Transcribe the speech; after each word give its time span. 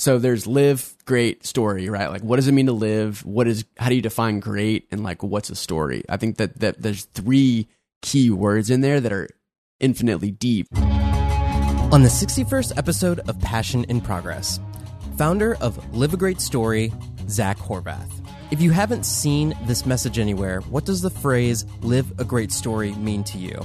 so 0.00 0.18
there's 0.18 0.46
live 0.46 0.96
great 1.04 1.44
story 1.44 1.88
right? 1.88 2.10
Like 2.10 2.22
what 2.22 2.36
does 2.36 2.48
it 2.48 2.52
mean 2.52 2.66
to 2.66 2.72
live? 2.72 3.24
What 3.24 3.46
is 3.46 3.64
how 3.76 3.88
do 3.88 3.94
you 3.94 4.02
define 4.02 4.40
great? 4.40 4.88
And 4.90 5.02
like 5.02 5.22
what's 5.22 5.50
a 5.50 5.54
story? 5.54 6.04
I 6.08 6.16
think 6.16 6.38
that 6.38 6.60
that 6.60 6.80
there's 6.80 7.04
three 7.04 7.68
key 8.02 8.30
words 8.30 8.70
in 8.70 8.80
there 8.80 9.00
that 9.00 9.12
are 9.12 9.28
infinitely 9.78 10.30
deep. 10.30 10.68
On 11.92 12.02
the 12.02 12.08
61st 12.08 12.78
episode 12.78 13.20
of 13.28 13.38
Passion 13.40 13.84
in 13.84 14.00
Progress, 14.00 14.60
founder 15.18 15.56
of 15.56 15.94
Live 15.94 16.14
a 16.14 16.16
Great 16.16 16.40
Story, 16.40 16.92
Zach 17.28 17.58
Horvath. 17.58 18.10
If 18.50 18.60
you 18.60 18.70
haven't 18.70 19.04
seen 19.04 19.56
this 19.66 19.84
message 19.84 20.18
anywhere, 20.18 20.60
what 20.62 20.84
does 20.84 21.02
the 21.02 21.10
phrase 21.10 21.66
live 21.82 22.18
a 22.18 22.24
great 22.24 22.52
story 22.52 22.92
mean 22.94 23.24
to 23.24 23.38
you? 23.38 23.60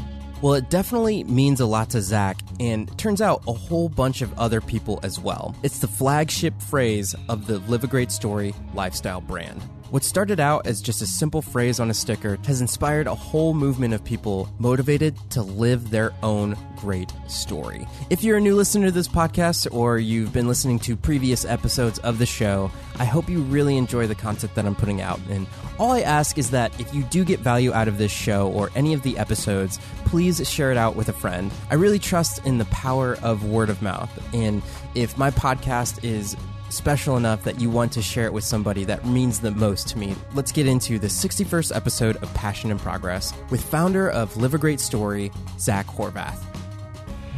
Well, 0.45 0.53
it 0.53 0.69
definitely 0.69 1.23
means 1.23 1.59
a 1.59 1.65
lot 1.65 1.89
to 1.89 2.01
Zach, 2.03 2.39
and 2.59 2.95
turns 2.99 3.19
out 3.19 3.41
a 3.47 3.51
whole 3.51 3.89
bunch 3.89 4.21
of 4.21 4.31
other 4.37 4.61
people 4.61 4.99
as 5.01 5.19
well. 5.19 5.55
It's 5.63 5.79
the 5.79 5.87
flagship 5.87 6.61
phrase 6.61 7.15
of 7.29 7.47
the 7.47 7.57
Live 7.61 7.83
a 7.83 7.87
Great 7.87 8.11
Story 8.11 8.53
lifestyle 8.75 9.21
brand. 9.21 9.59
What 9.89 10.03
started 10.03 10.39
out 10.39 10.67
as 10.67 10.81
just 10.81 11.01
a 11.01 11.07
simple 11.07 11.41
phrase 11.41 11.79
on 11.79 11.89
a 11.89 11.95
sticker 11.95 12.37
has 12.45 12.61
inspired 12.61 13.07
a 13.07 13.15
whole 13.15 13.55
movement 13.55 13.95
of 13.95 14.03
people 14.03 14.47
motivated 14.59 15.15
to 15.31 15.41
live 15.41 15.89
their 15.89 16.13
own 16.21 16.55
great 16.75 17.11
story. 17.27 17.87
If 18.11 18.23
you're 18.23 18.37
a 18.37 18.41
new 18.41 18.55
listener 18.55 18.85
to 18.85 18.91
this 18.91 19.07
podcast 19.07 19.73
or 19.73 19.97
you've 19.97 20.31
been 20.31 20.47
listening 20.47 20.77
to 20.81 20.95
previous 20.95 21.43
episodes 21.45 21.97
of 21.99 22.19
the 22.19 22.25
show, 22.27 22.69
I 22.99 23.05
hope 23.05 23.29
you 23.29 23.41
really 23.41 23.77
enjoy 23.77 24.07
the 24.07 24.15
content 24.15 24.55
that 24.55 24.65
I'm 24.65 24.75
putting 24.75 25.01
out. 25.01 25.19
And 25.29 25.47
all 25.79 25.91
I 25.91 26.01
ask 26.01 26.37
is 26.37 26.51
that 26.51 26.77
if 26.79 26.93
you 26.93 27.03
do 27.03 27.23
get 27.23 27.39
value 27.39 27.73
out 27.73 27.87
of 27.87 27.97
this 27.97 28.11
show 28.11 28.49
or 28.49 28.71
any 28.75 28.93
of 28.93 29.03
the 29.03 29.17
episodes, 29.17 29.79
please 30.05 30.47
share 30.49 30.71
it 30.71 30.77
out 30.77 30.95
with 30.95 31.09
a 31.09 31.13
friend. 31.13 31.51
I 31.69 31.75
really 31.75 31.99
trust 31.99 32.45
in 32.45 32.57
the 32.57 32.65
power 32.65 33.17
of 33.21 33.45
word 33.45 33.69
of 33.69 33.81
mouth. 33.81 34.11
And 34.33 34.61
if 34.93 35.17
my 35.17 35.31
podcast 35.31 36.03
is 36.03 36.37
special 36.69 37.15
enough 37.17 37.43
that 37.43 37.59
you 37.59 37.69
want 37.69 37.91
to 37.93 38.01
share 38.01 38.25
it 38.25 38.33
with 38.33 38.43
somebody 38.43 38.83
that 38.85 39.05
means 39.05 39.39
the 39.39 39.51
most 39.51 39.87
to 39.89 39.97
me, 39.97 40.15
let's 40.33 40.51
get 40.51 40.67
into 40.67 40.99
the 40.99 41.07
61st 41.07 41.75
episode 41.75 42.17
of 42.17 42.33
Passion 42.33 42.71
in 42.71 42.79
Progress 42.79 43.33
with 43.49 43.63
founder 43.63 44.09
of 44.09 44.35
Live 44.37 44.53
a 44.53 44.57
Great 44.57 44.79
Story, 44.79 45.31
Zach 45.59 45.87
Horvath. 45.87 46.54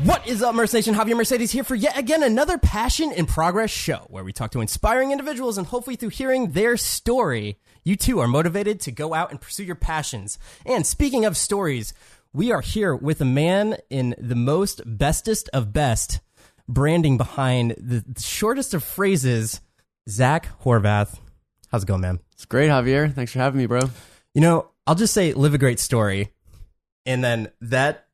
What 0.03 0.27
is 0.27 0.43
up, 0.43 0.53
Merce 0.53 0.73
Nation? 0.73 0.93
Javier 0.93 1.17
Mercedes 1.17 1.51
here 1.51 1.63
for 1.63 1.73
yet 1.73 1.97
again 1.97 2.21
another 2.21 2.59
Passion 2.59 3.11
in 3.11 3.25
Progress 3.25 3.71
show 3.71 4.05
where 4.09 4.23
we 4.23 4.31
talk 4.31 4.51
to 4.51 4.61
inspiring 4.61 5.11
individuals 5.11 5.57
and 5.57 5.65
hopefully 5.65 5.95
through 5.95 6.09
hearing 6.09 6.51
their 6.51 6.77
story, 6.77 7.57
you 7.83 7.95
too 7.95 8.19
are 8.19 8.27
motivated 8.27 8.79
to 8.81 8.91
go 8.91 9.15
out 9.15 9.31
and 9.31 9.41
pursue 9.41 9.63
your 9.63 9.75
passions. 9.75 10.37
And 10.67 10.85
speaking 10.85 11.25
of 11.25 11.35
stories, 11.35 11.95
we 12.31 12.51
are 12.51 12.61
here 12.61 12.95
with 12.95 13.21
a 13.21 13.25
man 13.25 13.77
in 13.89 14.13
the 14.19 14.35
most 14.35 14.81
bestest 14.85 15.49
of 15.51 15.73
best 15.73 16.19
branding 16.67 17.17
behind 17.17 17.71
the 17.79 18.03
shortest 18.19 18.75
of 18.75 18.83
phrases, 18.83 19.61
Zach 20.07 20.47
Horvath. 20.63 21.17
How's 21.71 21.83
it 21.83 21.87
going, 21.87 22.01
man? 22.01 22.19
it's 22.33 22.45
great 22.45 22.69
javier 22.69 23.11
thanks 23.11 23.31
for 23.31 23.39
having 23.39 23.57
me 23.57 23.65
bro 23.65 23.81
You 24.35 24.41
know, 24.41 24.69
I'll 24.85 24.95
just 24.95 25.13
say 25.13 25.33
live 25.33 25.55
a 25.55 25.57
great 25.57 25.79
story. 25.79 26.33
And 27.07 27.23
then 27.23 27.51
that 27.61 28.06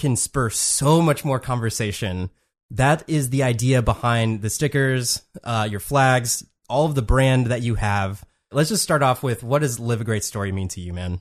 can 0.00 0.16
spur 0.16 0.48
so 0.48 1.02
much 1.02 1.26
more 1.26 1.38
conversation. 1.38 2.30
That 2.70 3.04
is 3.06 3.28
the 3.28 3.42
idea 3.42 3.82
behind 3.82 4.40
the 4.40 4.48
stickers, 4.48 5.22
uh, 5.44 5.68
your 5.70 5.78
flags, 5.78 6.42
all 6.70 6.86
of 6.86 6.94
the 6.94 7.02
brand 7.02 7.48
that 7.48 7.60
you 7.60 7.74
have. 7.74 8.24
Let's 8.50 8.70
just 8.70 8.82
start 8.82 9.02
off 9.02 9.22
with 9.22 9.42
what 9.42 9.60
does 9.60 9.78
live 9.78 10.00
a 10.00 10.04
great 10.04 10.24
story 10.24 10.52
mean 10.52 10.68
to 10.68 10.80
you, 10.80 10.94
man? 10.94 11.20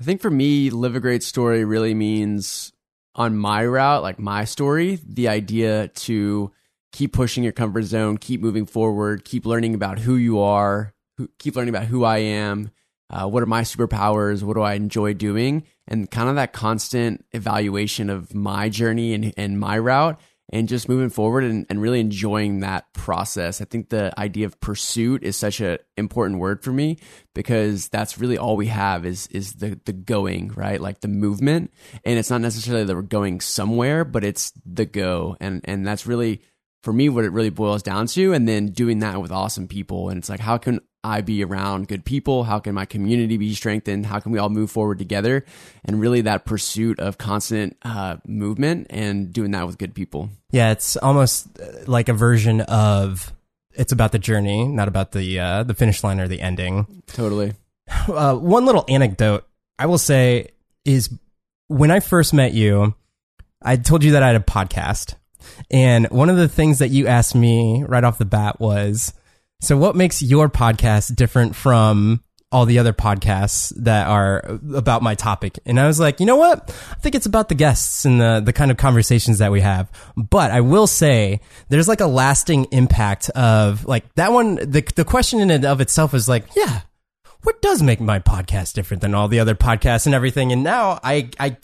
I 0.00 0.02
think 0.02 0.22
for 0.22 0.30
me, 0.30 0.70
live 0.70 0.96
a 0.96 1.00
great 1.00 1.22
story 1.22 1.64
really 1.64 1.92
means 1.92 2.72
on 3.14 3.36
my 3.36 3.64
route, 3.64 4.02
like 4.02 4.18
my 4.18 4.44
story, 4.44 4.98
the 5.06 5.28
idea 5.28 5.88
to 5.88 6.52
keep 6.92 7.12
pushing 7.12 7.44
your 7.44 7.52
comfort 7.52 7.82
zone, 7.82 8.16
keep 8.16 8.40
moving 8.40 8.64
forward, 8.64 9.26
keep 9.26 9.44
learning 9.44 9.74
about 9.74 9.98
who 9.98 10.16
you 10.16 10.40
are, 10.40 10.94
who, 11.18 11.28
keep 11.38 11.54
learning 11.54 11.74
about 11.74 11.86
who 11.86 12.04
I 12.04 12.18
am, 12.18 12.70
uh, 13.10 13.28
what 13.28 13.42
are 13.42 13.46
my 13.46 13.62
superpowers, 13.62 14.42
what 14.42 14.54
do 14.54 14.62
I 14.62 14.74
enjoy 14.74 15.14
doing, 15.14 15.64
and 15.86 16.10
kind 16.10 16.28
of 16.28 16.36
that 16.36 16.52
constant 16.52 17.24
evaluation 17.32 18.10
of 18.10 18.34
my 18.34 18.68
journey 18.68 19.14
and, 19.14 19.32
and 19.36 19.58
my 19.58 19.78
route 19.78 20.18
and 20.50 20.68
just 20.68 20.88
moving 20.88 21.10
forward 21.10 21.44
and, 21.44 21.66
and 21.68 21.80
really 21.80 22.00
enjoying 22.00 22.60
that 22.60 22.92
process. 22.92 23.60
I 23.60 23.64
think 23.64 23.88
the 23.88 24.12
idea 24.18 24.46
of 24.46 24.60
pursuit 24.60 25.24
is 25.24 25.36
such 25.36 25.60
an 25.60 25.78
important 25.96 26.38
word 26.38 26.62
for 26.62 26.72
me 26.72 26.98
because 27.34 27.88
that's 27.88 28.18
really 28.18 28.38
all 28.38 28.56
we 28.56 28.66
have 28.66 29.04
is 29.04 29.26
is 29.28 29.54
the 29.54 29.80
the 29.84 29.92
going, 29.92 30.52
right? 30.54 30.80
Like 30.80 31.00
the 31.00 31.08
movement. 31.08 31.72
And 32.04 32.18
it's 32.18 32.30
not 32.30 32.40
necessarily 32.40 32.84
that 32.84 32.94
we're 32.94 33.02
going 33.02 33.40
somewhere, 33.40 34.04
but 34.04 34.24
it's 34.24 34.52
the 34.64 34.86
go. 34.86 35.36
And 35.40 35.62
and 35.64 35.86
that's 35.86 36.06
really 36.06 36.42
for 36.84 36.92
me 36.92 37.08
what 37.08 37.24
it 37.24 37.32
really 37.32 37.50
boils 37.50 37.82
down 37.82 38.06
to. 38.08 38.32
And 38.32 38.48
then 38.48 38.66
doing 38.66 39.00
that 39.00 39.20
with 39.20 39.32
awesome 39.32 39.66
people. 39.66 40.10
And 40.10 40.18
it's 40.18 40.28
like 40.28 40.40
how 40.40 40.58
can 40.58 40.80
I 41.06 41.20
be 41.20 41.44
around 41.44 41.88
good 41.88 42.04
people? 42.04 42.44
How 42.44 42.58
can 42.58 42.74
my 42.74 42.84
community 42.84 43.36
be 43.36 43.54
strengthened? 43.54 44.06
How 44.06 44.18
can 44.18 44.32
we 44.32 44.38
all 44.38 44.48
move 44.48 44.70
forward 44.70 44.98
together? 44.98 45.44
And 45.84 46.00
really 46.00 46.20
that 46.22 46.44
pursuit 46.44 46.98
of 46.98 47.16
constant 47.16 47.76
uh, 47.82 48.16
movement 48.26 48.88
and 48.90 49.32
doing 49.32 49.52
that 49.52 49.66
with 49.66 49.78
good 49.78 49.94
people. 49.94 50.30
Yeah, 50.50 50.72
it's 50.72 50.96
almost 50.96 51.48
uh, 51.60 51.84
like 51.86 52.08
a 52.08 52.12
version 52.12 52.60
of 52.62 53.32
it's 53.72 53.92
about 53.92 54.12
the 54.12 54.18
journey, 54.18 54.66
not 54.66 54.88
about 54.88 55.12
the 55.12 55.38
uh, 55.38 55.62
the 55.62 55.74
finish 55.74 56.02
line 56.02 56.20
or 56.20 56.28
the 56.28 56.40
ending. 56.40 57.02
Totally. 57.06 57.54
Uh, 58.08 58.34
one 58.34 58.66
little 58.66 58.84
anecdote 58.88 59.46
I 59.78 59.86
will 59.86 59.98
say 59.98 60.48
is 60.84 61.10
when 61.68 61.90
I 61.90 62.00
first 62.00 62.32
met 62.32 62.52
you, 62.52 62.94
I 63.62 63.76
told 63.76 64.04
you 64.04 64.12
that 64.12 64.22
I 64.22 64.28
had 64.28 64.36
a 64.36 64.40
podcast. 64.40 65.14
And 65.70 66.06
one 66.10 66.30
of 66.30 66.36
the 66.36 66.48
things 66.48 66.78
that 66.78 66.88
you 66.88 67.06
asked 67.06 67.34
me 67.34 67.84
right 67.86 68.02
off 68.02 68.18
the 68.18 68.24
bat 68.24 68.58
was, 68.58 69.12
so 69.60 69.76
what 69.76 69.96
makes 69.96 70.22
your 70.22 70.48
podcast 70.48 71.14
different 71.14 71.56
from 71.56 72.22
all 72.52 72.64
the 72.64 72.78
other 72.78 72.92
podcasts 72.92 73.72
that 73.76 74.06
are 74.06 74.58
about 74.74 75.02
my 75.02 75.14
topic? 75.14 75.58
And 75.66 75.80
I 75.80 75.86
was 75.86 75.98
like, 75.98 76.20
you 76.20 76.26
know 76.26 76.36
what? 76.36 76.70
I 76.90 76.94
think 77.00 77.14
it's 77.14 77.26
about 77.26 77.48
the 77.48 77.54
guests 77.54 78.04
and 78.04 78.20
the, 78.20 78.42
the 78.44 78.52
kind 78.52 78.70
of 78.70 78.76
conversations 78.76 79.38
that 79.38 79.50
we 79.50 79.60
have. 79.60 79.90
But 80.16 80.50
I 80.50 80.60
will 80.60 80.86
say 80.86 81.40
there's 81.68 81.88
like 81.88 82.00
a 82.00 82.06
lasting 82.06 82.66
impact 82.70 83.30
of 83.30 83.84
like 83.84 84.14
that 84.14 84.32
one. 84.32 84.56
The, 84.56 84.86
the 84.94 85.04
question 85.04 85.40
in 85.40 85.50
and 85.50 85.64
of 85.64 85.80
itself 85.80 86.14
is 86.14 86.28
like, 86.28 86.44
yeah, 86.54 86.82
what 87.46 87.62
does 87.62 87.80
make 87.80 88.00
my 88.00 88.18
podcast 88.18 88.72
different 88.72 89.00
than 89.02 89.14
all 89.14 89.28
the 89.28 89.38
other 89.38 89.54
podcasts 89.54 90.04
and 90.04 90.16
everything? 90.16 90.50
And 90.50 90.64
now 90.64 90.98
I, 91.04 91.30
I 91.38 91.56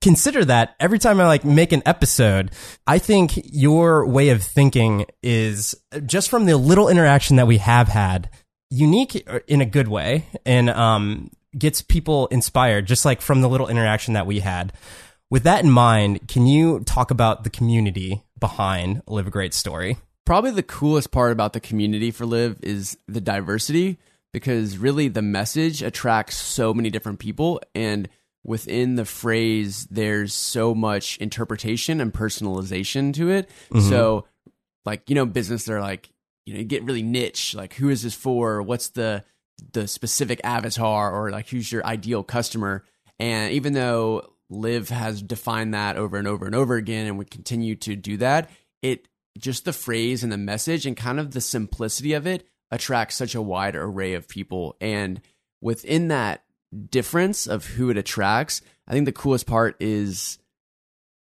consider 0.00 0.44
that 0.46 0.74
every 0.80 0.98
time 0.98 1.20
I 1.20 1.26
like 1.28 1.44
make 1.44 1.70
an 1.70 1.84
episode, 1.86 2.50
I 2.84 2.98
think 2.98 3.34
your 3.44 4.04
way 4.08 4.30
of 4.30 4.42
thinking 4.42 5.06
is 5.22 5.76
just 6.04 6.30
from 6.30 6.46
the 6.46 6.56
little 6.56 6.88
interaction 6.88 7.36
that 7.36 7.46
we 7.46 7.58
have 7.58 7.86
had 7.86 8.28
unique 8.70 9.24
in 9.46 9.60
a 9.60 9.66
good 9.66 9.86
way 9.86 10.26
and, 10.44 10.68
um, 10.68 11.30
gets 11.56 11.80
people 11.80 12.26
inspired 12.28 12.86
just 12.86 13.04
like 13.04 13.20
from 13.20 13.40
the 13.40 13.48
little 13.48 13.68
interaction 13.68 14.14
that 14.14 14.26
we 14.26 14.40
had. 14.40 14.72
With 15.30 15.44
that 15.44 15.62
in 15.62 15.70
mind, 15.70 16.26
can 16.26 16.48
you 16.48 16.80
talk 16.80 17.12
about 17.12 17.44
the 17.44 17.50
community 17.50 18.24
behind 18.40 19.02
Live 19.06 19.28
a 19.28 19.30
Great 19.30 19.54
Story? 19.54 19.96
Probably 20.26 20.50
the 20.50 20.64
coolest 20.64 21.12
part 21.12 21.30
about 21.30 21.52
the 21.52 21.60
community 21.60 22.10
for 22.10 22.26
Live 22.26 22.58
is 22.64 22.98
the 23.06 23.20
diversity 23.20 23.96
because 24.32 24.78
really 24.78 25.08
the 25.08 25.22
message 25.22 25.82
attracts 25.82 26.36
so 26.36 26.72
many 26.72 26.90
different 26.90 27.18
people 27.18 27.60
and 27.74 28.08
within 28.44 28.94
the 28.94 29.04
phrase 29.04 29.86
there's 29.90 30.32
so 30.32 30.74
much 30.74 31.16
interpretation 31.18 32.00
and 32.00 32.12
personalization 32.12 33.12
to 33.14 33.30
it. 33.30 33.48
Mm-hmm. 33.70 33.88
So 33.88 34.26
like 34.84 35.08
you 35.08 35.14
know 35.14 35.26
business 35.26 35.64
they're 35.64 35.80
like 35.80 36.10
you 36.46 36.54
know 36.54 36.60
you 36.60 36.66
get 36.66 36.84
really 36.84 37.02
niche 37.02 37.54
like 37.54 37.74
who 37.74 37.90
is 37.90 38.02
this 38.02 38.14
for? 38.14 38.62
What's 38.62 38.88
the 38.90 39.24
the 39.72 39.86
specific 39.86 40.40
avatar? 40.42 41.12
Or 41.12 41.30
like 41.30 41.48
who's 41.48 41.70
your 41.70 41.84
ideal 41.84 42.22
customer? 42.22 42.84
And 43.18 43.52
even 43.52 43.74
though 43.74 44.32
live 44.48 44.88
has 44.88 45.22
defined 45.22 45.74
that 45.74 45.96
over 45.96 46.16
and 46.16 46.26
over 46.26 46.46
and 46.46 46.54
over 46.54 46.76
again 46.76 47.06
and 47.06 47.18
we 47.18 47.24
continue 47.24 47.76
to 47.76 47.94
do 47.94 48.16
that 48.16 48.50
it 48.82 49.06
just 49.38 49.64
the 49.64 49.72
phrase 49.72 50.22
and 50.22 50.32
the 50.32 50.38
message 50.38 50.86
and 50.86 50.96
kind 50.96 51.20
of 51.20 51.30
the 51.30 51.40
simplicity 51.40 52.12
of 52.12 52.26
it 52.26 52.46
attracts 52.70 53.16
such 53.16 53.34
a 53.34 53.42
wide 53.42 53.76
array 53.76 54.14
of 54.14 54.28
people. 54.28 54.76
And 54.80 55.20
within 55.60 56.08
that 56.08 56.44
difference 56.88 57.46
of 57.46 57.66
who 57.66 57.90
it 57.90 57.96
attracts 57.96 58.62
i 58.86 58.92
think 58.92 59.04
the 59.04 59.10
coolest 59.10 59.44
part 59.44 59.74
is 59.80 60.38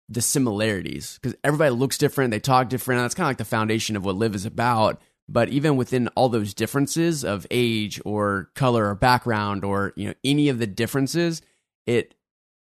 the 0.09 0.23
similarities 0.23 1.19
because 1.21 1.37
everybody 1.45 1.71
looks 1.71 1.99
different 1.99 2.31
they 2.31 2.41
talk 2.41 2.69
different 2.69 2.99
and 2.99 3.05
that's 3.05 3.15
kind 3.15 3.27
of 3.27 3.31
like 3.31 3.39
the 3.39 3.45
foundation 3.45 3.97
of 3.97 4.05
what 4.05 4.17
live 4.17 4.35
is 4.35 4.47
about. 4.47 5.01
But 5.31 5.51
even 5.51 5.77
within 5.77 6.09
all 6.09 6.31
those 6.31 6.55
differences 6.55 7.23
of 7.23 7.47
age 7.51 8.01
or 8.07 8.51
color 8.55 8.89
or 8.89 8.95
background 8.95 9.63
or 9.63 9.93
you 9.97 10.09
know 10.09 10.15
any 10.25 10.49
of 10.49 10.59
the 10.59 10.67
differences 10.67 11.43
it 11.87 12.15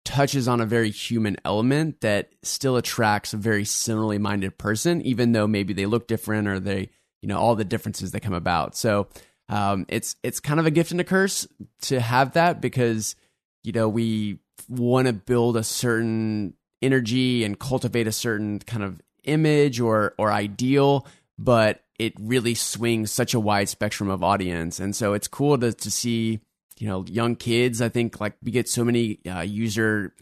touches 0.05 0.47
on 0.47 0.61
a 0.61 0.65
very 0.65 0.91
human 0.91 1.37
element 1.45 2.01
that 2.01 2.31
still 2.43 2.75
attracts 2.75 3.33
a 3.33 3.37
very 3.37 3.65
similarly 3.65 4.19
minded 4.19 4.57
person 4.57 5.01
even 5.01 5.31
though 5.31 5.47
maybe 5.47 5.73
they 5.73 5.87
look 5.87 6.07
different 6.07 6.47
or 6.47 6.59
they 6.59 6.89
you 7.21 7.27
know 7.27 7.37
all 7.37 7.55
the 7.55 7.65
differences 7.65 8.11
that 8.11 8.21
come 8.21 8.33
about 8.33 8.75
so 8.75 9.07
um, 9.49 9.85
it's 9.89 10.15
it's 10.23 10.39
kind 10.39 10.59
of 10.59 10.65
a 10.65 10.71
gift 10.71 10.91
and 10.91 11.01
a 11.01 11.03
curse 11.03 11.47
to 11.81 11.99
have 11.99 12.33
that 12.33 12.61
because 12.61 13.15
you 13.63 13.71
know 13.71 13.89
we 13.89 14.39
want 14.69 15.07
to 15.07 15.13
build 15.13 15.57
a 15.57 15.63
certain 15.63 16.53
energy 16.81 17.43
and 17.43 17.59
cultivate 17.59 18.07
a 18.07 18.11
certain 18.11 18.59
kind 18.59 18.83
of 18.83 19.01
image 19.23 19.79
or 19.79 20.13
or 20.17 20.31
ideal 20.31 21.05
but 21.37 21.83
it 22.01 22.13
really 22.19 22.55
swings 22.55 23.11
such 23.11 23.35
a 23.35 23.39
wide 23.39 23.69
spectrum 23.69 24.09
of 24.09 24.23
audience. 24.23 24.79
And 24.79 24.95
so 24.95 25.13
it's 25.13 25.27
cool 25.27 25.59
to, 25.59 25.71
to 25.71 25.91
see, 25.91 26.39
you 26.79 26.87
know, 26.87 27.05
young 27.07 27.35
kids. 27.35 27.79
I 27.79 27.89
think 27.89 28.19
like 28.19 28.33
we 28.41 28.51
get 28.51 28.67
so 28.67 28.83
many 28.83 29.19
uh, 29.27 29.41
user 29.41 30.15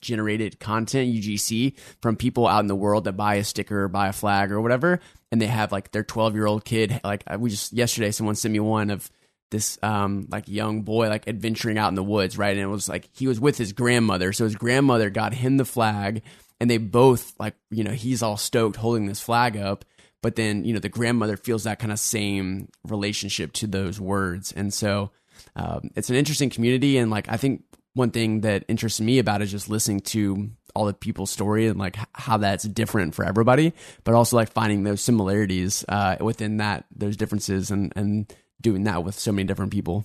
generated 0.00 0.58
content 0.58 1.14
UGC 1.14 1.76
from 2.00 2.16
people 2.16 2.46
out 2.46 2.60
in 2.60 2.66
the 2.66 2.74
world 2.74 3.04
that 3.04 3.12
buy 3.12 3.34
a 3.34 3.44
sticker 3.44 3.84
or 3.84 3.88
buy 3.88 4.08
a 4.08 4.12
flag 4.14 4.50
or 4.50 4.62
whatever, 4.62 5.00
and 5.30 5.40
they 5.40 5.46
have 5.46 5.72
like 5.72 5.90
their 5.90 6.04
12 6.04 6.34
year 6.34 6.46
old 6.46 6.64
kid. 6.64 7.00
Like 7.04 7.24
we 7.38 7.50
just 7.50 7.72
yesterday, 7.72 8.10
someone 8.10 8.34
sent 8.34 8.52
me 8.52 8.60
one 8.60 8.90
of 8.90 9.10
this 9.50 9.78
um 9.82 10.26
like 10.30 10.46
young 10.46 10.82
boy 10.82 11.08
like 11.08 11.26
adventuring 11.26 11.78
out 11.78 11.88
in 11.88 11.94
the 11.94 12.02
woods, 12.02 12.36
right? 12.36 12.56
And 12.56 12.60
it 12.60 12.66
was 12.66 12.88
like 12.88 13.08
he 13.12 13.26
was 13.26 13.40
with 13.40 13.58
his 13.58 13.72
grandmother, 13.72 14.32
so 14.32 14.44
his 14.44 14.56
grandmother 14.56 15.10
got 15.10 15.34
him 15.34 15.56
the 15.56 15.64
flag, 15.64 16.22
and 16.60 16.70
they 16.70 16.78
both 16.78 17.34
like 17.38 17.54
you 17.70 17.84
know 17.84 17.92
he's 17.92 18.22
all 18.22 18.36
stoked 18.36 18.76
holding 18.76 19.06
this 19.06 19.20
flag 19.20 19.56
up, 19.56 19.84
but 20.22 20.36
then 20.36 20.64
you 20.64 20.74
know 20.74 20.80
the 20.80 20.88
grandmother 20.88 21.36
feels 21.36 21.64
that 21.64 21.78
kind 21.78 21.92
of 21.92 21.98
same 21.98 22.68
relationship 22.84 23.52
to 23.54 23.66
those 23.66 24.00
words, 24.00 24.52
and 24.52 24.72
so 24.72 25.10
um, 25.56 25.90
it's 25.94 26.10
an 26.10 26.16
interesting 26.16 26.50
community, 26.50 26.98
and 26.98 27.10
like 27.10 27.28
I 27.28 27.36
think 27.36 27.64
one 27.94 28.10
thing 28.10 28.42
that 28.42 28.64
interests 28.68 29.00
me 29.00 29.18
about 29.18 29.42
is 29.42 29.50
just 29.50 29.68
listening 29.68 30.00
to 30.00 30.50
all 30.78 30.84
the 30.84 30.94
people's 30.94 31.30
story 31.30 31.66
and 31.66 31.76
like 31.78 31.96
how 32.12 32.36
that's 32.36 32.62
different 32.62 33.14
for 33.14 33.24
everybody, 33.24 33.72
but 34.04 34.14
also 34.14 34.36
like 34.36 34.52
finding 34.52 34.84
those 34.84 35.00
similarities 35.00 35.84
uh, 35.88 36.16
within 36.20 36.58
that 36.58 36.84
those 36.94 37.16
differences 37.16 37.72
and 37.72 37.92
and 37.96 38.32
doing 38.60 38.84
that 38.84 39.02
with 39.02 39.18
so 39.18 39.32
many 39.32 39.46
different 39.46 39.72
people. 39.72 40.04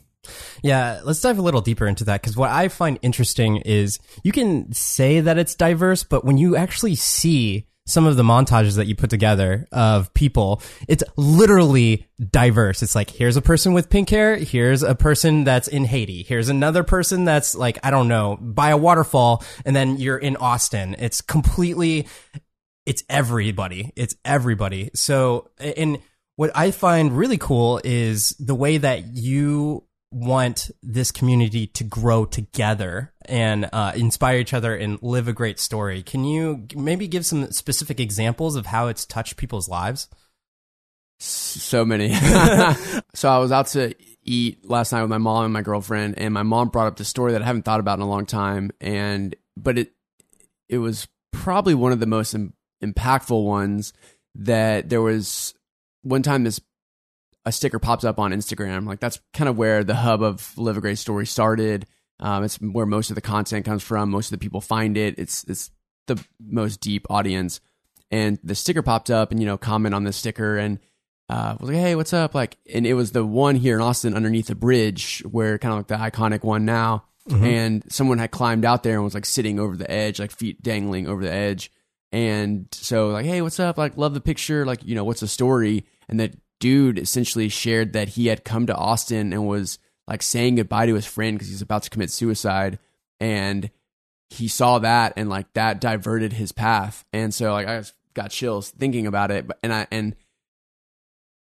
Yeah, 0.64 1.02
let's 1.04 1.22
dive 1.22 1.38
a 1.38 1.42
little 1.42 1.62
deeper 1.62 1.86
into 1.86 2.06
that 2.06 2.22
because 2.22 2.36
what 2.36 2.50
I 2.50 2.70
find 2.70 2.98
interesting 3.02 3.58
is 3.58 4.00
you 4.24 4.32
can 4.32 4.72
say 4.74 5.20
that 5.20 5.38
it's 5.38 5.54
diverse, 5.54 6.04
but 6.04 6.26
when 6.26 6.38
you 6.38 6.56
actually 6.56 6.96
see 6.96 7.68
some 7.86 8.06
of 8.06 8.16
the 8.16 8.24
montages 8.24 8.78
that 8.78 8.88
you 8.88 8.96
put 8.96 9.10
together 9.10 9.68
of 9.72 10.14
people, 10.14 10.62
it's 10.88 11.04
literally 11.18 12.08
diverse. 12.32 12.82
It's 12.82 12.96
like, 12.96 13.10
here's 13.10 13.36
a 13.36 13.42
person 13.42 13.74
with 13.74 13.90
pink 13.90 14.10
hair. 14.10 14.38
Here's 14.38 14.84
a 14.84 14.96
person 14.96 15.44
that's 15.44 15.68
in 15.68 15.86
Haiti. 15.86 16.24
Here's 16.24 16.48
another 16.48 16.84
person 16.84 17.26
that's 17.26 17.56
like, 17.56 17.80
I 17.84 17.92
don't 17.92 18.08
know, 18.08 18.38
by 18.40 18.70
a 18.70 18.78
waterfall. 18.78 19.44
And 19.66 19.76
then 19.76 19.98
you're 19.98 20.18
in 20.18 20.38
Austin. 20.38 20.96
It's 20.98 21.20
completely, 21.20 22.08
it's 22.86 23.04
everybody. 23.10 23.92
It's 23.96 24.16
everybody. 24.24 24.90
So, 24.94 25.50
and 25.60 26.00
what 26.38 26.52
I 26.56 26.72
find 26.72 27.18
really 27.18 27.38
cool 27.38 27.82
is 27.84 28.30
the 28.40 28.56
way 28.56 28.78
that 28.78 29.16
you 29.16 29.84
want 30.14 30.70
this 30.82 31.12
community 31.12 31.68
to 31.68 31.84
grow 31.84 32.26
together 32.26 33.14
and 33.26 33.68
uh, 33.74 33.94
inspire 33.96 34.38
each 34.38 34.54
other 34.54 34.76
and 34.76 35.02
live 35.02 35.28
a 35.28 35.34
great 35.34 35.60
story. 35.60 36.04
Can 36.04 36.24
you 36.24 36.68
maybe 36.76 37.08
give 37.08 37.26
some 37.26 37.52
specific 37.52 38.00
examples 38.00 38.56
of 38.56 38.68
how 38.68 38.88
it's 38.88 39.06
touched 39.06 39.38
people's 39.38 39.68
lives? 39.68 40.08
So 41.20 41.84
many. 41.84 42.14
so 43.14 43.30
I 43.30 43.38
was 43.40 43.52
out 43.52 43.68
to 43.68 43.96
eat 44.24 44.70
last 44.70 44.92
night 44.92 45.02
with 45.02 45.10
my 45.10 45.18
mom 45.18 45.46
and 45.46 45.54
my 45.54 45.62
girlfriend, 45.62 46.16
and 46.18 46.34
my 46.34 46.44
mom 46.44 46.70
brought 46.70 46.88
up 46.88 46.98
the 46.98 47.06
story 47.06 47.32
that 47.32 47.42
I 47.42 47.46
haven't 47.46 47.64
thought 47.64 47.80
about 47.80 48.00
in 48.00 48.04
a 48.04 48.10
long 48.10 48.26
time, 48.26 48.72
and 48.82 49.36
but 49.58 49.78
it 49.78 49.94
it 50.70 50.78
was 50.78 51.08
probably 51.32 51.74
one 51.74 51.92
of 51.92 52.00
the 52.00 52.06
most 52.06 52.34
Im- 52.34 52.54
impactful 52.84 53.44
ones 53.44 53.94
that 54.36 54.90
there 54.90 55.02
was 55.02 55.54
one 56.02 56.22
time 56.22 56.44
this 56.44 56.60
a 57.46 57.52
sticker 57.52 57.80
pops 57.80 58.04
up 58.04 58.20
on 58.20 58.32
Instagram. 58.32 58.88
Like 58.88 59.00
that's 59.00 59.20
kind 59.34 59.50
of 59.50 59.58
where 59.58 59.84
the 59.84 59.96
hub 59.96 60.22
of 60.22 60.58
Live 60.58 60.78
a 60.78 60.82
Great 60.82 60.98
Story 60.98 61.26
started. 61.26 61.86
Um, 62.20 62.44
it's 62.44 62.56
where 62.56 62.86
most 62.86 63.10
of 63.10 63.16
the 63.16 63.22
content 63.22 63.66
comes 63.66 63.84
from. 63.84 64.10
Most 64.10 64.28
of 64.28 64.40
the 64.40 64.44
people 64.44 64.62
find 64.62 64.98
it. 64.98 65.16
It's 65.18 65.44
it's 65.46 65.72
the 66.08 66.24
most 66.40 66.80
deep 66.80 67.06
audience. 67.10 67.60
And 68.12 68.38
the 68.44 68.56
sticker 68.56 68.84
popped 68.84 69.10
up, 69.10 69.32
and 69.32 69.40
you 69.40 69.46
know, 69.46 69.58
comment 69.58 69.96
on 69.96 70.04
the 70.04 70.14
sticker, 70.14 70.58
and 70.58 70.80
uh, 71.30 71.58
was 71.60 71.70
like, 71.70 71.80
"Hey, 71.80 71.96
what's 71.96 72.14
up?" 72.14 72.36
Like, 72.36 72.58
and 72.72 72.86
it 72.86 72.94
was 72.94 73.12
the 73.12 73.26
one 73.26 73.56
here 73.56 73.76
in 73.76 73.82
Austin 73.82 74.14
underneath 74.14 74.48
the 74.48 74.56
bridge, 74.56 75.24
where 75.30 75.58
kind 75.58 75.74
of 75.74 75.80
like 75.80 75.88
the 75.88 76.18
iconic 76.18 76.44
one 76.44 76.66
now. 76.66 77.06
Mm-hmm. 77.30 77.46
And 77.46 77.92
someone 77.92 78.18
had 78.18 78.32
climbed 78.32 78.66
out 78.66 78.84
there 78.84 78.96
and 78.96 79.04
was 79.04 79.14
like 79.14 79.26
sitting 79.26 79.60
over 79.60 79.78
the 79.78 79.90
edge, 79.90 80.20
like 80.20 80.32
feet 80.32 80.62
dangling 80.62 81.08
over 81.08 81.24
the 81.24 81.32
edge. 81.32 81.72
And 82.12 82.68
so, 82.72 83.10
like, 83.10 83.26
hey, 83.26 83.42
what's 83.42 83.60
up? 83.60 83.78
Like, 83.78 83.98
love 83.98 84.14
the 84.14 84.22
picture. 84.22 84.66
Like, 84.66 84.84
you 84.84 84.94
know, 84.94 85.04
what's 85.04 85.22
the 85.22 85.28
story? 85.28 85.86
And 86.08 86.20
that 86.20 86.34
dude 86.64 86.98
essentially 86.98 87.50
shared 87.50 87.92
that 87.92 88.08
he 88.08 88.28
had 88.28 88.46
come 88.46 88.66
to 88.66 88.74
Austin 88.74 89.34
and 89.34 89.46
was 89.46 89.80
like 90.08 90.24
saying 90.24 90.56
goodbye 90.56 90.86
to 90.86 90.96
his 90.96 91.06
friend 91.06 91.36
because 91.36 91.50
he's 91.50 91.62
about 91.62 91.84
to 91.84 91.90
commit 91.90 92.10
suicide. 92.10 92.80
And 93.20 93.70
he 94.30 94.48
saw 94.48 94.80
that 94.80 95.12
and 95.18 95.30
like 95.30 95.52
that 95.56 95.82
diverted 95.82 96.32
his 96.32 96.54
path. 96.54 97.04
And 97.12 97.34
so 97.34 97.52
like 97.52 97.68
I 97.68 97.84
got 98.14 98.32
chills 98.32 98.70
thinking 98.70 99.08
about 99.08 99.30
it. 99.30 99.46
But 99.46 99.60
And 99.62 99.74
I, 99.74 99.88
and, 99.92 100.16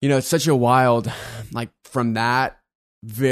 you 0.01 0.09
know, 0.09 0.17
it's 0.17 0.27
such 0.27 0.47
a 0.47 0.55
wild, 0.55 1.09
like 1.53 1.69
from 1.85 2.15
that, 2.15 2.59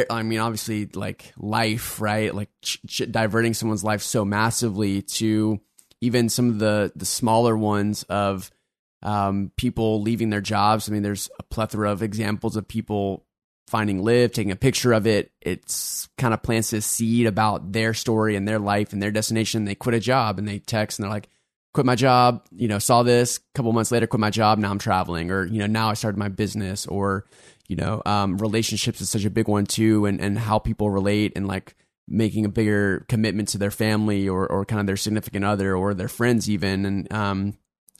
I 0.10 0.24
mean, 0.24 0.40
obviously 0.40 0.86
like 0.86 1.34
life, 1.36 2.00
right? 2.00 2.34
Like 2.34 2.48
ch- 2.62 2.80
ch- 2.88 3.12
diverting 3.12 3.54
someone's 3.54 3.84
life 3.84 4.04
so 4.04 4.24
massively 4.24 5.02
to 5.02 5.60
even 6.00 6.30
some 6.30 6.48
of 6.48 6.60
the, 6.60 6.94
the 6.96 7.06
smaller 7.06 7.58
ones 7.58 8.04
of, 8.04 8.52
um, 9.04 9.52
people 9.58 10.02
leaving 10.02 10.30
their 10.30 10.42
jobs. 10.42 10.90
I 10.90 10.94
mean, 10.94 11.04
there's 11.04 11.30
a 11.40 11.44
plethora 11.44 11.92
of 11.92 12.02
examples 12.02 12.56
of 12.56 12.68
people 12.68 13.26
finding 13.68 14.04
live, 14.04 14.32
taking 14.32 14.52
a 14.52 14.56
picture 14.56 14.94
of 14.94 15.08
it. 15.08 15.32
It's 15.42 16.10
kind 16.18 16.34
of 16.34 16.44
plants 16.44 16.72
this 16.72 16.86
seed 16.86 17.28
about 17.28 17.72
their 17.72 17.94
story 17.94 18.36
and 18.36 18.48
their 18.48 18.60
life 18.60 18.94
and 18.94 19.02
their 19.02 19.12
destination. 19.12 19.66
They 19.66 19.76
quit 19.76 19.96
a 19.96 20.00
job 20.00 20.40
and 20.40 20.48
they 20.48 20.60
text 20.60 21.00
and 21.00 21.04
they're 21.04 21.12
like, 21.12 21.30
quit 21.74 21.86
my 21.86 21.96
job, 21.96 22.46
you 22.52 22.68
know, 22.68 22.80
saw 22.80 23.04
this 23.04 23.38
a 23.38 23.42
couple 23.56 23.74
months 23.74 23.92
later, 23.92 24.08
quit 24.08 24.20
my 24.20 24.30
job. 24.30 24.60
Now 24.60 24.70
I'm 24.70 24.80
traveling 24.80 25.32
or, 25.32 25.46
you 25.46 25.60
know, 25.60 25.66
now 25.66 25.90
I 25.90 25.96
started 25.96 26.18
my 26.18 26.30
business 26.30 26.86
or, 26.86 27.26
you 27.68 27.76
know, 27.76 28.02
um, 28.06 28.38
relationships 28.38 29.02
is 29.02 29.10
such 29.10 29.26
a 29.26 29.30
big 29.30 29.48
one 29.48 29.66
too. 29.66 30.06
And, 30.06 30.22
and 30.22 30.38
how 30.38 30.60
people 30.60 30.92
relate 30.92 31.34
and 31.36 31.48
like 31.48 31.76
making 32.08 32.46
a 32.46 32.50
bigger 32.50 33.06
commitment 33.10 33.48
to 33.50 33.58
their 33.58 33.72
family 33.72 34.30
or, 34.30 34.46
or 34.46 34.66
kind 34.66 34.82
of 34.82 34.86
their 34.86 34.98
significant 34.98 35.46
other 35.46 35.76
or 35.76 35.94
their 35.94 36.10
friends 36.10 36.50
even. 36.50 36.86
And, 36.86 37.12
um, 37.12 37.58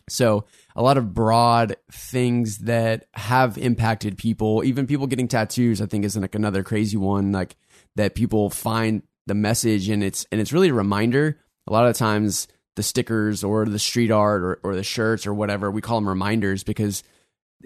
so 0.10 0.46
a 0.76 0.84
lot 0.84 0.98
of 0.98 1.14
broad 1.14 1.76
things 1.92 2.60
that 2.60 3.06
have 3.14 3.58
impacted 3.58 4.18
people, 4.18 4.64
even 4.64 4.88
people 4.88 5.08
getting 5.08 5.28
tattoos, 5.28 5.82
I 5.82 5.86
think 5.86 6.06
is 6.06 6.18
like 6.18 6.36
another 6.36 6.64
crazy 6.64 6.98
one, 6.98 7.32
like 7.32 7.56
that 7.96 8.16
people 8.16 8.50
find 8.50 9.04
the 9.28 9.36
message 9.36 9.90
and 9.90 10.04
it's 10.04 10.26
and 10.32 10.42
it's 10.42 10.52
really 10.52 10.70
a 10.70 10.74
reminder. 10.74 11.40
A 11.68 11.72
lot 11.72 11.88
of 11.88 11.96
times 11.96 12.48
the 12.76 12.84
stickers 12.84 13.44
or 13.44 13.66
the 13.66 13.80
street 13.80 14.12
art 14.12 14.42
or, 14.42 14.60
or 14.64 14.76
the 14.76 14.84
shirts 14.84 15.26
or 15.26 15.34
whatever, 15.34 15.72
we 15.72 15.82
call 15.82 15.98
them 15.98 16.10
reminders 16.10 16.64
because 16.64 17.04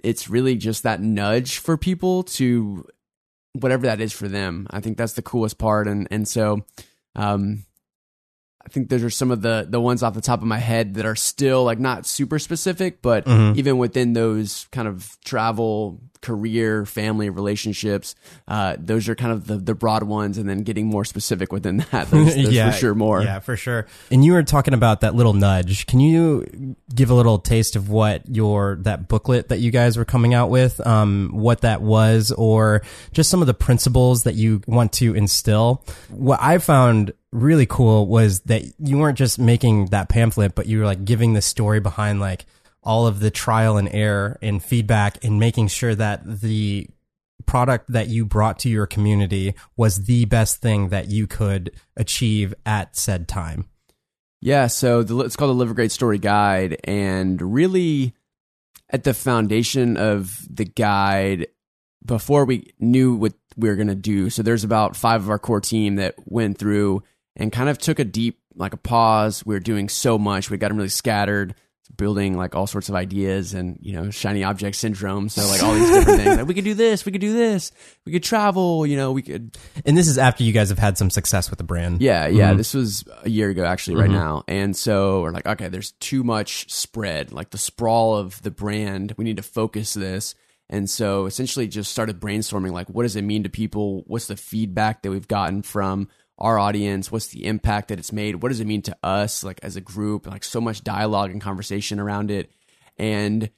it's 0.03 0.29
really 0.29 0.55
just 0.55 0.83
that 0.83 1.01
nudge 1.01 1.57
for 1.57 1.77
people 1.77 2.23
to 2.23 2.85
whatever 3.53 3.87
that 3.87 4.01
is 4.01 4.13
for 4.13 4.27
them. 4.27 4.67
I 4.69 4.79
think 4.79 4.97
that's 4.97 5.13
the 5.13 5.21
coolest 5.23 5.57
part. 5.57 5.87
And 5.87 6.07
and 6.11 6.27
so 6.27 6.65
um 7.15 7.65
I 8.67 8.69
think 8.69 8.89
those 8.89 9.01
are 9.01 9.09
some 9.09 9.31
of 9.31 9.41
the 9.41 9.65
the 9.67 9.79
ones 9.79 10.03
off 10.03 10.13
the 10.13 10.19
top 10.19 10.41
of 10.41 10.45
my 10.45 10.57
head 10.57 10.95
that 10.95 11.05
are 11.05 11.15
still 11.15 11.63
like 11.63 11.79
not 11.79 12.05
super 12.05 12.37
specific, 12.37 13.01
but 13.01 13.23
mm-hmm. 13.23 13.57
even 13.57 13.77
within 13.77 14.11
those 14.11 14.67
kind 14.73 14.89
of 14.89 15.17
travel, 15.23 16.01
career, 16.19 16.85
family 16.85 17.29
relationships, 17.29 18.13
uh, 18.45 18.75
those 18.77 19.07
are 19.07 19.15
kind 19.15 19.31
of 19.31 19.47
the, 19.47 19.55
the 19.55 19.73
broad 19.73 20.03
ones, 20.03 20.37
and 20.37 20.49
then 20.49 20.63
getting 20.63 20.85
more 20.85 21.05
specific 21.05 21.53
within 21.53 21.77
that. 21.91 22.09
Yeah, 22.11 22.71
for 22.71 22.77
sure 22.77 22.93
more. 22.93 23.23
Yeah, 23.23 23.39
for 23.39 23.55
sure. 23.55 23.87
And 24.11 24.25
you 24.25 24.33
were 24.33 24.43
talking 24.43 24.73
about 24.73 24.99
that 24.99 25.15
little 25.15 25.33
nudge. 25.33 25.85
Can 25.85 26.01
you 26.01 26.75
give 26.93 27.09
a 27.09 27.13
little 27.13 27.39
taste 27.39 27.77
of 27.77 27.89
what 27.89 28.27
your 28.27 28.79
that 28.81 29.07
booklet 29.07 29.47
that 29.47 29.59
you 29.59 29.71
guys 29.71 29.95
were 29.95 30.03
coming 30.03 30.33
out 30.33 30.49
with, 30.49 30.85
um, 30.85 31.29
what 31.31 31.61
that 31.61 31.81
was, 31.81 32.33
or 32.33 32.81
just 33.13 33.29
some 33.29 33.39
of 33.39 33.47
the 33.47 33.53
principles 33.53 34.23
that 34.23 34.35
you 34.35 34.61
want 34.67 34.91
to 34.93 35.15
instill? 35.15 35.85
What 36.09 36.41
I 36.41 36.57
found 36.57 37.13
really 37.31 37.65
cool 37.65 38.07
was 38.07 38.41
that 38.41 38.63
you 38.79 38.97
weren't 38.97 39.17
just 39.17 39.39
making 39.39 39.87
that 39.87 40.09
pamphlet, 40.09 40.55
but 40.55 40.67
you 40.67 40.79
were 40.79 40.85
like 40.85 41.05
giving 41.05 41.33
the 41.33 41.41
story 41.41 41.79
behind 41.79 42.19
like 42.19 42.45
all 42.83 43.05
of 43.05 43.19
the 43.19 43.31
trial 43.31 43.77
and 43.77 43.89
error 43.91 44.37
and 44.41 44.63
feedback 44.63 45.23
and 45.23 45.39
making 45.39 45.67
sure 45.67 45.93
that 45.93 46.21
the 46.25 46.87
product 47.45 47.91
that 47.91 48.07
you 48.07 48.25
brought 48.25 48.59
to 48.59 48.69
your 48.69 48.85
community 48.85 49.55
was 49.75 50.05
the 50.05 50.25
best 50.25 50.61
thing 50.61 50.89
that 50.89 51.09
you 51.09 51.27
could 51.27 51.71
achieve 51.95 52.53
at 52.65 52.95
said 52.95 53.27
time. 53.27 53.65
Yeah, 54.39 54.67
so 54.67 55.03
the, 55.03 55.19
it's 55.21 55.35
called 55.35 55.49
the 55.49 55.55
Live 55.55 55.71
a 55.71 55.73
Great 55.73 55.91
Story 55.91 56.19
Guide, 56.19 56.79
and 56.83 57.41
really 57.41 58.13
at 58.89 59.03
the 59.03 59.13
foundation 59.13 59.97
of 59.97 60.45
the 60.49 60.65
guide, 60.65 61.47
before 62.05 62.45
we 62.45 62.71
knew 62.79 63.15
what 63.15 63.33
we 63.57 63.67
were 63.67 63.75
going 63.75 63.87
to 63.87 63.95
do, 63.95 64.29
so 64.29 64.43
there's 64.43 64.63
about 64.63 64.95
five 64.95 65.23
of 65.23 65.29
our 65.29 65.39
core 65.39 65.59
team 65.59 65.95
that 65.95 66.15
went 66.25 66.57
through 66.57 67.03
and 67.37 67.51
kind 67.51 67.69
of 67.69 67.77
took 67.77 67.99
a 67.99 68.03
deep, 68.03 68.39
like 68.55 68.73
a 68.73 68.77
pause. 68.77 69.45
We 69.45 69.55
were 69.55 69.61
doing 69.61 69.87
so 69.87 70.17
much. 70.17 70.49
We 70.49 70.57
got 70.57 70.67
them 70.69 70.77
really 70.77 70.89
scattered, 70.89 71.55
building 71.95 72.35
like 72.35 72.53
all 72.53 72.67
sorts 72.67 72.89
of 72.89 72.95
ideas 72.95 73.53
and, 73.53 73.79
you 73.81 73.93
know, 73.93 74.11
shiny 74.11 74.43
object 74.43 74.75
syndrome. 74.75 75.29
So 75.29 75.47
like 75.47 75.63
all 75.63 75.73
these 75.73 75.89
different 75.89 76.19
things. 76.19 76.37
Like 76.37 76.47
we 76.47 76.53
could 76.53 76.65
do 76.65 76.73
this, 76.73 77.05
we 77.05 77.13
could 77.13 77.21
do 77.21 77.33
this, 77.33 77.71
we 78.05 78.11
could 78.11 78.23
travel, 78.23 78.85
you 78.85 78.97
know, 78.97 79.13
we 79.13 79.21
could. 79.21 79.57
And 79.85 79.97
this 79.97 80.07
is 80.07 80.17
after 80.17 80.43
you 80.43 80.51
guys 80.51 80.69
have 80.69 80.77
had 80.77 80.97
some 80.97 81.09
success 81.09 81.49
with 81.49 81.57
the 81.57 81.63
brand. 81.63 82.01
Yeah. 82.01 82.27
Yeah. 82.27 82.49
Mm-hmm. 82.49 82.57
This 82.57 82.73
was 82.73 83.05
a 83.23 83.29
year 83.29 83.49
ago 83.49 83.63
actually 83.63 83.95
right 83.95 84.09
mm-hmm. 84.09 84.19
now. 84.19 84.43
And 84.47 84.75
so 84.75 85.21
we're 85.21 85.31
like, 85.31 85.45
okay, 85.45 85.69
there's 85.69 85.91
too 85.93 86.23
much 86.23 86.69
spread, 86.71 87.31
like 87.31 87.51
the 87.51 87.57
sprawl 87.57 88.17
of 88.17 88.41
the 88.41 88.51
brand. 88.51 89.13
We 89.17 89.23
need 89.23 89.37
to 89.37 89.43
focus 89.43 89.93
this. 89.93 90.35
And 90.69 90.89
so 90.89 91.25
essentially 91.25 91.67
just 91.67 91.91
started 91.91 92.19
brainstorming 92.19 92.73
like, 92.73 92.89
what 92.89 93.03
does 93.03 93.15
it 93.15 93.21
mean 93.21 93.43
to 93.43 93.49
people? 93.49 94.03
What's 94.07 94.27
the 94.27 94.35
feedback 94.35 95.03
that 95.03 95.11
we've 95.11 95.27
gotten 95.27 95.61
from 95.61 96.09
our 96.37 96.59
audience? 96.59 97.11
What's 97.11 97.27
the 97.27 97.45
impact 97.45 97.87
that 97.89 97.99
it's 97.99 98.11
made? 98.11 98.41
What 98.41 98.49
does 98.49 98.59
it 98.59 98.67
mean 98.67 98.81
to 98.83 98.97
us, 99.03 99.43
like 99.43 99.59
as 99.63 99.75
a 99.75 99.81
group? 99.81 100.27
Like 100.27 100.43
so 100.43 100.61
much 100.61 100.83
dialogue 100.83 101.31
and 101.31 101.41
conversation 101.41 101.99
around 101.99 102.31
it. 102.31 102.51
And 102.97 103.49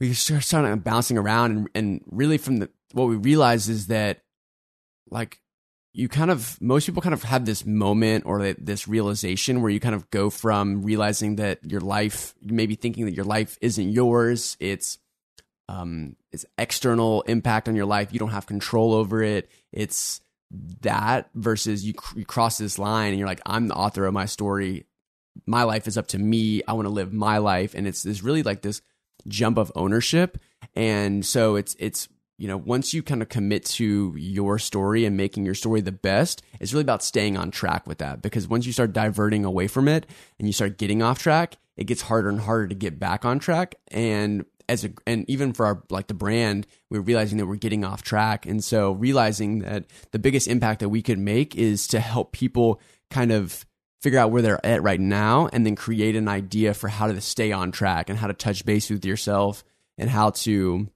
we 0.00 0.12
started 0.12 0.84
bouncing 0.84 1.18
around 1.18 1.52
and, 1.52 1.68
and 1.74 2.00
really 2.10 2.38
from 2.38 2.58
the, 2.58 2.70
what 2.92 3.08
we 3.08 3.16
realized 3.16 3.68
is 3.68 3.86
that 3.86 4.22
like 5.10 5.40
you 5.92 6.08
kind 6.08 6.30
of 6.30 6.60
most 6.60 6.84
people 6.84 7.00
kind 7.00 7.14
of 7.14 7.22
have 7.22 7.46
this 7.46 7.64
moment 7.64 8.24
or 8.26 8.52
this 8.52 8.86
realization 8.86 9.62
where 9.62 9.70
you 9.70 9.80
kind 9.80 9.94
of 9.94 10.10
go 10.10 10.28
from 10.28 10.82
realizing 10.82 11.36
that 11.36 11.58
your 11.64 11.80
life 11.80 12.34
maybe 12.42 12.74
thinking 12.74 13.06
that 13.06 13.14
your 13.14 13.24
life 13.24 13.56
isn't 13.62 13.90
yours 13.90 14.56
it's 14.60 14.98
um 15.68 16.14
it's 16.32 16.44
external 16.58 17.22
impact 17.22 17.68
on 17.68 17.74
your 17.74 17.86
life 17.86 18.12
you 18.12 18.18
don't 18.18 18.30
have 18.30 18.46
control 18.46 18.92
over 18.92 19.22
it 19.22 19.50
it's 19.72 20.20
that 20.82 21.28
versus 21.34 21.84
you, 21.84 21.94
you 22.14 22.24
cross 22.24 22.58
this 22.58 22.78
line 22.78 23.10
and 23.10 23.18
you're 23.18 23.28
like 23.28 23.40
i'm 23.46 23.68
the 23.68 23.74
author 23.74 24.06
of 24.06 24.14
my 24.14 24.26
story 24.26 24.86
my 25.44 25.64
life 25.64 25.86
is 25.86 25.98
up 25.98 26.06
to 26.06 26.18
me 26.18 26.62
i 26.68 26.72
want 26.72 26.86
to 26.86 26.92
live 26.92 27.12
my 27.12 27.38
life 27.38 27.74
and 27.74 27.86
it's 27.86 28.02
this 28.02 28.22
really 28.22 28.42
like 28.42 28.62
this 28.62 28.80
jump 29.26 29.58
of 29.58 29.72
ownership 29.74 30.38
and 30.74 31.26
so 31.26 31.56
it's 31.56 31.74
it's 31.78 32.08
you 32.38 32.48
know, 32.48 32.56
once 32.56 32.92
you 32.92 33.02
kind 33.02 33.22
of 33.22 33.28
commit 33.28 33.64
to 33.64 34.14
your 34.16 34.58
story 34.58 35.04
and 35.04 35.16
making 35.16 35.44
your 35.44 35.54
story 35.54 35.80
the 35.80 35.92
best, 35.92 36.42
it's 36.60 36.72
really 36.72 36.82
about 36.82 37.02
staying 37.02 37.36
on 37.36 37.50
track 37.50 37.86
with 37.86 37.98
that. 37.98 38.20
Because 38.20 38.46
once 38.46 38.66
you 38.66 38.72
start 38.72 38.92
diverting 38.92 39.44
away 39.44 39.66
from 39.68 39.88
it 39.88 40.06
and 40.38 40.46
you 40.46 40.52
start 40.52 40.76
getting 40.76 41.02
off 41.02 41.18
track, 41.18 41.56
it 41.76 41.84
gets 41.84 42.02
harder 42.02 42.28
and 42.28 42.40
harder 42.40 42.68
to 42.68 42.74
get 42.74 42.98
back 42.98 43.24
on 43.24 43.38
track. 43.38 43.76
And 43.88 44.44
as 44.68 44.84
a, 44.84 44.90
and 45.06 45.28
even 45.28 45.52
for 45.52 45.66
our, 45.66 45.82
like 45.90 46.06
the 46.08 46.14
brand, 46.14 46.66
we're 46.90 47.00
realizing 47.00 47.38
that 47.38 47.46
we're 47.46 47.56
getting 47.56 47.84
off 47.84 48.02
track. 48.02 48.46
And 48.46 48.62
so 48.62 48.92
realizing 48.92 49.60
that 49.60 49.84
the 50.12 50.18
biggest 50.18 50.48
impact 50.48 50.80
that 50.80 50.88
we 50.88 51.02
could 51.02 51.18
make 51.18 51.54
is 51.54 51.86
to 51.88 52.00
help 52.00 52.32
people 52.32 52.80
kind 53.10 53.32
of 53.32 53.64
figure 54.02 54.18
out 54.18 54.30
where 54.30 54.42
they're 54.42 54.64
at 54.64 54.82
right 54.82 55.00
now 55.00 55.48
and 55.52 55.64
then 55.64 55.74
create 55.74 56.16
an 56.16 56.28
idea 56.28 56.74
for 56.74 56.88
how 56.88 57.06
to 57.06 57.20
stay 57.20 57.52
on 57.52 57.72
track 57.72 58.10
and 58.10 58.18
how 58.18 58.26
to 58.26 58.34
touch 58.34 58.64
base 58.64 58.90
with 58.90 59.04
yourself 59.04 59.64
and 59.98 60.10
how 60.10 60.30
to 60.30 60.88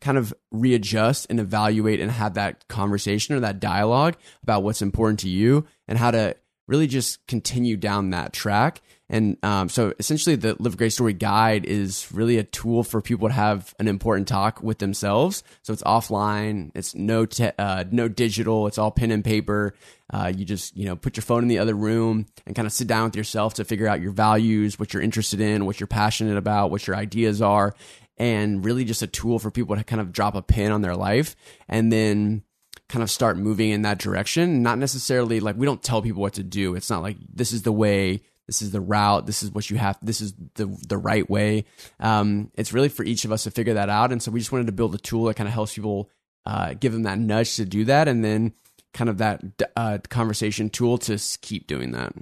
kind 0.00 0.16
of 0.16 0.32
readjust 0.52 1.26
and 1.28 1.40
evaluate 1.40 2.00
and 2.00 2.10
have 2.10 2.34
that 2.34 2.66
conversation 2.68 3.34
or 3.34 3.40
that 3.40 3.60
dialogue 3.60 4.16
about 4.42 4.62
what's 4.62 4.82
important 4.82 5.18
to 5.20 5.28
you 5.28 5.66
and 5.88 5.98
how 5.98 6.10
to 6.10 6.36
really 6.68 6.86
just 6.86 7.26
continue 7.26 7.76
down 7.76 8.10
that 8.10 8.32
track. 8.32 8.80
And 9.10 9.38
um, 9.42 9.68
so 9.68 9.94
essentially, 9.98 10.36
the 10.36 10.54
Live 10.58 10.76
Great 10.76 10.92
Story 10.92 11.14
guide 11.14 11.64
is 11.64 12.10
really 12.12 12.36
a 12.36 12.44
tool 12.44 12.82
for 12.82 13.00
people 13.00 13.28
to 13.28 13.34
have 13.34 13.74
an 13.78 13.88
important 13.88 14.28
talk 14.28 14.62
with 14.62 14.78
themselves. 14.78 15.42
So 15.62 15.72
it's 15.72 15.82
offline, 15.82 16.72
it's 16.74 16.94
no 16.94 17.24
te- 17.24 17.52
uh, 17.58 17.84
no 17.90 18.08
digital, 18.08 18.66
it's 18.66 18.76
all 18.76 18.90
pen 18.90 19.10
and 19.10 19.24
paper. 19.24 19.74
Uh, 20.10 20.32
you 20.34 20.44
just 20.44 20.76
you 20.76 20.84
know 20.86 20.96
put 20.96 21.16
your 21.16 21.22
phone 21.22 21.42
in 21.42 21.48
the 21.48 21.58
other 21.58 21.74
room 21.74 22.26
and 22.46 22.54
kind 22.54 22.66
of 22.66 22.72
sit 22.72 22.86
down 22.86 23.04
with 23.04 23.16
yourself 23.16 23.54
to 23.54 23.64
figure 23.64 23.88
out 23.88 24.00
your 24.00 24.12
values, 24.12 24.78
what 24.78 24.92
you're 24.92 25.02
interested 25.02 25.40
in, 25.40 25.64
what 25.64 25.80
you're 25.80 25.86
passionate 25.86 26.36
about, 26.36 26.70
what 26.70 26.86
your 26.86 26.96
ideas 26.96 27.40
are, 27.40 27.74
and 28.18 28.64
really 28.64 28.84
just 28.84 29.02
a 29.02 29.06
tool 29.06 29.38
for 29.38 29.50
people 29.50 29.76
to 29.76 29.84
kind 29.84 30.00
of 30.00 30.12
drop 30.12 30.34
a 30.34 30.42
pin 30.42 30.72
on 30.72 30.82
their 30.82 30.96
life 30.96 31.34
and 31.68 31.90
then 31.92 32.42
kind 32.88 33.02
of 33.02 33.10
start 33.10 33.36
moving 33.36 33.70
in 33.70 33.82
that 33.82 33.98
direction. 33.98 34.62
Not 34.62 34.78
necessarily 34.78 35.40
like 35.40 35.56
we 35.56 35.66
don't 35.66 35.82
tell 35.82 36.02
people 36.02 36.22
what 36.22 36.34
to 36.34 36.42
do. 36.42 36.74
It's 36.74 36.90
not 36.90 37.02
like 37.02 37.16
this 37.32 37.52
is 37.52 37.62
the 37.62 37.72
way, 37.72 38.22
this 38.48 38.60
is 38.60 38.72
the 38.72 38.80
route, 38.80 39.26
this 39.26 39.44
is 39.44 39.52
what 39.52 39.70
you 39.70 39.76
have, 39.76 39.96
this 40.02 40.20
is 40.20 40.34
the 40.54 40.66
the 40.88 40.98
right 40.98 41.28
way. 41.30 41.66
Um, 42.00 42.50
it's 42.54 42.72
really 42.72 42.88
for 42.88 43.04
each 43.04 43.24
of 43.24 43.30
us 43.30 43.44
to 43.44 43.52
figure 43.52 43.74
that 43.74 43.88
out. 43.88 44.10
And 44.10 44.20
so 44.20 44.32
we 44.32 44.40
just 44.40 44.50
wanted 44.50 44.66
to 44.66 44.72
build 44.72 44.94
a 44.96 44.98
tool 44.98 45.26
that 45.26 45.34
kind 45.34 45.46
of 45.46 45.54
helps 45.54 45.74
people 45.74 46.10
uh, 46.44 46.74
give 46.74 46.92
them 46.92 47.04
that 47.04 47.18
nudge 47.18 47.54
to 47.56 47.64
do 47.64 47.84
that, 47.84 48.08
and 48.08 48.24
then 48.24 48.54
kind 48.94 49.10
of 49.10 49.18
that 49.18 49.42
uh, 49.76 49.98
conversation 50.08 50.70
tool 50.70 50.98
to 50.98 51.18
keep 51.42 51.68
doing 51.68 51.92
that. 51.92 52.12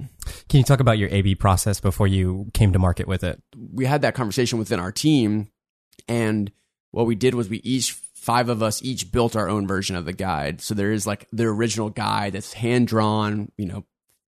Can 0.49 0.59
you 0.59 0.65
talk 0.65 0.81
about 0.81 0.99
your 0.99 1.09
AB 1.11 1.37
process 1.37 1.81
before 1.81 2.09
you 2.09 2.51
came 2.53 2.73
to 2.73 2.79
market 2.79 3.07
with 3.09 3.25
it? 3.25 3.41
We 3.57 3.87
had 3.87 4.03
that 4.03 4.15
conversation 4.15 4.59
within 4.59 4.81
our 4.81 4.93
team 4.93 5.49
and 6.09 6.51
what 6.91 7.07
we 7.07 7.15
did 7.15 7.35
was 7.35 7.49
we 7.49 7.59
each 7.59 7.93
five 7.93 8.49
of 8.49 8.63
us 8.63 8.83
each 8.83 9.13
built 9.13 9.37
our 9.37 9.49
own 9.49 9.67
version 9.67 9.97
of 9.97 10.05
the 10.05 10.13
guide. 10.13 10.61
So 10.61 10.75
there 10.75 10.93
is 10.93 11.07
like 11.07 11.29
the 11.33 11.45
original 11.45 11.91
guide 11.91 12.33
that's 12.33 12.53
hand 12.53 12.89
drawn, 12.89 13.53
you 13.57 13.67
know, 13.67 13.85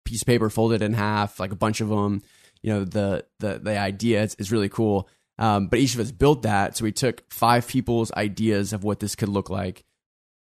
piece 0.05 0.21
of 0.21 0.27
paper 0.27 0.49
folded 0.49 0.81
in 0.81 0.93
half, 0.93 1.39
like 1.39 1.51
a 1.51 1.55
bunch 1.55 1.81
of 1.81 1.89
them. 1.89 2.21
You 2.61 2.73
know, 2.73 2.83
the 2.83 3.25
the 3.39 3.59
the 3.59 3.77
idea 3.77 4.23
is, 4.23 4.35
is 4.35 4.51
really 4.51 4.69
cool. 4.69 5.09
Um, 5.37 5.67
but 5.67 5.79
each 5.79 5.93
of 5.93 6.01
us 6.01 6.11
built 6.11 6.41
that. 6.41 6.75
So 6.75 6.83
we 6.83 6.91
took 6.91 7.23
five 7.31 7.67
people's 7.67 8.11
ideas 8.11 8.73
of 8.73 8.83
what 8.83 8.99
this 8.99 9.15
could 9.15 9.29
look 9.29 9.49
like, 9.49 9.85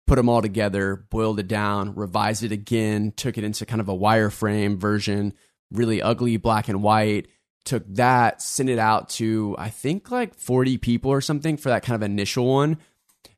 put 0.08 0.16
them 0.16 0.28
all 0.28 0.42
together, 0.42 1.06
boiled 1.10 1.38
it 1.38 1.46
down, 1.46 1.94
revised 1.94 2.42
it 2.42 2.50
again, 2.50 3.12
took 3.16 3.38
it 3.38 3.44
into 3.44 3.64
kind 3.64 3.80
of 3.80 3.88
a 3.88 3.96
wireframe 3.96 4.78
version, 4.78 5.32
really 5.70 6.02
ugly 6.02 6.36
black 6.36 6.68
and 6.68 6.82
white, 6.82 7.28
took 7.64 7.84
that, 7.94 8.42
sent 8.42 8.68
it 8.68 8.80
out 8.80 9.08
to 9.10 9.54
I 9.58 9.70
think 9.70 10.10
like 10.10 10.34
40 10.34 10.78
people 10.78 11.12
or 11.12 11.20
something 11.20 11.56
for 11.56 11.68
that 11.68 11.84
kind 11.84 11.94
of 11.94 12.02
initial 12.02 12.46
one. 12.46 12.78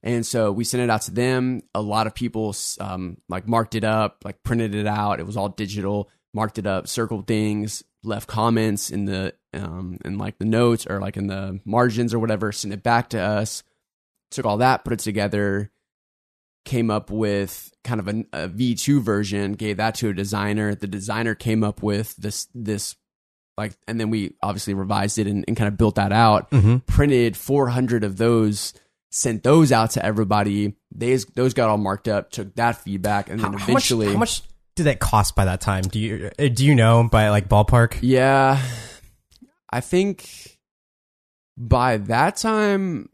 And 0.02 0.26
so 0.26 0.50
we 0.50 0.64
sent 0.64 0.82
it 0.82 0.90
out 0.90 1.02
to 1.02 1.10
them. 1.12 1.62
A 1.74 1.82
lot 1.82 2.06
of 2.06 2.14
people 2.14 2.54
um, 2.80 3.18
like 3.28 3.46
marked 3.46 3.74
it 3.74 3.84
up, 3.84 4.18
like 4.24 4.42
printed 4.42 4.74
it 4.74 4.86
out. 4.86 5.20
It 5.20 5.26
was 5.26 5.36
all 5.36 5.48
digital, 5.48 6.10
marked 6.34 6.58
it 6.58 6.66
up, 6.66 6.88
circled 6.88 7.26
things, 7.26 7.84
left 8.02 8.26
comments 8.26 8.90
in 8.90 9.04
the 9.04 9.34
um, 9.54 9.98
in 10.04 10.18
like 10.18 10.38
the 10.38 10.44
notes 10.44 10.86
or 10.86 11.00
like 11.00 11.16
in 11.16 11.28
the 11.28 11.60
margins 11.64 12.12
or 12.12 12.18
whatever. 12.18 12.50
Sent 12.50 12.74
it 12.74 12.82
back 12.82 13.10
to 13.10 13.20
us. 13.20 13.62
Took 14.32 14.46
all 14.46 14.58
that, 14.58 14.82
put 14.82 14.94
it 14.94 14.98
together, 14.98 15.70
came 16.64 16.90
up 16.90 17.10
with 17.10 17.72
kind 17.84 18.00
of 18.00 18.08
a 18.08 18.24
a 18.32 18.48
V2 18.48 19.02
version, 19.02 19.52
gave 19.52 19.76
that 19.76 19.94
to 19.96 20.08
a 20.08 20.14
designer. 20.14 20.74
The 20.74 20.88
designer 20.88 21.34
came 21.34 21.62
up 21.62 21.82
with 21.82 22.16
this 22.16 22.48
this 22.54 22.96
like 23.56 23.76
and 23.86 24.00
then 24.00 24.10
we 24.10 24.34
obviously 24.42 24.74
revised 24.74 25.18
it 25.18 25.26
and, 25.26 25.44
and 25.46 25.56
kind 25.56 25.68
of 25.68 25.76
built 25.76 25.96
that 25.96 26.10
out 26.12 26.50
mm-hmm. 26.50 26.78
printed 26.78 27.36
400 27.36 28.02
of 28.02 28.16
those 28.16 28.72
sent 29.12 29.42
those 29.42 29.70
out 29.70 29.92
to 29.92 30.04
everybody. 30.04 30.74
They 30.90 31.16
those 31.34 31.54
got 31.54 31.68
all 31.68 31.78
marked 31.78 32.08
up 32.08 32.30
took 32.30 32.54
that 32.56 32.78
feedback 32.78 33.28
and 33.28 33.38
then 33.38 33.52
how, 33.52 33.58
eventually 33.58 34.06
how 34.06 34.18
much, 34.18 34.40
how 34.40 34.42
much 34.42 34.52
did 34.74 34.84
that 34.84 34.98
cost 34.98 35.36
by 35.36 35.44
that 35.44 35.60
time? 35.60 35.82
Do 35.82 36.00
you 36.00 36.30
uh, 36.38 36.48
do 36.48 36.64
you 36.64 36.74
know 36.74 37.08
by 37.10 37.28
like 37.28 37.48
ballpark? 37.48 37.98
Yeah. 38.00 38.60
I 39.70 39.80
think 39.80 40.58
by 41.56 41.98
that 41.98 42.36
time 42.36 43.10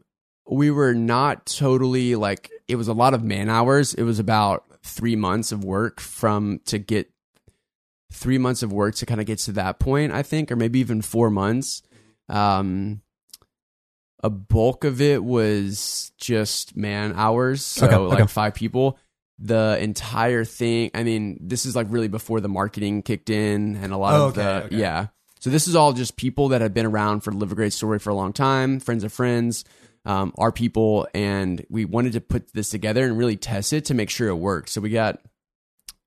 we 0.49 0.71
were 0.71 0.93
not 0.93 1.45
totally 1.45 2.15
like 2.15 2.49
it 2.67 2.75
was 2.77 2.87
a 2.87 2.93
lot 2.93 3.13
of 3.13 3.23
man 3.23 3.49
hours. 3.49 3.93
It 3.93 4.03
was 4.03 4.19
about 4.19 4.63
three 4.83 5.15
months 5.15 5.51
of 5.51 5.63
work 5.63 5.99
from 5.99 6.61
to 6.65 6.79
get 6.79 7.11
three 8.11 8.37
months 8.37 8.63
of 8.63 8.71
work 8.71 8.95
to 8.95 9.05
kind 9.05 9.19
of 9.19 9.27
get 9.27 9.39
to 9.39 9.51
that 9.53 9.79
point, 9.79 10.13
I 10.13 10.23
think, 10.23 10.51
or 10.51 10.55
maybe 10.55 10.79
even 10.79 11.01
four 11.01 11.29
months. 11.29 11.83
Um, 12.29 13.01
a 14.21 14.29
bulk 14.29 14.83
of 14.83 15.01
it 15.01 15.23
was 15.23 16.11
just 16.17 16.75
man 16.75 17.13
hours, 17.15 17.63
so 17.63 17.87
okay, 17.87 17.95
like 17.95 18.19
okay. 18.19 18.27
five 18.27 18.53
people. 18.53 18.97
The 19.41 19.77
entire 19.79 20.43
thing, 20.43 20.91
I 20.93 21.03
mean, 21.03 21.37
this 21.41 21.65
is 21.65 21.75
like 21.75 21.87
really 21.89 22.09
before 22.09 22.41
the 22.41 22.49
marketing 22.49 23.03
kicked 23.03 23.29
in 23.29 23.77
and 23.77 23.93
a 23.93 23.97
lot 23.97 24.13
oh, 24.15 24.27
of 24.27 24.37
okay, 24.37 24.67
the, 24.69 24.75
yeah. 24.75 25.07
So 25.39 25.49
this 25.49 25.67
is 25.69 25.75
all 25.75 25.93
just 25.93 26.17
people 26.17 26.49
that 26.49 26.59
have 26.59 26.73
been 26.73 26.85
around 26.85 27.21
for 27.21 27.31
Live 27.31 27.53
a 27.53 27.55
Great 27.55 27.71
Story 27.71 27.99
for 27.99 28.09
a 28.09 28.15
long 28.15 28.33
time, 28.33 28.81
friends 28.81 29.05
of 29.05 29.13
friends, 29.13 29.63
um, 30.03 30.33
our 30.37 30.51
people, 30.51 31.07
and 31.13 31.65
we 31.69 31.85
wanted 31.85 32.13
to 32.13 32.21
put 32.21 32.51
this 32.51 32.69
together 32.69 33.05
and 33.05 33.17
really 33.17 33.37
test 33.37 33.71
it 33.71 33.85
to 33.85 33.93
make 33.93 34.09
sure 34.09 34.27
it 34.27 34.35
worked. 34.35 34.67
So 34.67 34.81
we 34.81 34.89
got 34.89 35.21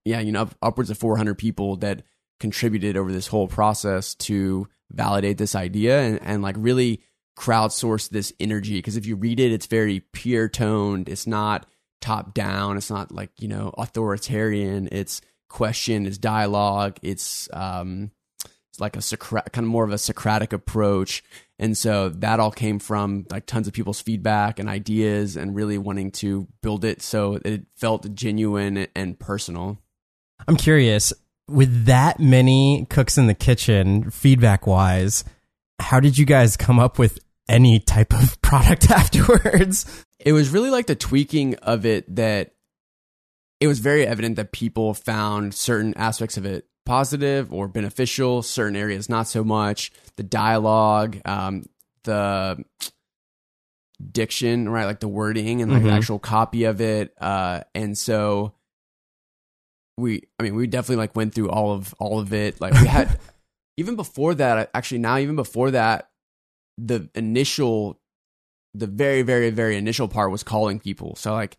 yeah, 0.04 0.20
you 0.20 0.32
know, 0.32 0.48
upwards 0.60 0.90
of 0.90 0.98
400 0.98 1.36
people 1.38 1.76
that 1.76 2.02
contributed 2.40 2.96
over 2.96 3.12
this 3.12 3.28
whole 3.28 3.46
process 3.46 4.14
to 4.16 4.68
validate 4.90 5.38
this 5.38 5.54
idea 5.54 6.00
and, 6.00 6.20
and 6.22 6.42
like 6.42 6.56
really 6.58 7.00
crowdsource 7.36 8.08
this 8.10 8.32
energy. 8.38 8.78
Because 8.78 8.96
if 8.96 9.06
you 9.06 9.16
read 9.16 9.40
it, 9.40 9.52
it's 9.52 9.66
very 9.66 10.00
pure 10.12 10.48
toned. 10.48 11.08
It's 11.08 11.26
not 11.26 11.66
top 12.00 12.34
down. 12.34 12.76
It's 12.76 12.90
not 12.90 13.12
like, 13.12 13.30
you 13.38 13.48
know, 13.48 13.72
authoritarian. 13.78 14.88
It's 14.92 15.20
question, 15.48 16.06
it's 16.06 16.18
dialogue. 16.18 16.98
It's, 17.02 17.48
um, 17.52 18.10
it's 18.44 18.80
like 18.80 18.96
a 18.96 19.02
kind 19.26 19.66
of 19.66 19.70
more 19.70 19.84
of 19.84 19.92
a 19.92 19.98
Socratic 19.98 20.52
approach. 20.52 21.22
And 21.58 21.76
so 21.76 22.08
that 22.08 22.40
all 22.40 22.50
came 22.50 22.78
from 22.78 23.26
like 23.30 23.46
tons 23.46 23.68
of 23.68 23.74
people's 23.74 24.00
feedback 24.00 24.58
and 24.58 24.68
ideas 24.68 25.36
and 25.36 25.54
really 25.54 25.78
wanting 25.78 26.10
to 26.12 26.48
build 26.62 26.84
it 26.84 27.02
so 27.02 27.38
it 27.44 27.66
felt 27.76 28.14
genuine 28.14 28.86
and 28.96 29.18
personal. 29.18 29.78
I'm 30.48 30.56
curious, 30.56 31.12
with 31.48 31.84
that 31.84 32.18
many 32.18 32.86
cooks 32.88 33.18
in 33.18 33.26
the 33.26 33.34
kitchen, 33.34 34.10
feedback 34.10 34.66
wise, 34.66 35.22
how 35.82 36.00
did 36.00 36.16
you 36.16 36.24
guys 36.24 36.56
come 36.56 36.78
up 36.78 36.98
with 36.98 37.18
any 37.48 37.78
type 37.80 38.12
of 38.14 38.40
product 38.42 38.90
afterwards? 38.90 40.04
It 40.18 40.32
was 40.32 40.50
really 40.50 40.70
like 40.70 40.86
the 40.86 40.94
tweaking 40.94 41.56
of 41.56 41.84
it 41.84 42.14
that 42.16 42.52
it 43.60 43.66
was 43.66 43.78
very 43.80 44.06
evident 44.06 44.36
that 44.36 44.52
people 44.52 44.94
found 44.94 45.54
certain 45.54 45.94
aspects 45.96 46.36
of 46.36 46.44
it 46.46 46.66
positive 46.86 47.52
or 47.52 47.68
beneficial, 47.68 48.42
certain 48.42 48.74
areas 48.76 49.08
not 49.08 49.28
so 49.28 49.44
much. 49.44 49.92
The 50.16 50.22
dialogue, 50.24 51.20
um, 51.24 51.64
the 52.04 52.64
diction, 54.10 54.68
right? 54.68 54.84
Like 54.86 55.00
the 55.00 55.08
wording 55.08 55.62
and 55.62 55.70
like 55.72 55.82
Mhm. 55.82 55.86
the 55.86 55.90
actual 55.92 56.18
copy 56.18 56.64
of 56.64 56.80
it. 56.80 57.14
Uh, 57.20 57.60
and 57.74 57.96
so 57.96 58.54
we, 59.96 60.22
I 60.40 60.42
mean, 60.42 60.54
we 60.56 60.66
definitely 60.66 60.96
like 60.96 61.14
went 61.14 61.34
through 61.34 61.50
all 61.50 61.72
of 61.72 61.94
all 61.98 62.18
of 62.18 62.32
it. 62.32 62.60
Like 62.60 62.74
we 62.74 62.86
had 62.88 63.18
even 63.76 63.96
before 63.96 64.34
that. 64.34 64.70
Actually, 64.74 64.98
now 64.98 65.18
even 65.18 65.36
before 65.36 65.70
that, 65.72 66.10
the 66.78 67.08
initial, 67.14 68.00
the 68.74 68.86
very 68.86 69.22
very 69.22 69.50
very 69.50 69.76
initial 69.76 70.08
part 70.08 70.30
was 70.30 70.42
calling 70.42 70.78
people. 70.80 71.16
So 71.16 71.32
like 71.32 71.58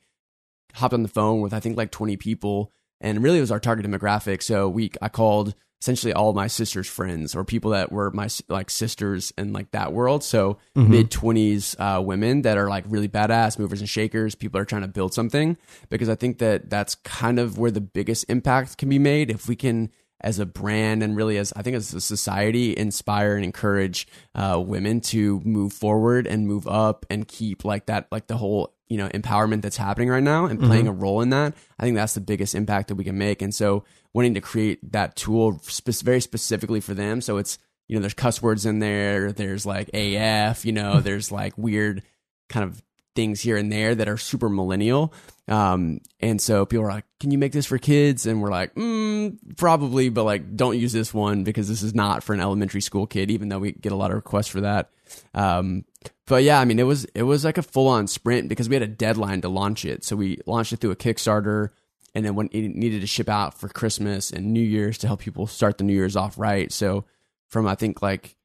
hopped 0.73 0.93
on 0.93 1.03
the 1.03 1.09
phone 1.09 1.41
with 1.41 1.53
I 1.53 1.59
think 1.59 1.77
like 1.77 1.91
twenty 1.91 2.17
people, 2.17 2.71
and 3.01 3.21
really 3.23 3.37
it 3.37 3.41
was 3.41 3.51
our 3.51 3.59
target 3.59 3.85
demographic. 3.85 4.41
So 4.41 4.67
we, 4.69 4.91
I 5.01 5.09
called 5.09 5.53
essentially 5.81 6.13
all 6.13 6.31
my 6.31 6.47
sister's 6.47 6.87
friends 6.87 7.35
or 7.35 7.43
people 7.43 7.71
that 7.71 7.91
were 7.91 8.09
my 8.11 8.29
like 8.47 8.69
sisters 8.69 9.33
in 9.37 9.51
like 9.51 9.69
that 9.71 9.91
world. 9.91 10.23
So 10.23 10.57
Mhm. 10.77 10.87
mid 10.87 11.11
twenties 11.11 11.75
uh, 11.77 12.01
women 12.03 12.41
that 12.43 12.57
are 12.57 12.69
like 12.69 12.85
really 12.87 13.09
badass 13.09 13.59
movers 13.59 13.81
and 13.81 13.89
shakers. 13.89 14.33
People 14.33 14.59
are 14.61 14.65
trying 14.65 14.83
to 14.83 14.87
build 14.87 15.13
something 15.13 15.57
because 15.89 16.07
I 16.09 16.15
think 16.15 16.37
that 16.39 16.69
that's 16.69 16.95
kind 16.95 17.37
of 17.37 17.57
where 17.57 17.69
the 17.71 17.81
biggest 17.81 18.25
impact 18.29 18.77
can 18.77 18.87
be 18.89 18.99
made 18.99 19.29
if 19.29 19.47
we 19.47 19.55
can. 19.55 19.91
As 20.23 20.39
a 20.39 20.45
brand 20.45 21.03
and 21.03 21.15
really 21.15 21.37
as 21.37 21.51
I 21.55 21.61
think 21.61 21.75
as 21.75 21.93
a 21.93 22.01
society, 22.01 22.75
inspire 22.77 23.35
and 23.35 23.43
encourage 23.43 24.07
uh, 24.33 24.61
women 24.65 25.01
to 25.01 25.41
move 25.41 25.73
forward 25.73 26.27
and 26.27 26.47
move 26.47 26.67
up 26.67 27.05
and 27.09 27.27
keep 27.27 27.65
like 27.65 27.87
that, 27.87 28.07
like 28.11 28.27
the 28.27 28.37
whole 28.37 28.73
you 28.87 28.97
know 28.97 29.09
empowerment 29.09 29.61
that's 29.61 29.77
happening 29.77 30.09
right 30.09 30.23
now 30.23 30.45
and 30.45 30.59
playing 30.59 30.87
a 30.87 30.91
role 30.93 31.21
in 31.21 31.29
that. 31.31 31.53
I 31.79 31.83
think 31.83 31.95
that's 31.95 32.13
the 32.13 32.21
biggest 32.21 32.55
impact 32.55 32.87
that 32.87 32.95
we 32.95 33.03
can 33.03 33.17
make. 33.17 33.41
And 33.41 33.53
so, 33.53 33.83
wanting 34.13 34.35
to 34.35 34.41
create 34.41 34.91
that 34.91 35.15
tool 35.15 35.59
spe- 35.63 36.03
very 36.03 36.21
specifically 36.21 36.79
for 36.79 36.93
them, 36.93 37.19
so 37.19 37.37
it's 37.37 37.57
you 37.87 37.95
know 37.95 38.01
there's 38.01 38.13
cuss 38.13 38.41
words 38.41 38.65
in 38.65 38.79
there, 38.79 39.31
there's 39.31 39.65
like 39.65 39.89
AF, 39.93 40.65
you 40.65 40.71
know, 40.71 40.99
there's 40.99 41.31
like 41.31 41.57
weird 41.57 42.03
kind 42.49 42.63
of 42.63 42.81
things 43.15 43.41
here 43.41 43.57
and 43.57 43.71
there 43.71 43.95
that 43.95 44.07
are 44.07 44.17
super 44.17 44.49
millennial. 44.49 45.13
Um, 45.47 45.99
and 46.21 46.39
so 46.39 46.65
people 46.65 46.85
are 46.85 46.89
like, 46.89 47.05
"Can 47.19 47.31
you 47.31 47.37
make 47.37 47.51
this 47.51 47.65
for 47.65 47.77
kids?" 47.77 48.25
And 48.25 48.41
we're 48.41 48.49
like, 48.49 48.75
mm, 48.75 49.37
"Probably, 49.57 50.09
but 50.09 50.23
like, 50.23 50.55
don't 50.55 50.79
use 50.79 50.93
this 50.93 51.13
one 51.13 51.43
because 51.43 51.67
this 51.67 51.83
is 51.83 51.93
not 51.93 52.23
for 52.23 52.33
an 52.33 52.39
elementary 52.39 52.81
school 52.81 53.07
kid." 53.07 53.29
Even 53.29 53.49
though 53.49 53.59
we 53.59 53.73
get 53.73 53.91
a 53.91 53.95
lot 53.95 54.11
of 54.11 54.15
requests 54.15 54.47
for 54.47 54.61
that. 54.61 54.89
Um, 55.33 55.85
but 56.25 56.43
yeah, 56.43 56.59
I 56.59 56.65
mean, 56.65 56.79
it 56.79 56.83
was 56.83 57.05
it 57.13 57.23
was 57.23 57.43
like 57.43 57.57
a 57.57 57.63
full 57.63 57.87
on 57.89 58.07
sprint 58.07 58.47
because 58.47 58.69
we 58.69 58.75
had 58.75 58.83
a 58.83 58.87
deadline 58.87 59.41
to 59.41 59.49
launch 59.49 59.83
it. 59.85 60.03
So 60.05 60.15
we 60.15 60.39
launched 60.45 60.71
it 60.71 60.77
through 60.77 60.91
a 60.91 60.95
Kickstarter, 60.95 61.69
and 62.15 62.25
then 62.25 62.35
when 62.35 62.47
it 62.47 62.75
needed 62.75 63.01
to 63.01 63.07
ship 63.07 63.27
out 63.27 63.59
for 63.59 63.67
Christmas 63.67 64.31
and 64.31 64.53
New 64.53 64.61
Year's 64.61 64.97
to 64.99 65.07
help 65.07 65.19
people 65.19 65.47
start 65.47 65.77
the 65.77 65.83
New 65.83 65.93
Year's 65.93 66.15
off 66.15 66.37
right. 66.37 66.71
So 66.71 67.03
from 67.49 67.67
I 67.67 67.75
think 67.75 68.01
like 68.01 68.35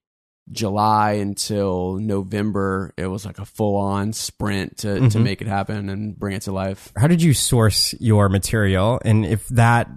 July 0.51 1.13
until 1.13 1.95
November, 1.95 2.93
it 2.97 3.07
was 3.07 3.25
like 3.27 3.39
a 3.39 3.45
full 3.45 3.77
on 3.77 4.13
sprint 4.13 4.79
to, 4.79 4.95
to 5.11 5.19
Mhm. 5.19 5.23
make 5.23 5.41
it 5.43 5.47
happen 5.49 5.89
and 5.89 6.19
bring 6.19 6.35
it 6.35 6.43
to 6.43 6.53
life. 6.53 6.93
How 6.97 7.07
did 7.07 7.23
you 7.23 7.35
source 7.35 7.95
your 8.01 8.29
material? 8.29 9.01
And 9.05 9.25
if 9.27 9.47
that 9.49 9.89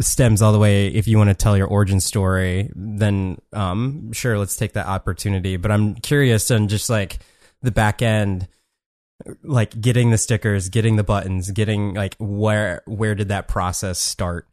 stems 0.00 0.40
all 0.40 0.52
the 0.52 0.58
way, 0.58 0.86
if 0.88 1.06
you 1.06 1.18
want 1.18 1.28
to 1.28 1.34
tell 1.34 1.56
your 1.56 1.66
origin 1.66 2.00
story, 2.00 2.70
then 2.74 3.36
um, 3.52 4.12
sure, 4.12 4.38
let's 4.38 4.56
take 4.56 4.72
that 4.72 4.86
opportunity. 4.86 5.56
But 5.56 5.70
I'm 5.70 5.94
curious 5.96 6.50
on 6.50 6.68
just 6.68 6.88
like 6.88 7.18
the 7.60 7.70
back 7.70 8.00
end, 8.00 8.48
like 9.42 9.78
getting 9.78 10.10
the 10.10 10.16
stickers, 10.16 10.70
getting 10.70 10.96
the 10.96 11.04
buttons, 11.04 11.50
getting 11.50 11.92
like 11.92 12.16
where 12.18 12.82
where 12.86 13.14
did 13.14 13.28
that 13.28 13.48
process 13.48 13.98
start? 13.98 14.46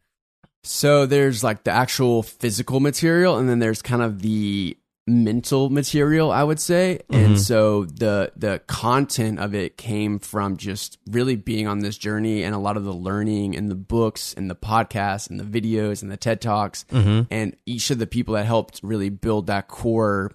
So 0.64 1.06
there's 1.06 1.42
like 1.42 1.64
the 1.64 1.70
actual 1.70 2.22
physical 2.22 2.78
material, 2.80 3.38
and 3.38 3.48
then 3.48 3.60
there's 3.60 3.80
kind 3.80 4.02
of 4.02 4.20
the 4.20 4.76
mental 5.08 5.70
material, 5.70 6.30
I 6.30 6.42
would 6.44 6.60
say. 6.60 7.00
Mhm. 7.10 7.24
And 7.24 7.40
so 7.40 7.84
the 7.86 8.30
the 8.36 8.60
content 8.66 9.38
of 9.40 9.54
it 9.54 9.76
came 9.78 10.18
from 10.18 10.56
just 10.56 10.98
really 11.10 11.34
being 11.36 11.66
on 11.66 11.78
this 11.80 11.96
journey 11.96 12.42
and 12.44 12.54
a 12.54 12.58
lot 12.58 12.76
of 12.76 12.84
the 12.84 12.92
learning 12.92 13.56
and 13.56 13.70
the 13.70 13.74
books 13.74 14.34
and 14.36 14.50
the 14.50 14.54
podcasts 14.54 15.30
and 15.30 15.40
the 15.40 15.44
videos 15.44 16.02
and 16.02 16.10
the 16.12 16.16
TED 16.16 16.40
Talks 16.40 16.84
Mm-hmm. 16.92 17.22
and 17.30 17.56
each 17.66 17.90
of 17.90 17.98
the 17.98 18.06
people 18.06 18.34
that 18.34 18.44
helped 18.46 18.80
really 18.82 19.08
build 19.08 19.46
that 19.46 19.68
core 19.68 20.32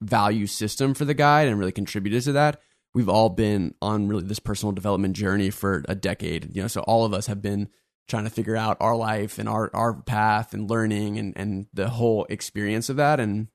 value 0.00 0.46
system 0.46 0.94
for 0.94 1.04
the 1.04 1.14
guide 1.14 1.48
and 1.48 1.58
really 1.58 1.72
contributed 1.72 2.22
to 2.22 2.32
that 2.32 2.60
we've 2.94 3.08
all 3.08 3.28
been 3.28 3.74
on 3.82 4.06
really 4.08 4.22
this 4.22 4.38
personal 4.38 4.72
development 4.72 5.14
journey 5.16 5.50
for 5.50 5.84
a 5.88 5.94
decade 5.94 6.54
you 6.54 6.62
know 6.62 6.68
so 6.68 6.80
all 6.82 7.04
of 7.04 7.12
us 7.12 7.26
have 7.26 7.42
been 7.42 7.68
trying 8.06 8.24
to 8.24 8.30
figure 8.30 8.56
out 8.56 8.76
our 8.80 8.96
life 8.96 9.38
and 9.38 9.48
our 9.48 9.70
our 9.74 9.92
path 9.92 10.54
and 10.54 10.70
learning 10.70 11.18
and 11.18 11.32
and 11.36 11.66
the 11.74 11.88
whole 11.90 12.26
experience 12.30 12.88
of 12.88 12.96
that 12.96 13.18
and 13.20 13.48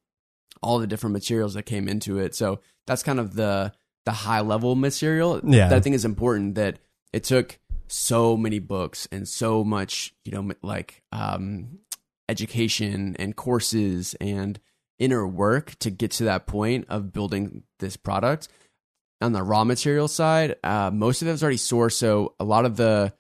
all 0.64 0.80
the 0.80 0.88
different 0.88 1.14
materials 1.14 1.54
that 1.54 1.64
came 1.64 1.88
into 1.88 2.18
it. 2.20 2.34
So 2.36 2.60
that's 2.88 3.04
kind 3.04 3.20
of 3.20 3.36
the 3.36 3.74
the 4.06 4.12
high 4.12 4.42
level 4.42 4.76
material 4.76 5.40
Yeah. 5.44 5.70
that 5.70 5.76
I 5.78 5.80
think 5.80 5.96
is 5.96 6.04
important 6.06 6.56
that 6.56 6.80
it 7.14 7.24
took 7.24 7.58
so 7.88 8.36
many 8.36 8.60
books 8.60 9.08
and 9.12 9.28
so 9.28 9.64
much 9.64 10.14
you 10.26 10.32
know 10.32 10.52
like 10.62 11.04
um 11.12 11.80
education 12.30 13.16
and 13.20 13.36
courses 13.36 14.16
and 14.20 14.60
inner 15.00 15.28
work 15.28 15.76
to 15.80 15.90
get 15.90 16.12
to 16.12 16.24
that 16.26 16.48
point 16.48 16.86
of 16.90 17.12
building 17.14 17.64
this 17.80 17.98
product. 17.98 18.48
On 19.22 19.32
the 19.32 19.44
raw 19.44 19.64
material 19.64 20.08
side 20.10 20.56
uh, 20.64 20.92
most 20.92 21.22
of 21.22 21.28
it 21.28 21.32
was 21.32 21.44
already 21.44 21.58
sourced. 21.58 21.94
So 21.94 22.36
a 22.40 22.44
lot 22.44 22.66
of 22.66 22.76
the 22.78 23.14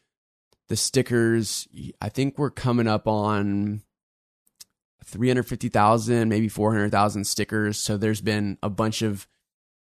the 0.69 0.75
stickers 0.77 1.67
i 2.01 2.07
think 2.09 2.37
we're 2.37 2.49
coming 2.49 2.87
up 2.87 3.07
on 3.07 3.81
350,000 5.05 6.29
maybe 6.29 6.47
400,000 6.49 7.25
stickers 7.25 7.77
so 7.77 7.97
there's 7.97 8.21
been 8.21 8.57
a 8.63 8.69
bunch 8.69 9.01
of 9.01 9.27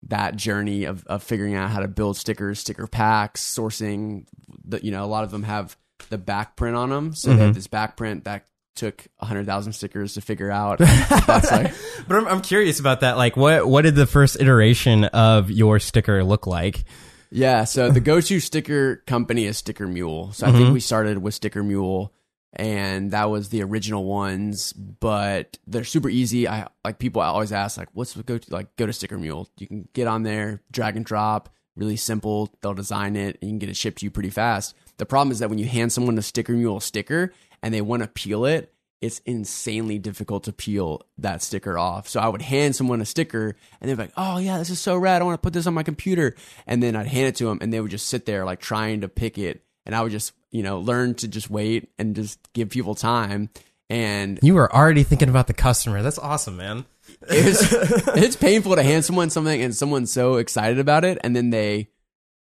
that 0.04 0.36
journey 0.36 0.84
of, 0.84 1.04
of 1.06 1.22
figuring 1.22 1.54
out 1.54 1.70
how 1.70 1.80
to 1.80 1.88
build 1.88 2.16
stickers 2.16 2.60
sticker 2.60 2.86
packs 2.86 3.42
sourcing 3.42 4.26
the, 4.64 4.84
you 4.84 4.90
know 4.90 5.04
a 5.04 5.06
lot 5.06 5.24
of 5.24 5.30
them 5.30 5.42
have 5.42 5.76
the 6.10 6.18
back 6.18 6.56
print 6.56 6.76
on 6.76 6.90
them 6.90 7.14
so 7.14 7.30
they 7.30 7.36
Mhm. 7.36 7.46
have 7.46 7.54
this 7.54 7.66
back 7.66 7.96
print 7.96 8.24
that 8.24 8.46
took 8.76 9.08
100,000 9.18 9.72
stickers 9.72 10.14
to 10.14 10.20
figure 10.20 10.50
out 10.52 10.78
like 11.28 11.72
but 12.06 12.16
I'm, 12.16 12.28
I'm 12.28 12.40
curious 12.40 12.78
about 12.78 13.00
that. 13.00 13.16
Like, 13.16 13.36
what 13.36 13.66
what 13.66 13.82
did 13.82 13.96
the 13.96 14.06
first 14.06 14.40
iteration 14.40 15.02
of 15.04 15.50
your 15.50 15.80
sticker 15.80 16.22
look 16.22 16.46
like? 16.46 16.84
Yeah, 17.30 17.64
so 17.64 17.90
the 17.90 17.98
go-to 18.00 18.38
sticker 18.40 19.02
company 19.06 19.44
is 19.46 19.58
Sticker 19.58 19.86
Mule. 19.88 20.32
So 20.32 20.46
I 20.46 20.50
Mhm. 20.50 20.56
think 20.56 20.72
we 20.74 20.80
started 20.80 21.18
with 21.18 21.34
Sticker 21.34 21.62
Mule, 21.64 22.14
and 22.58 23.12
that 23.12 23.30
was 23.30 23.48
the 23.48 23.62
original 23.62 24.04
ones. 24.04 24.72
But 24.72 25.58
they're 25.66 25.84
super 25.84 26.08
easy. 26.08 26.48
I 26.48 26.68
like 26.84 26.98
people 26.98 27.22
always 27.22 27.52
ask 27.52 27.78
like, 27.78 27.88
"What's 27.92 28.12
the 28.12 28.22
go-to?" 28.22 28.52
Like, 28.52 28.74
go 28.76 28.86
to 28.86 28.92
Sticker 28.92 29.18
Mule. 29.18 29.48
You 29.58 29.66
can 29.66 29.88
get 29.92 30.06
on 30.06 30.24
there, 30.24 30.62
drag 30.70 30.96
and 30.96 31.04
drop, 31.04 31.48
really 31.76 31.96
simple. 31.96 32.52
They'll 32.60 32.74
design 32.74 33.16
it, 33.16 33.38
and 33.40 33.48
you 33.48 33.52
can 33.52 33.58
get 33.58 33.68
it 33.70 33.76
shipped 33.76 33.98
to 33.98 34.06
you 34.06 34.10
pretty 34.10 34.30
fast. 34.30 34.74
The 34.98 35.06
problem 35.06 35.30
is 35.30 35.38
that 35.38 35.48
when 35.48 35.58
you 35.58 35.66
hand 35.66 35.92
someone 35.92 36.18
a 36.18 36.22
Sticker 36.22 36.52
Mule 36.52 36.80
sticker 36.80 37.32
and 37.62 37.72
they 37.72 37.80
want 37.80 38.02
to 38.02 38.08
peel 38.08 38.44
it, 38.44 38.74
it's 39.00 39.20
insanely 39.20 39.98
difficult 39.98 40.44
to 40.44 40.52
peel 40.52 41.02
that 41.18 41.42
sticker 41.42 41.78
off. 41.78 42.08
So 42.08 42.20
I 42.20 42.28
would 42.28 42.42
hand 42.42 42.74
someone 42.74 43.00
a 43.00 43.04
sticker 43.04 43.54
and 43.80 43.88
they'd 43.88 43.94
be 43.94 44.02
like, 44.02 44.12
oh, 44.16 44.38
yeah, 44.38 44.58
this 44.58 44.70
is 44.70 44.80
so 44.80 44.96
rad. 44.96 45.22
I 45.22 45.24
want 45.24 45.40
to 45.40 45.46
put 45.46 45.52
this 45.52 45.66
on 45.66 45.74
my 45.74 45.84
computer. 45.84 46.34
And 46.66 46.82
then 46.82 46.96
I'd 46.96 47.06
hand 47.06 47.28
it 47.28 47.36
to 47.36 47.44
them 47.44 47.58
and 47.60 47.72
they 47.72 47.80
would 47.80 47.92
just 47.92 48.08
sit 48.08 48.26
there 48.26 48.44
like 48.44 48.60
trying 48.60 49.02
to 49.02 49.08
pick 49.08 49.38
it. 49.38 49.62
And 49.88 49.96
I 49.96 50.02
would 50.02 50.12
just, 50.12 50.32
you 50.52 50.62
know, 50.62 50.78
learn 50.78 51.14
to 51.16 51.26
just 51.26 51.50
wait 51.50 51.88
and 51.98 52.14
just 52.14 52.38
give 52.52 52.70
people 52.70 52.94
time. 52.94 53.50
And 53.90 54.38
You 54.42 54.54
were 54.54 54.72
already 54.72 55.02
thinking 55.02 55.30
about 55.30 55.48
the 55.48 55.54
customer. 55.54 56.02
That's 56.02 56.18
awesome, 56.18 56.58
man. 56.58 56.84
it's, 57.22 57.72
it's 58.16 58.36
painful 58.36 58.76
to 58.76 58.82
hand 58.84 59.04
someone 59.04 59.30
something 59.30 59.62
and 59.62 59.74
someone's 59.74 60.12
so 60.12 60.36
excited 60.36 60.78
about 60.78 61.04
it. 61.04 61.18
And 61.24 61.34
then 61.34 61.50
they, 61.50 61.88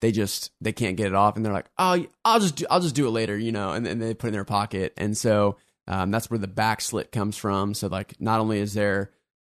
they 0.02 0.12
just 0.12 0.52
they 0.60 0.74
can't 0.74 0.98
get 0.98 1.08
it 1.08 1.13
off 1.13 1.36
and 1.36 1.46
they're 1.46 1.54
like 1.54 1.70
oh 1.78 2.06
i'll 2.26 2.39
just 2.39 2.56
do 2.58 2.65
i'll 2.70 2.80
just 2.80 2.96
do 2.96 3.08
it 3.08 3.12
later 3.12 3.38
you 3.38 3.52
know 3.52 3.72
and 3.72 3.86
then 3.86 4.00
they 4.00 4.13
put 4.13 4.28
it 4.28 4.30
in 4.30 4.34
their 4.34 4.44
pocket 4.44 4.94
and 4.98 5.15
so 5.15 5.58
um, 5.88 6.12
that's 6.12 6.30
where 6.30 6.39
the 6.39 6.48
back 6.48 6.82
slit 6.82 7.12
comes 7.12 7.38
from 7.38 7.74
so 7.74 7.88
like 7.88 8.20
not 8.20 8.39
only 8.39 8.60
is 8.60 8.74
there 8.74 9.12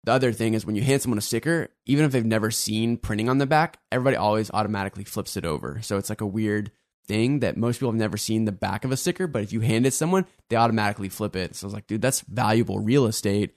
the 0.03 0.12
other 0.12 0.33
thing 0.33 0.53
is 0.53 0.65
when 0.65 0.75
you 0.75 0.81
hand 0.81 1.01
someone 1.01 1.17
a 1.17 1.21
sticker 1.21 1.69
even 1.86 2.05
if 2.05 2.12
they've 2.12 2.25
never 2.25 2.51
seen 2.51 2.97
printing 2.97 3.29
on 3.29 3.38
the 3.38 3.45
back 3.45 3.79
everybody 3.91 4.17
always 4.17 4.51
automatically 4.51 5.03
flips 5.03 5.38
it 5.38 5.45
over 5.45 5.81
so 5.81 5.97
it's 5.97 6.09
like 6.09 6.21
a 6.21 6.25
weird 6.25 6.71
thing 7.05 7.39
that 7.39 7.57
most 7.57 7.77
people 7.79 7.91
have 7.91 7.99
never 7.99 8.17
seen 8.17 8.45
the 8.45 8.51
back 8.51 8.85
of 8.85 8.91
a 8.91 8.97
sticker 8.97 9.27
but 9.27 9.41
if 9.43 9.51
you 9.51 9.59
hand 9.59 9.85
it 9.85 9.93
someone 9.93 10.25
they 10.49 10.55
automatically 10.55 11.09
flip 11.09 11.35
it 11.35 11.53
so 11.55 11.65
i 11.65 11.67
was 11.67 11.73
like 11.73 11.85
dude 11.87 12.01
that's 12.01 12.21
valuable 12.21 12.79
real 12.79 13.05
estate 13.05 13.53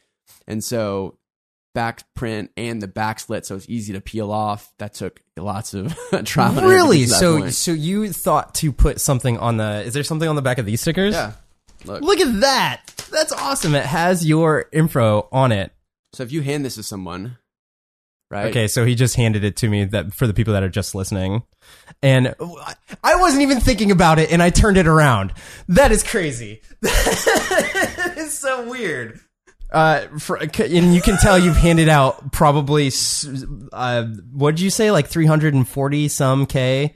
and 0.48 0.64
so 0.64 1.16
back 1.74 2.02
print 2.14 2.50
and 2.56 2.80
the 2.82 2.88
back 2.88 3.20
slit 3.20 3.44
so 3.46 3.54
it's 3.54 3.68
easy 3.68 3.92
to 3.92 4.00
peel 4.00 4.32
off 4.32 4.72
that 4.78 4.94
took 4.94 5.20
lots 5.37 5.74
of 5.74 5.94
trial 6.24 6.50
and 6.52 6.61
error 6.61 6.68
to 6.70 6.74
Really? 6.74 7.06
So 7.06 7.38
point. 7.40 7.54
so 7.54 7.72
you 7.72 8.12
thought 8.12 8.54
to 8.56 8.72
put 8.72 9.00
something 9.00 9.37
on 9.38 9.59
the? 9.59 9.82
Is 9.85 9.92
there 9.92 10.02
something 10.02 10.26
on 10.28 10.37
the 10.37 10.42
back 10.42 10.56
of 10.59 10.64
these 10.64 10.80
stickers? 10.80 11.14
yeah 11.14 11.32
look 11.85 12.00
Look 12.02 12.18
at 12.20 12.40
that. 12.40 12.87
That's 13.12 13.32
awesome. 13.32 13.74
It 13.74 13.85
has 13.85 14.26
your 14.26 14.64
info 14.72 15.28
on 15.30 15.52
it. 15.52 15.70
so 16.14 16.22
if 16.22 16.32
you 16.32 16.40
hand 16.40 16.64
this 16.64 16.76
to 16.76 16.82
someone 16.82 17.37
right 18.30 18.46
Okay, 18.46 18.66
so 18.68 18.84
he 18.84 18.94
just 18.94 19.16
handed 19.16 19.44
it 19.44 19.56
to 19.56 19.68
me 19.68 19.84
that 19.84 20.12
for 20.14 20.26
the 20.26 20.34
people 20.34 20.54
that 20.54 20.62
are 20.62 20.68
just 20.68 20.94
listening. 20.94 21.42
And 22.02 22.34
I 23.04 23.16
wasn't 23.16 23.42
even 23.42 23.60
thinking 23.60 23.90
about 23.90 24.18
it 24.18 24.30
and 24.30 24.42
I 24.42 24.50
turned 24.50 24.76
it 24.76 24.86
around. 24.86 25.32
That 25.68 25.92
is 25.92 26.02
crazy. 26.02 26.60
that 26.82 28.14
is 28.16 28.36
so 28.38 28.68
weird. 28.68 29.20
Uh, 29.70 30.06
for, 30.18 30.36
and 30.36 30.94
you 30.94 31.00
can 31.02 31.16
tell 31.18 31.38
you've 31.38 31.56
handed 31.56 31.88
out 31.88 32.32
probably, 32.32 32.90
uh, 33.72 34.04
what 34.32 34.52
did 34.52 34.60
you 34.60 34.70
say, 34.70 34.90
like 34.92 35.08
340 35.08 36.08
some 36.08 36.46
K 36.46 36.94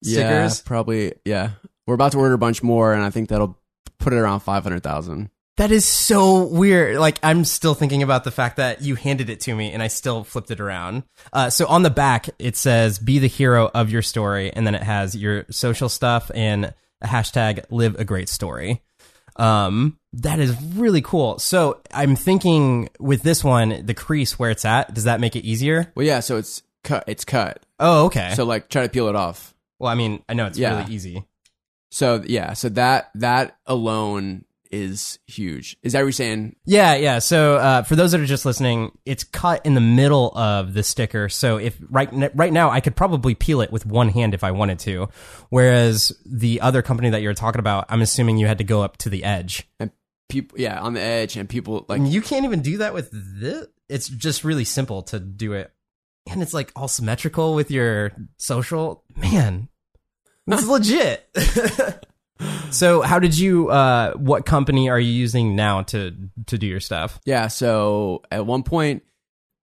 Yeah, 0.00 0.12
stickers? 0.12 0.62
probably. 0.62 1.12
Yeah, 1.26 1.50
we're 1.86 1.94
about 1.94 2.12
to 2.12 2.18
order 2.18 2.32
a 2.34 2.38
bunch 2.38 2.62
more, 2.62 2.94
and 2.94 3.02
I 3.04 3.10
think 3.10 3.28
that'll 3.28 3.58
put 3.98 4.12
it 4.14 4.16
around 4.16 4.40
five 4.40 4.62
hundred 4.62 4.82
thousand. 4.82 5.30
That 5.58 5.72
is 5.72 5.84
so 5.84 6.44
weird. 6.44 6.98
Like, 6.98 7.18
I'm 7.22 7.44
still 7.44 7.74
thinking 7.74 8.02
about 8.04 8.22
the 8.24 8.30
fact 8.30 8.56
that 8.58 8.80
you 8.80 8.94
handed 8.94 9.28
it 9.28 9.40
to 9.40 9.54
me 9.54 9.72
and 9.72 9.82
I 9.82 9.88
still 9.88 10.22
flipped 10.22 10.52
it 10.52 10.60
around. 10.60 11.02
Uh, 11.32 11.50
so 11.50 11.66
on 11.66 11.82
the 11.82 11.90
back, 11.90 12.28
it 12.38 12.56
says, 12.56 12.98
be 13.00 13.18
the 13.18 13.26
hero 13.26 13.68
of 13.74 13.90
your 13.90 14.02
story. 14.02 14.52
And 14.52 14.64
then 14.66 14.76
it 14.76 14.82
has 14.84 15.16
your 15.16 15.46
social 15.50 15.88
stuff 15.88 16.30
and 16.32 16.72
a 17.02 17.06
hashtag 17.06 17.64
live 17.70 17.96
a 17.98 18.04
great 18.04 18.28
story. 18.28 18.82
Um, 19.34 19.98
that 20.12 20.38
is 20.38 20.56
really 20.74 21.02
cool. 21.02 21.40
So 21.40 21.80
I'm 21.92 22.14
thinking 22.14 22.88
with 23.00 23.22
this 23.22 23.42
one, 23.42 23.84
the 23.84 23.94
crease 23.94 24.38
where 24.38 24.50
it's 24.50 24.64
at, 24.64 24.94
does 24.94 25.04
that 25.04 25.18
make 25.20 25.34
it 25.34 25.44
easier? 25.44 25.92
Well, 25.96 26.06
yeah. 26.06 26.20
So 26.20 26.36
it's 26.36 26.62
cut. 26.84 27.02
It's 27.08 27.24
cut. 27.24 27.64
Oh, 27.80 28.06
okay. 28.06 28.32
So 28.36 28.44
like, 28.44 28.68
try 28.68 28.82
to 28.84 28.88
peel 28.88 29.08
it 29.08 29.16
off. 29.16 29.54
well, 29.80 29.90
I 29.90 29.96
mean, 29.96 30.22
I 30.28 30.34
know 30.34 30.46
it's 30.46 30.58
Yeah. 30.58 30.78
really 30.78 30.94
easy. 30.94 31.24
So 31.90 32.22
yeah. 32.26 32.52
So 32.52 32.68
that 32.70 33.10
that 33.14 33.56
alone 33.66 34.44
is 34.70 35.18
huge. 35.26 35.76
Is 35.82 35.92
that 35.92 36.00
what 36.00 36.06
you're 36.06 36.12
saying? 36.12 36.56
Yeah, 36.64 36.94
yeah. 36.96 37.18
So 37.18 37.56
uh, 37.56 37.82
for 37.82 37.96
those 37.96 38.12
that 38.12 38.20
are 38.20 38.26
just 38.26 38.44
listening, 38.46 38.96
it's 39.04 39.24
cut 39.24 39.64
in 39.64 39.74
the 39.74 39.80
middle 39.80 40.36
of 40.36 40.74
the 40.74 40.82
sticker. 40.82 41.28
So 41.28 41.56
if 41.58 41.78
right 41.90 42.08
right 42.34 42.52
now 42.52 42.70
I 42.70 42.80
could 42.80 42.96
probably 42.96 43.34
peel 43.34 43.60
it 43.60 43.72
with 43.72 43.86
one 43.86 44.08
hand 44.08 44.34
if 44.34 44.44
I 44.44 44.50
wanted 44.50 44.78
to, 44.80 45.08
whereas 45.50 46.12
the 46.24 46.60
other 46.60 46.82
company 46.82 47.10
that 47.10 47.22
you're 47.22 47.34
talking 47.34 47.60
about, 47.60 47.86
I'm 47.88 48.02
assuming 48.02 48.38
you 48.38 48.46
had 48.46 48.58
to 48.58 48.64
go 48.64 48.82
up 48.82 48.96
to 48.98 49.10
the 49.10 49.24
edge. 49.24 49.68
And 49.78 49.90
people, 50.28 50.58
yeah, 50.58 50.80
on 50.80 50.94
the 50.94 51.00
edge, 51.00 51.36
and 51.36 51.48
people 51.48 51.84
like 51.88 52.02
you 52.04 52.20
can't 52.20 52.44
even 52.44 52.62
do 52.62 52.78
that 52.78 52.94
with 52.94 53.10
this. 53.12 53.66
It's 53.88 54.08
just 54.08 54.44
really 54.44 54.64
simple 54.64 55.02
to 55.04 55.18
do 55.18 55.54
it, 55.54 55.72
and 56.30 56.42
it's 56.42 56.54
like 56.54 56.72
all 56.76 56.88
symmetrical 56.88 57.54
with 57.54 57.70
your 57.70 58.12
social. 58.36 59.04
Man, 59.16 59.68
it's 60.46 60.66
legit. 60.66 61.28
so 62.70 63.02
how 63.02 63.18
did 63.18 63.36
you? 63.38 63.68
Uh, 63.70 64.12
what 64.14 64.46
company 64.46 64.88
are 64.88 64.98
you 65.00 65.12
using 65.12 65.56
now 65.56 65.82
to 65.82 66.14
to 66.46 66.58
do 66.58 66.66
your 66.66 66.80
stuff? 66.80 67.18
Yeah, 67.24 67.48
so 67.48 68.22
at 68.30 68.46
one 68.46 68.62
point 68.62 69.02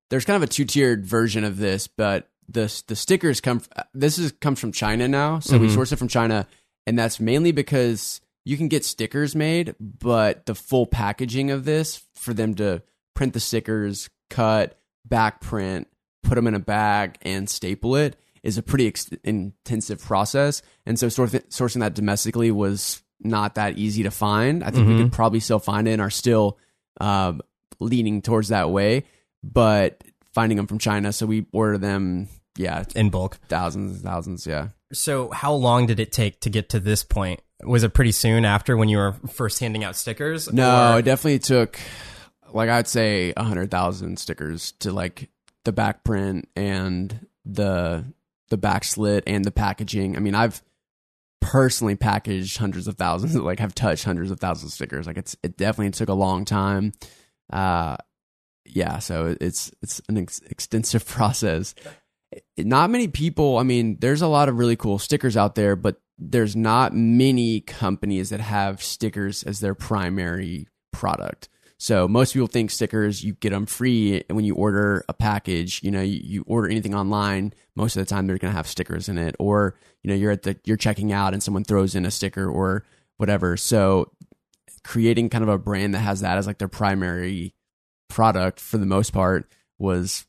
there's 0.10 0.26
kind 0.26 0.36
of 0.42 0.44
a 0.44 0.52
two-tiered 0.52 1.06
version 1.06 1.44
of 1.44 1.58
this, 1.58 1.88
but 1.88 2.30
the 2.48 2.72
the 2.88 2.96
stickers 2.96 3.42
come 3.42 3.62
this 3.94 4.18
is 4.20 4.32
comes 4.34 4.60
from 4.60 4.72
China 4.72 5.08
now. 5.08 5.40
So 5.40 5.58
we 5.58 5.68
Mhm. 5.68 5.74
source 5.74 5.92
it 5.92 5.96
from 5.98 6.08
China 6.10 6.48
and 6.86 6.98
that's 7.00 7.20
mainly 7.20 7.52
because 7.52 8.22
you 8.44 8.58
can 8.58 8.68
get 8.68 8.86
stickers 8.86 9.36
made, 9.36 9.74
but 9.80 10.46
the 10.46 10.54
full 10.54 10.86
packaging 10.86 11.50
of 11.50 11.66
this 11.66 12.04
for 12.14 12.34
them 12.36 12.54
to 12.56 12.84
print 13.16 13.34
the 13.34 13.40
stickers, 13.40 14.10
cut, 14.30 14.78
back 15.04 15.42
print, 15.42 15.88
put 16.22 16.36
them 16.36 16.46
in 16.46 16.54
a 16.54 16.60
bag 16.60 17.18
and 17.24 17.50
staple 17.50 17.96
it 17.96 18.16
is 18.46 18.58
a 18.58 18.64
pretty 18.64 18.88
ex- 18.88 19.10
intensive 19.24 20.00
process. 20.02 20.62
And 20.86 20.98
so 21.00 21.10
sort 21.10 21.34
of 21.34 21.50
sourcing 21.50 21.80
that 21.82 21.94
domestically 21.96 22.52
was 22.52 23.02
not 23.20 23.56
that 23.56 23.78
easy 23.78 24.04
to 24.04 24.12
find. 24.12 24.64
I 24.64 24.70
think 24.72 24.88
we 24.88 24.98
could 24.98 25.12
probably 25.12 25.40
still 25.40 25.60
find 25.60 25.88
it 25.88 25.92
and 25.94 26.02
are 26.02 26.10
still 26.10 26.58
um, 27.02 27.42
leaning 27.80 28.22
towards 28.22 28.50
that 28.50 28.70
way, 28.70 29.04
but 29.44 30.04
finding 30.34 30.58
them 30.58 30.68
from 30.68 30.80
China. 30.80 31.12
So 31.12 31.26
we 31.26 31.46
order 31.52 31.78
them, 31.78 32.28
yeah, 32.58 32.84
In 32.96 33.10
bulk. 33.10 33.38
thousands 33.50 33.96
and 33.96 34.04
thousands. 34.04 34.46
Yeah. 34.46 34.70
So, 34.94 35.32
how 35.32 35.54
long 35.54 35.88
did 35.88 36.00
it 36.00 36.12
take 36.12 36.40
to 36.42 36.50
get 36.50 36.70
to 36.70 36.80
this 36.80 37.04
point? 37.04 37.42
Was 37.64 37.84
it 37.84 37.94
pretty 37.94 38.12
soon 38.12 38.46
after 38.46 38.78
when 38.78 38.88
you 38.90 38.98
were 38.98 39.14
first 39.30 39.60
handing 39.60 39.84
out 39.84 39.96
stickers? 39.96 40.52
No, 40.54 40.94
Or- 40.94 41.00
it 41.00 41.04
definitely 41.06 41.40
took 41.40 41.80
like 42.54 42.70
I'd 42.70 42.88
say 42.88 43.34
a 43.36 43.44
hundred 43.44 43.72
thousand 43.72 44.20
stickers 44.20 44.74
to 44.82 44.92
like 44.92 45.30
the 45.64 45.72
back 45.72 46.04
print 46.04 46.48
and 46.56 47.28
the 47.44 48.06
the 48.50 48.58
back 48.58 48.84
slit 48.84 49.24
and 49.28 49.44
the 49.44 49.52
packaging. 49.52 50.16
I 50.16 50.20
mean, 50.20 50.36
I've 50.36 50.62
personally 51.42 51.96
packaged 51.96 52.58
hundreds 52.58 52.88
of 52.88 52.96
thousands, 52.96 53.36
like 53.36 53.60
have 53.60 53.76
touched 53.76 54.04
hundreds 54.04 54.32
of 54.32 54.40
thousands 54.40 54.72
of 54.72 54.76
stickers. 54.76 55.08
Like 55.08 55.18
it's 55.18 55.36
it 55.44 55.58
definitely 55.58 55.92
took 55.92 56.10
a 56.10 56.14
long 56.14 56.46
time. 56.46 56.92
Uh 57.52 57.98
yeah, 58.66 59.00
so 59.00 59.36
it's 59.40 59.72
it's 59.82 60.02
an 60.10 60.18
ex- 60.18 60.42
extensive 60.50 61.06
process. 61.08 61.76
Not 62.58 62.90
many 62.90 63.08
people, 63.08 63.58
I 63.58 63.64
mean, 63.64 63.98
there's 64.02 64.22
a 64.22 64.28
lot 64.28 64.50
of 64.50 64.58
really 64.58 64.76
cool 64.76 65.00
stickers 65.00 65.38
out 65.38 65.56
there, 65.56 65.76
but 65.76 66.02
there's 66.18 66.56
not 66.56 66.94
many 66.94 67.62
companies 67.62 68.30
that 68.32 68.42
have 68.42 68.82
stickers 68.82 69.44
as 69.44 69.60
their 69.60 69.76
primary 69.76 70.68
product. 70.92 71.48
So 71.78 72.08
most 72.08 72.34
people 72.34 72.48
think 72.48 72.72
stickers 72.72 73.24
you 73.24 73.34
get 73.34 73.50
them 73.50 73.66
free 73.66 74.24
when 74.30 74.46
you 74.46 74.56
order 74.56 75.04
a 75.10 75.14
package. 75.14 75.82
You 75.84 75.92
know, 75.92 76.02
you, 76.02 76.20
you 76.24 76.44
order 76.48 76.70
anything 76.70 76.96
online, 76.96 77.54
most 77.76 77.98
of 77.98 78.06
the 78.06 78.10
time 78.10 78.28
they're 78.28 78.38
going 78.38 78.52
to 78.52 78.58
have 78.58 78.68
stickers 78.68 79.10
in 79.10 79.18
it, 79.18 79.36
or 79.40 79.76
you 80.02 80.10
know, 80.10 80.16
you're 80.16 80.32
at 80.32 80.44
the 80.44 80.58
you're 80.64 80.78
checking 80.78 81.12
out 81.12 81.34
and 81.34 81.44
someone 81.44 81.64
throws 81.64 81.96
in 81.96 82.06
a 82.06 82.12
sticker 82.12 82.50
or 82.50 82.86
whatever. 83.18 83.58
So 83.58 84.12
creating 84.84 85.30
kind 85.30 85.44
of 85.44 85.50
a 85.50 85.58
brand 85.58 85.94
that 85.94 86.00
has 86.00 86.22
that 86.22 86.38
as 86.38 86.48
like 86.48 86.60
their 86.60 86.68
primary 86.68 87.54
product 88.08 88.60
for 88.60 88.78
the 88.78 88.86
most 88.86 89.12
part 89.12 89.50
was 89.78 90.26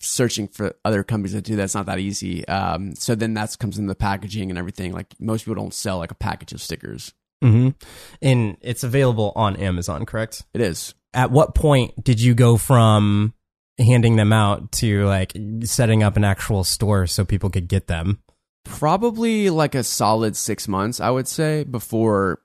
searching 0.00 0.48
for 0.48 0.74
other 0.84 1.02
companies 1.02 1.32
that 1.32 1.44
do 1.44 1.56
that's 1.56 1.74
not 1.74 1.86
that 1.86 1.98
easy. 1.98 2.46
Um, 2.48 2.94
so 2.94 3.14
then 3.14 3.34
that 3.34 3.56
comes 3.58 3.78
in 3.78 3.86
the 3.86 3.94
packaging 3.94 4.50
and 4.50 4.58
everything. 4.58 4.92
Like 4.92 5.14
most 5.20 5.44
people 5.44 5.62
don't 5.62 5.74
sell 5.74 5.98
like 5.98 6.10
a 6.10 6.16
package 6.16 6.52
of 6.52 6.60
stickers. 6.60 7.14
Mhm. 7.42 7.74
And 8.20 8.56
it's 8.60 8.84
available 8.84 9.32
on 9.36 9.56
Amazon, 9.56 10.06
correct? 10.06 10.44
It 10.52 10.60
is. 10.60 10.94
At 11.12 11.30
what 11.30 11.54
point 11.54 12.04
did 12.04 12.20
you 12.20 12.34
go 12.34 12.56
from 12.56 13.34
handing 13.78 14.16
them 14.16 14.32
out 14.32 14.72
to 14.72 15.06
like 15.06 15.36
setting 15.64 16.02
up 16.02 16.16
an 16.16 16.24
actual 16.24 16.64
store 16.64 17.06
so 17.06 17.24
people 17.24 17.50
could 17.50 17.68
get 17.68 17.86
them? 17.86 18.20
Probably 18.64 19.50
like 19.50 19.74
a 19.74 19.82
solid 19.82 20.36
six 20.36 20.68
months, 20.68 21.00
I 21.00 21.10
would 21.10 21.26
say, 21.26 21.64
before 21.64 22.40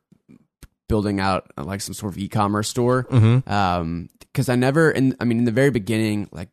building 0.88 1.20
out 1.20 1.52
like 1.58 1.82
some 1.82 1.94
sort 1.94 2.14
of 2.14 2.18
e-commerce 2.18 2.70
store. 2.70 3.04
Mm-hmm. 3.12 3.50
Um, 3.52 4.10
because 4.20 4.50
I 4.50 4.56
never, 4.56 4.92
in 4.92 5.16
I 5.20 5.26
mean, 5.26 5.40
in 5.40 5.46
the 5.46 5.52
very 5.52 5.72
beginning, 5.72 6.30
like 6.32 6.50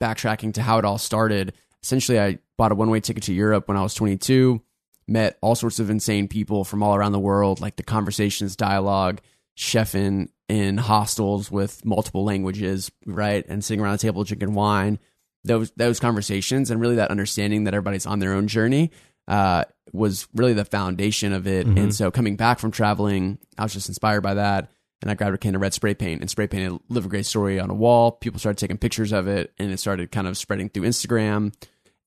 backtracking 0.00 0.54
to 0.54 0.62
how 0.62 0.78
it 0.78 0.84
all 0.84 0.98
started. 0.98 1.52
Essentially, 1.82 2.18
I 2.20 2.38
bought 2.56 2.72
a 2.72 2.74
one-way 2.74 3.00
ticket 3.00 3.24
to 3.24 3.34
Europe 3.34 3.66
when 3.68 3.76
I 3.76 3.82
was 3.82 3.94
22. 3.94 4.60
Met 5.06 5.38
all 5.42 5.54
sorts 5.54 5.78
of 5.78 5.90
insane 5.90 6.28
people 6.28 6.64
from 6.64 6.82
all 6.82 6.94
around 6.94 7.12
the 7.12 7.18
world, 7.18 7.60
like 7.60 7.76
the 7.76 7.82
conversations, 7.82 8.56
dialogue, 8.56 9.20
chefing 9.56 10.28
in 10.48 10.76
hostels 10.78 11.50
with 11.50 11.84
multiple 11.84 12.24
languages, 12.24 12.90
right, 13.06 13.44
and 13.48 13.64
sitting 13.64 13.80
around 13.80 13.94
a 13.94 13.98
table 13.98 14.24
drinking 14.24 14.54
wine. 14.54 14.98
Those 15.44 15.70
those 15.72 16.00
conversations 16.00 16.70
and 16.70 16.80
really 16.80 16.96
that 16.96 17.10
understanding 17.10 17.64
that 17.64 17.74
everybody's 17.74 18.06
on 18.06 18.18
their 18.18 18.32
own 18.32 18.48
journey 18.48 18.90
uh, 19.28 19.64
was 19.92 20.26
really 20.34 20.52
the 20.54 20.64
foundation 20.64 21.32
of 21.32 21.46
it. 21.46 21.66
Mhm. 21.66 21.78
And 21.78 21.94
so 21.94 22.10
coming 22.10 22.36
back 22.36 22.58
from 22.58 22.70
traveling, 22.70 23.38
I 23.58 23.62
was 23.62 23.72
just 23.72 23.88
inspired 23.88 24.22
by 24.22 24.34
that. 24.34 24.70
And 25.02 25.10
I 25.10 25.14
grabbed 25.14 25.34
a 25.34 25.38
can 25.38 25.54
of 25.54 25.60
red 25.60 25.74
spray 25.74 25.92
paint 25.92 26.22
and 26.22 26.30
spray 26.30 26.46
painted 26.46 26.80
Live 26.88 27.04
a 27.04 27.08
Great 27.10 27.26
Story 27.26 27.60
on 27.60 27.68
a 27.68 27.74
wall. 27.74 28.12
People 28.12 28.38
started 28.40 28.58
taking 28.58 28.78
pictures 28.78 29.12
of 29.12 29.28
it 29.28 29.52
and 29.58 29.70
it 29.70 29.78
started 29.78 30.10
kind 30.10 30.26
of 30.26 30.38
spreading 30.38 30.70
through 30.70 30.84
Instagram. 30.84 31.52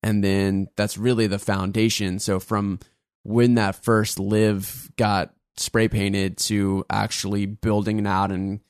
And 0.04 0.24
then 0.24 0.68
that's 0.76 0.98
really 0.98 1.28
the 1.28 1.40
foundation. 1.40 2.20
So 2.20 2.40
from 2.40 2.80
when 3.24 3.56
that 3.56 3.84
first 3.84 4.20
live 4.20 4.90
got 4.96 5.34
spray 5.58 5.88
painted 5.88 6.38
to 6.38 6.86
actually 6.90 7.46
building 7.46 8.00
it 8.00 8.08
out 8.08 8.32
and 8.32 8.62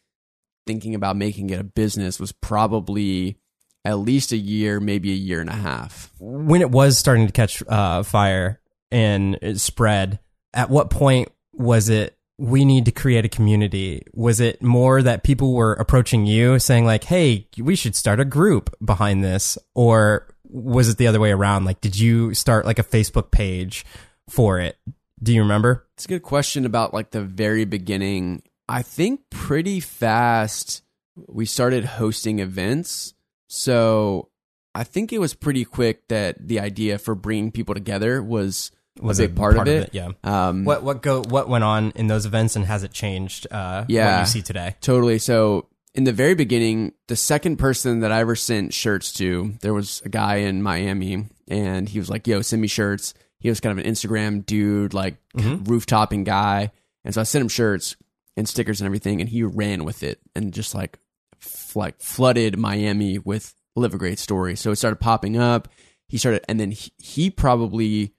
thinking 0.66 0.96
about 0.96 1.16
making 1.16 1.50
it 1.50 1.60
a 1.60 1.64
business 1.64 2.20
was 2.20 2.32
probably 2.32 3.38
at 3.86 4.00
least 4.00 4.32
a 4.32 4.38
year, 4.38 4.80
maybe 4.80 5.12
a 5.12 5.16
year 5.16 5.40
and 5.40 5.50
a 5.50 5.54
half. 5.54 6.12
When 6.20 6.62
it 6.62 6.72
was 6.72 6.98
starting 6.98 7.28
to 7.28 7.34
catch 7.34 7.64
uh, 7.68 8.04
fire 8.04 8.60
and 8.92 9.38
it 9.42 9.60
spread, 9.60 10.20
at 10.54 10.70
what 10.70 10.90
point 10.90 11.30
was 11.54 11.90
it? 11.90 12.17
We 12.38 12.66
need 12.66 12.86
to 12.86 12.92
create 12.92 13.26
a 13.26 13.30
community. 13.30 14.04
Was 14.14 14.40
it 14.40 14.62
more 14.62 15.02
that 15.02 15.24
people 15.24 15.54
were 15.54 15.74
approaching 15.74 16.26
you 16.26 16.60
saying 16.60 16.86
like, 16.86 17.06
"Hey, 17.06 17.48
we 17.58 17.76
should 17.76 17.96
start 17.96 18.20
a 18.20 18.26
group 18.26 18.76
behind 18.84 19.24
this," 19.24 19.58
or 19.74 20.28
was 20.44 20.90
it 20.90 20.98
the 20.98 21.08
other 21.08 21.20
way 21.20 21.32
around? 21.32 21.66
Like, 21.66 21.82
did 21.82 22.00
you 22.00 22.34
start 22.34 22.66
like 22.66 22.80
a 22.80 22.84
Facebook 22.84 23.32
page 23.32 23.86
for 24.30 24.60
it? 24.60 24.78
Do 25.22 25.34
you 25.34 25.42
remember? 25.42 25.88
It's 25.96 26.06
a 26.06 26.10
good 26.10 26.24
question 26.24 26.66
about 26.66 26.94
like 26.94 27.12
the 27.12 27.24
very 27.24 27.66
beginning. 27.66 28.44
I 28.70 28.82
think 28.84 29.22
pretty 29.32 29.80
fast 29.80 30.84
we 31.28 31.46
started 31.46 31.86
hosting 31.86 32.40
events. 32.40 33.14
So 33.50 34.30
I 34.76 34.84
think 34.84 35.12
it 35.12 35.20
was 35.20 35.34
pretty 35.34 35.66
quick 35.66 36.08
that 36.10 36.48
the 36.48 36.60
idea 36.60 37.00
for 37.00 37.16
bringing 37.16 37.52
people 37.52 37.74
together 37.74 38.22
was, 38.22 38.72
Was 39.02 39.20
a 39.20 39.28
big 39.28 39.36
part, 39.36 39.58
of 39.58 39.68
it. 39.68 39.90
Yeah. 39.94 40.10
Um, 40.24 40.66
What 40.66 40.84
what 40.84 41.02
go 41.02 41.22
what 41.22 41.48
went 41.50 41.64
on 41.64 41.92
in 41.96 42.08
those 42.08 42.26
events 42.26 42.56
and 42.56 42.66
has 42.66 42.84
it 42.84 42.92
changed? 42.92 43.48
Uh, 43.52 43.82
what 43.82 43.90
Yeah. 43.90 44.20
you 44.22 44.26
see 44.26 44.42
today. 44.42 44.76
Totally. 44.82 45.20
So 45.20 45.68
in 45.96 46.04
the 46.04 46.14
very 46.14 46.36
beginning, 46.36 46.94
the 47.08 47.16
second 47.16 47.58
person 47.58 48.02
that 48.02 48.12
I 48.12 48.20
ever 48.20 48.36
sent 48.36 48.74
shirts 48.74 49.12
to, 49.14 49.54
there 49.62 49.74
was 49.74 50.02
a 50.06 50.10
guy 50.10 50.38
in 50.38 50.62
Miami 50.62 51.26
and 51.48 51.90
he 51.90 51.98
was 52.00 52.10
like, 52.10 52.28
yo, 52.28 52.42
send 52.42 52.62
me 52.62 52.68
shirts. 52.68 53.14
He 53.40 53.50
was 53.50 53.60
kind 53.60 53.78
of 53.78 53.84
an 53.86 53.92
Instagram 53.92 54.46
dude, 54.46 54.94
like 54.94 55.18
rooftopping 55.36 56.24
guy. 56.24 56.72
And 57.04 57.14
so 57.14 57.22
I 57.22 57.24
sent 57.24 57.42
him 57.42 57.50
shirts 57.50 57.96
and 58.36 58.48
stickers 58.48 58.82
and 58.82 58.86
everything 58.86 59.22
and 59.22 59.30
he 59.30 59.44
ran 59.44 59.84
with 59.86 60.04
it 60.04 60.20
and 60.36 60.54
just 60.54 60.76
like 60.76 61.00
f- 61.42 61.76
like 61.76 62.02
flooded 62.02 62.58
Miami 62.58 63.18
with 63.20 63.54
Live 63.76 63.94
a 63.94 63.98
Great 63.98 64.20
Story. 64.20 64.56
So 64.56 64.72
it 64.72 64.76
started 64.78 64.98
popping 65.00 65.38
up. 65.38 65.68
He 66.10 66.18
started, 66.18 66.44
and 66.48 66.58
then 66.60 66.72
he, 66.72 66.92
he 66.98 67.30
probably 67.30 68.14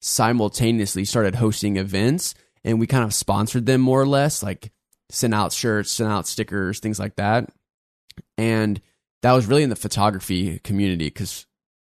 simultaneously 0.00 1.04
started 1.04 1.36
hosting 1.36 1.76
events, 1.76 2.34
and 2.64 2.80
we 2.80 2.86
kind 2.86 3.04
of 3.04 3.14
sponsored 3.14 3.66
them 3.66 3.80
more 3.80 4.00
or 4.00 4.06
less, 4.06 4.42
like 4.42 4.72
sent 5.10 5.34
out 5.34 5.52
shirts, 5.52 5.90
sent 5.90 6.10
out 6.10 6.26
stickers, 6.26 6.80
things 6.80 6.98
like 6.98 7.16
that. 7.16 7.48
And 8.36 8.80
that 9.22 9.32
was 9.32 9.46
really 9.46 9.62
in 9.62 9.70
the 9.70 9.76
photography 9.76 10.58
community 10.60 11.06
because 11.06 11.46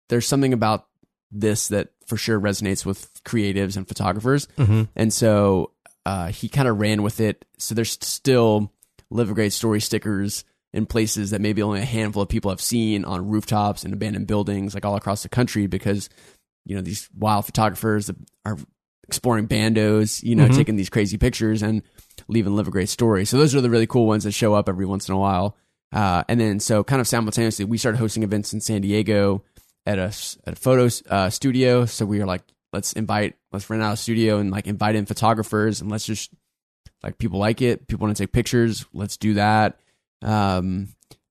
there's 0.09 0.27
something 0.27 0.53
about 0.53 0.87
this 1.31 1.69
that 1.69 1.89
for 2.05 2.17
sure 2.17 2.39
resonates 2.39 2.85
with 2.85 3.23
creatives 3.23 3.77
and 3.77 3.87
photographers. 3.87 4.47
Mm-hmm. 4.57 4.83
And 4.95 5.11
so 5.13 5.71
uh, 6.05 6.27
he 6.27 6.49
kind 6.49 6.67
of 6.67 6.79
ran 6.79 7.01
with 7.01 7.19
it. 7.19 7.45
So 7.57 7.75
there's 7.75 7.97
still 8.01 8.71
Live 9.09 9.29
a 9.29 9.33
Great 9.33 9.53
Story 9.53 9.79
stickers 9.79 10.43
in 10.73 10.85
places 10.85 11.29
that 11.29 11.41
maybe 11.41 11.61
only 11.61 11.81
a 11.81 11.85
handful 11.85 12.23
of 12.23 12.29
people 12.29 12.49
have 12.49 12.61
seen 12.61 13.05
on 13.05 13.29
rooftops 13.29 13.83
and 13.83 13.93
abandoned 13.93 14.27
buildings, 14.27 14.73
like 14.73 14.85
all 14.85 14.95
across 14.95 15.23
the 15.23 15.29
country, 15.29 15.67
because 15.67 16.09
you 16.65 16.75
know 16.75 16.81
these 16.81 17.09
wild 17.17 17.45
photographers 17.45 18.07
that 18.07 18.15
are 18.45 18.57
exploring 19.07 19.47
bandos, 19.47 20.23
you 20.23 20.35
know, 20.35 20.47
Mhm. 20.47 20.55
taking 20.55 20.75
these 20.77 20.89
crazy 20.89 21.17
pictures 21.17 21.61
and 21.61 21.81
leaving 22.27 22.55
Live 22.55 22.67
a 22.67 22.71
Great 22.71 22.89
Story. 22.89 23.25
So 23.25 23.37
those 23.37 23.53
are 23.53 23.61
the 23.61 23.69
really 23.69 23.85
cool 23.87 24.07
ones 24.07 24.23
that 24.23 24.31
show 24.31 24.53
up 24.53 24.69
every 24.69 24.85
once 24.85 25.07
in 25.09 25.13
a 25.13 25.17
while. 25.17 25.57
Uh, 25.91 26.23
and 26.29 26.39
then 26.39 26.59
so 26.59 26.83
kind 26.83 26.99
of 27.01 27.07
simultaneously, 27.07 27.65
we 27.65 27.77
started 27.77 27.97
hosting 27.97 28.23
events 28.23 28.53
in 28.53 28.61
San 28.61 28.81
Diego 28.81 29.43
at 29.85 29.99
a 29.99 30.05
at 30.47 30.53
a 30.53 30.55
photo 30.55 30.89
uh, 31.09 31.29
studio. 31.29 31.85
So 31.85 32.05
we 32.05 32.19
were 32.19 32.25
like, 32.25 32.43
let's 32.71 32.93
invite, 32.93 33.35
let's 33.51 33.69
rent 33.69 33.83
out 33.83 33.93
a 33.93 33.97
studio 33.97 34.39
and 34.39 34.49
like 34.49 34.65
invite 34.67 34.95
in 34.95 35.05
photographers 35.05 35.81
and 35.81 35.91
let's 35.91 36.05
just 36.05 36.31
like 37.03 37.17
people 37.17 37.37
like 37.39 37.61
it. 37.61 37.85
People 37.87 38.07
want 38.07 38.15
to 38.17 38.23
take 38.23 38.31
pictures. 38.31 38.85
Let's 38.93 39.17
do 39.17 39.33
that. 39.35 39.77
Um, 40.21 40.87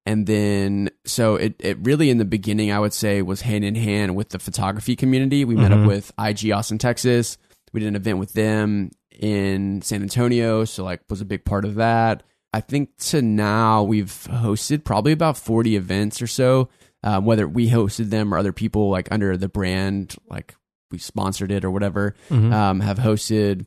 and 0.06 0.26
then 0.26 0.90
so 1.04 1.36
it 1.36 1.54
it 1.58 1.78
really 1.82 2.10
in 2.10 2.18
the 2.18 2.24
beginning 2.24 2.72
I 2.72 2.78
would 2.80 2.92
say 2.92 3.22
was 3.22 3.42
hand 3.42 3.64
in 3.64 3.74
hand 3.74 4.16
with 4.16 4.30
the 4.30 4.38
photography 4.38 4.96
community. 4.96 5.44
We 5.44 5.54
met 5.56 5.70
Mhm. 5.72 5.82
up 5.82 5.86
with 5.88 6.12
IG 6.18 6.50
Austin, 6.52 6.78
Texas. 6.78 7.38
We 7.72 7.80
did 7.80 7.86
an 7.88 7.96
event 7.96 8.18
with 8.18 8.32
them 8.32 8.90
in 9.18 9.82
San 9.82 10.02
Antonio, 10.02 10.64
so 10.64 10.84
like 10.84 11.00
was 11.08 11.20
a 11.20 11.24
big 11.26 11.44
part 11.44 11.64
of 11.64 11.76
that. 11.76 12.22
I 12.52 12.60
think 12.60 12.96
to 13.08 13.22
now 13.22 13.82
we've 13.82 14.26
hosted 14.30 14.84
probably 14.84 15.12
about 15.12 15.38
40 15.38 15.76
events 15.76 16.20
or 16.20 16.26
so, 16.26 16.68
um, 17.02 17.24
whether 17.24 17.48
we 17.48 17.70
hosted 17.70 18.10
them 18.10 18.32
or 18.34 18.38
other 18.38 18.52
people 18.52 18.90
like 18.90 19.08
under 19.10 19.36
the 19.38 19.48
brand, 19.48 20.16
like 20.28 20.54
we 20.90 20.98
sponsored 20.98 21.50
it 21.50 21.64
or 21.64 21.70
whatever, 21.70 22.14
Mhm. 22.30 22.52
um, 22.52 22.80
have 22.80 22.98
hosted 22.98 23.64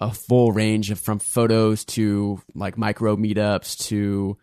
a 0.00 0.12
full 0.12 0.52
range 0.52 0.90
of 0.90 1.00
from 1.00 1.18
photos 1.18 1.84
to 1.86 2.40
like 2.54 2.76
micro 2.76 3.16
meetups 3.16 3.78
to 3.88 4.36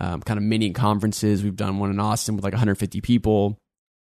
um, 0.00 0.20
kind 0.22 0.38
of 0.38 0.44
mini 0.44 0.70
conferences. 0.70 1.42
We've 1.42 1.56
done 1.56 1.78
one 1.78 1.90
in 1.90 2.00
Austin 2.00 2.36
with 2.36 2.44
like 2.44 2.52
150 2.52 3.00
people. 3.00 3.58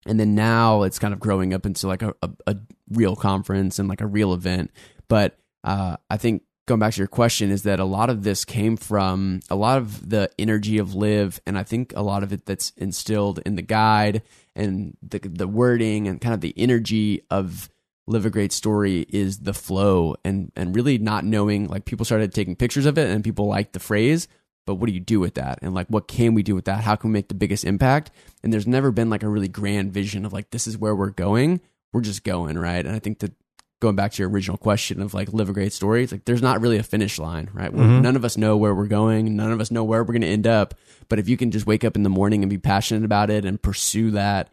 And 0.06 0.20
then 0.20 0.34
now 0.34 0.82
it's 0.82 0.98
kind 0.98 1.14
of 1.14 1.20
growing 1.20 1.54
up 1.54 1.64
into 1.64 1.86
like 1.86 2.02
a, 2.02 2.14
a, 2.22 2.30
a 2.46 2.56
real 2.90 3.16
conference 3.16 3.78
and 3.78 3.88
like 3.88 4.00
a 4.00 4.06
real 4.06 4.34
event. 4.34 4.70
But 5.08 5.38
uh, 5.62 5.96
I 6.10 6.16
think 6.18 6.42
going 6.66 6.80
back 6.80 6.94
to 6.94 6.98
your 6.98 7.08
question 7.08 7.50
is 7.50 7.64
that 7.64 7.80
a 7.80 7.84
lot 7.84 8.10
of 8.10 8.22
this 8.22 8.44
came 8.44 8.76
from 8.76 9.40
a 9.50 9.54
lot 9.54 9.78
of 9.78 10.08
the 10.08 10.30
energy 10.38 10.78
of 10.78 10.94
live 10.94 11.40
and 11.46 11.58
i 11.58 11.62
think 11.62 11.92
a 11.94 12.02
lot 12.02 12.22
of 12.22 12.32
it 12.32 12.46
that's 12.46 12.70
instilled 12.76 13.40
in 13.44 13.54
the 13.54 13.62
guide 13.62 14.22
and 14.56 14.96
the 15.02 15.18
the 15.18 15.48
wording 15.48 16.08
and 16.08 16.20
kind 16.20 16.34
of 16.34 16.40
the 16.40 16.54
energy 16.56 17.20
of 17.30 17.68
live 18.06 18.26
a 18.26 18.30
great 18.30 18.52
story 18.52 19.06
is 19.10 19.40
the 19.40 19.54
flow 19.54 20.14
and 20.24 20.52
and 20.56 20.74
really 20.74 20.98
not 20.98 21.24
knowing 21.24 21.66
like 21.68 21.84
people 21.84 22.04
started 22.04 22.32
taking 22.32 22.56
pictures 22.56 22.86
of 22.86 22.98
it 22.98 23.10
and 23.10 23.24
people 23.24 23.46
liked 23.46 23.72
the 23.72 23.80
phrase 23.80 24.26
but 24.66 24.76
what 24.76 24.86
do 24.86 24.92
you 24.92 25.00
do 25.00 25.20
with 25.20 25.34
that? 25.34 25.58
And 25.62 25.74
like 25.74 25.86
what 25.88 26.08
can 26.08 26.34
we 26.34 26.42
do 26.42 26.54
with 26.54 26.64
that? 26.66 26.82
How 26.84 26.96
can 26.96 27.10
we 27.10 27.14
make 27.14 27.28
the 27.28 27.34
biggest 27.34 27.64
impact? 27.64 28.10
And 28.42 28.52
there's 28.52 28.66
never 28.66 28.90
been 28.90 29.10
like 29.10 29.22
a 29.22 29.28
really 29.28 29.48
grand 29.48 29.92
vision 29.92 30.24
of 30.24 30.32
like 30.32 30.50
this 30.50 30.66
is 30.66 30.78
where 30.78 30.94
we're 30.94 31.10
going. 31.10 31.60
We're 31.92 32.00
just 32.00 32.24
going 32.24 32.58
right? 32.58 32.84
And 32.84 32.94
i 32.94 32.98
think 32.98 33.20
that 33.20 33.32
going 33.80 33.96
back 33.96 34.12
to 34.12 34.22
your 34.22 34.30
original 34.30 34.56
question 34.56 35.02
of 35.02 35.12
like 35.12 35.32
live 35.34 35.50
a 35.50 35.52
great 35.52 35.72
story 35.72 36.02
it's 36.02 36.12
like 36.12 36.24
there's 36.24 36.40
not 36.40 36.62
really 36.62 36.78
a 36.78 36.82
finish 36.82 37.18
line 37.18 37.50
right? 37.52 37.70
Mhm. 37.70 38.00
none 38.00 38.16
of 38.16 38.24
us 38.24 38.36
know 38.38 38.56
where 38.56 38.74
we're 38.74 38.86
going. 38.86 39.36
None 39.36 39.52
of 39.52 39.60
us 39.60 39.70
know 39.70 39.84
where 39.84 40.02
we're 40.02 40.14
going 40.14 40.22
to 40.22 40.28
end 40.28 40.46
up. 40.46 40.74
But 41.10 41.18
if 41.18 41.28
you 41.28 41.36
can 41.36 41.50
just 41.50 41.66
wake 41.66 41.84
up 41.84 41.94
in 41.96 42.02
the 42.02 42.08
morning 42.08 42.42
and 42.42 42.48
be 42.50 42.56
passionate 42.58 43.04
about 43.04 43.28
it 43.30 43.44
and 43.44 43.60
pursue 43.60 44.12
that 44.12 44.48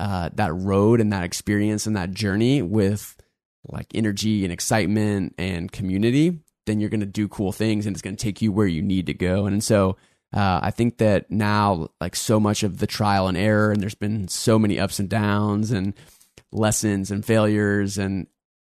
uh, 0.00 0.28
that 0.34 0.52
road 0.54 1.00
and 1.00 1.12
that 1.12 1.24
experience 1.24 1.86
and 1.86 1.96
that 1.96 2.12
journey 2.12 2.62
with 2.62 3.16
like 3.66 3.86
energy 3.94 4.44
and 4.44 4.52
excitement 4.52 5.34
and 5.38 5.70
community, 5.72 6.38
then 6.66 6.80
you're 6.80 6.90
going 6.90 7.00
to 7.00 7.06
do 7.06 7.28
cool 7.28 7.52
things 7.52 7.86
and 7.86 7.94
it's 7.94 8.02
going 8.02 8.16
to 8.16 8.22
take 8.22 8.40
you 8.42 8.52
where 8.52 8.66
you 8.66 8.82
need 8.82 9.06
to 9.06 9.14
go. 9.14 9.46
And 9.46 9.62
so 9.62 9.96
uh, 10.32 10.60
I 10.62 10.70
think 10.70 10.98
that 10.98 11.30
now, 11.30 11.90
like 12.00 12.16
so 12.16 12.40
much 12.40 12.62
of 12.62 12.78
the 12.78 12.86
trial 12.86 13.28
and 13.28 13.36
error, 13.36 13.70
and 13.70 13.80
there's 13.80 13.94
been 13.94 14.28
so 14.28 14.58
many 14.58 14.80
ups 14.80 14.98
and 14.98 15.08
downs 15.08 15.70
and 15.70 15.94
lessons 16.50 17.10
and 17.10 17.24
failures 17.24 17.98
and 17.98 18.28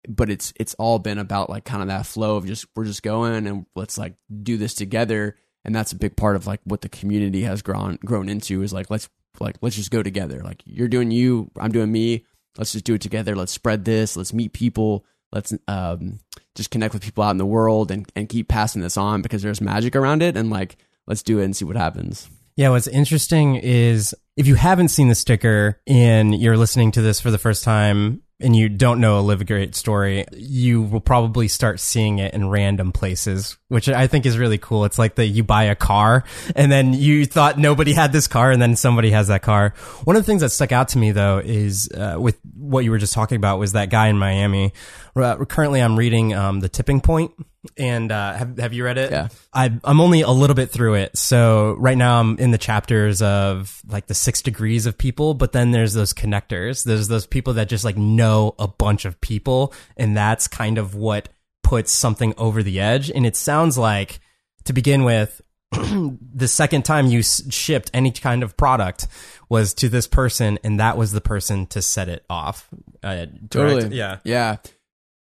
but 0.09 0.31
it's 0.31 0.53
it's 0.57 0.74
all 0.74 0.98
been 0.98 1.18
about 1.18 1.51
like 1.51 1.64
kind 1.64 1.83
of 1.83 1.88
that 1.88 2.07
flow 2.07 2.37
of 2.37 2.46
just 2.46 2.66
we're 2.74 2.85
just 2.85 3.03
going 3.03 3.46
and 3.46 3.66
let's 3.74 3.98
like 3.98 4.14
do 4.42 4.57
this 4.57 4.74
together. 4.74 5.37
And 5.64 5.74
that's 5.74 5.92
a 5.92 5.96
big 5.96 6.16
part 6.16 6.37
of 6.37 6.46
like 6.46 6.61
what 6.64 6.81
the 6.81 6.88
community 6.88 7.42
has 7.42 7.62
grown 7.62 7.98
grown 8.05 8.29
into 8.29 8.62
is 8.62 8.72
like 8.72 8.90
let's 8.90 9.09
like 9.40 9.57
let's 9.61 9.77
just 9.77 9.90
go 9.90 10.03
together. 10.03 10.40
Like 10.42 10.62
you're 10.64 10.88
doing 10.88 11.11
you 11.11 11.51
i'm 11.59 11.72
doing 11.72 11.92
me. 11.92 12.24
Let's 12.57 12.72
just 12.72 12.85
do 12.85 12.94
it 12.94 13.01
together. 13.01 13.37
Let's 13.37 13.53
spread 13.53 13.85
this. 13.85 14.16
Let's 14.16 14.33
meet 14.33 14.53
people 14.53 15.05
let's 15.33 15.53
um 15.67 16.21
just 16.55 16.71
connect 16.71 16.95
with 16.95 17.03
people 17.03 17.23
out 17.25 17.31
in 17.31 17.38
the 17.38 17.47
world 17.47 17.91
and 17.91 18.11
and 18.17 18.29
keep 18.29 18.49
passing 18.49 18.83
this 18.83 18.97
on 18.97 19.23
because 19.23 19.43
there's 19.43 19.61
magic 19.61 19.95
around 19.95 20.23
it. 20.23 20.37
And 20.37 20.51
like 20.51 20.77
let's 21.07 21.23
do 21.23 21.38
it 21.38 21.45
and 21.45 21.57
see 21.57 21.64
what 21.64 21.77
happens. 21.77 22.29
Yeah, 22.57 22.71
what's 22.71 22.88
interesting 22.88 23.55
is 23.55 24.14
if 24.37 24.49
you 24.49 24.57
haven't 24.57 24.88
seen 24.88 25.09
the 25.09 25.14
sticker 25.14 25.81
and 25.87 26.35
you're 26.35 26.57
listening 26.57 26.91
to 26.93 27.03
this 27.03 27.21
for 27.21 27.31
the 27.31 27.38
first 27.38 27.62
time 27.62 28.23
and 28.40 28.55
you 28.55 28.68
don't 28.68 29.01
know 29.01 29.18
a 29.18 29.20
Live 29.20 29.44
Great 29.46 29.74
story, 29.74 30.24
you 30.33 30.83
will 30.83 31.01
probably 31.01 31.48
start 31.48 31.81
seeing 31.81 32.18
it 32.18 32.35
in 32.35 32.48
random 32.48 32.92
places, 32.92 33.59
which 33.68 33.88
I 33.88 34.07
think 34.07 34.27
is 34.27 34.38
really 34.38 34.59
cool. 34.59 34.85
It's 34.85 34.98
like 34.98 35.16
that 35.16 35.27
you 35.27 35.42
buy 35.42 35.64
a 35.64 35.74
car 35.74 36.24
and 36.55 36.70
then 36.70 36.92
you 36.92 37.27
thought 37.27 37.59
nobody 37.59 37.92
had 37.92 38.12
this 38.12 38.29
car 38.29 38.53
and 38.53 38.62
then 38.62 38.77
somebody 38.77 39.11
has 39.11 39.29
that 39.29 39.42
car. 39.42 39.74
One 40.05 40.14
of 40.14 40.22
the 40.22 40.27
things 40.27 40.42
that 40.42 40.51
stuck 40.51 40.70
out 40.70 40.88
to 40.88 40.98
me 40.98 41.11
though 41.11 41.38
is 41.38 41.90
uh, 41.92 42.16
with 42.18 42.38
what 42.55 42.85
you 42.85 42.90
were 42.92 42.98
just 42.98 43.12
talking 43.12 43.37
about 43.37 43.59
was 43.59 43.72
that 43.72 43.90
guy 43.90 44.09
in 44.09 44.18
Miami. 44.18 44.72
Uh, 45.16 45.44
currently, 45.44 45.81
I'm 45.81 45.96
reading 45.96 46.33
um, 46.33 46.61
The 46.61 46.68
Tipping 46.68 47.01
Point, 47.01 47.33
and 47.77 48.11
uh, 48.11 48.35
have 48.35 48.59
have 48.59 48.73
you 48.73 48.85
read 48.85 48.99
it? 48.99 49.11
Yeah. 49.11 49.29
I, 49.53 49.73
I'm 49.85 50.01
only 50.01 50.23
a 50.23 50.31
little 50.31 50.55
bit 50.55 50.71
through 50.71 50.95
it. 50.95 51.17
So 51.17 51.75
right 51.79 51.97
now 51.97 52.21
I'm 52.21 52.39
in 52.39 52.51
the 52.51 52.59
chapters 52.59 53.21
of 53.23 53.83
like 53.89 54.07
the 54.07 54.15
six 54.15 54.43
degrees 54.43 54.87
of 54.87 54.97
people, 54.97 55.35
but 55.35 55.53
then 55.53 55.71
there's 55.71 55.93
those 55.95 56.13
connectors. 56.13 56.85
There's 56.85 57.09
those 57.09 57.27
people 57.27 57.55
that 57.55 57.69
just 57.69 57.85
like 57.85 57.97
know 57.97 58.55
a 58.59 58.69
bunch 58.69 59.05
of 59.05 59.21
people. 59.21 59.73
And 59.97 60.17
that's 60.17 60.49
kind 60.49 60.79
of 60.79 60.95
what 60.95 61.29
puts 61.63 61.93
something 61.93 62.35
over 62.39 62.63
the 62.63 62.81
edge. 62.81 63.11
And 63.11 63.27
it 63.27 63.37
sounds 63.37 63.77
like 63.77 64.21
to 64.65 64.73
begin 64.73 65.05
with, 65.05 65.41
the 65.73 66.49
second 66.49 66.85
time 66.87 67.09
you 67.09 67.19
s- 67.19 67.43
shipped 67.53 67.91
any 67.93 68.11
kind 68.11 68.43
of 68.43 68.57
product 68.57 69.07
was 69.51 69.75
to 69.75 69.89
this 69.91 70.07
person 70.07 70.59
and 70.65 70.81
that 70.81 70.97
was 70.97 71.13
the 71.13 71.21
person 71.21 71.67
to 71.67 71.83
set 71.83 72.09
it 72.09 72.25
off. 72.31 72.69
Uh. 73.03 73.27
Totally. 73.51 73.95
Yeah. 73.97 74.19
Yeah. 74.25 74.57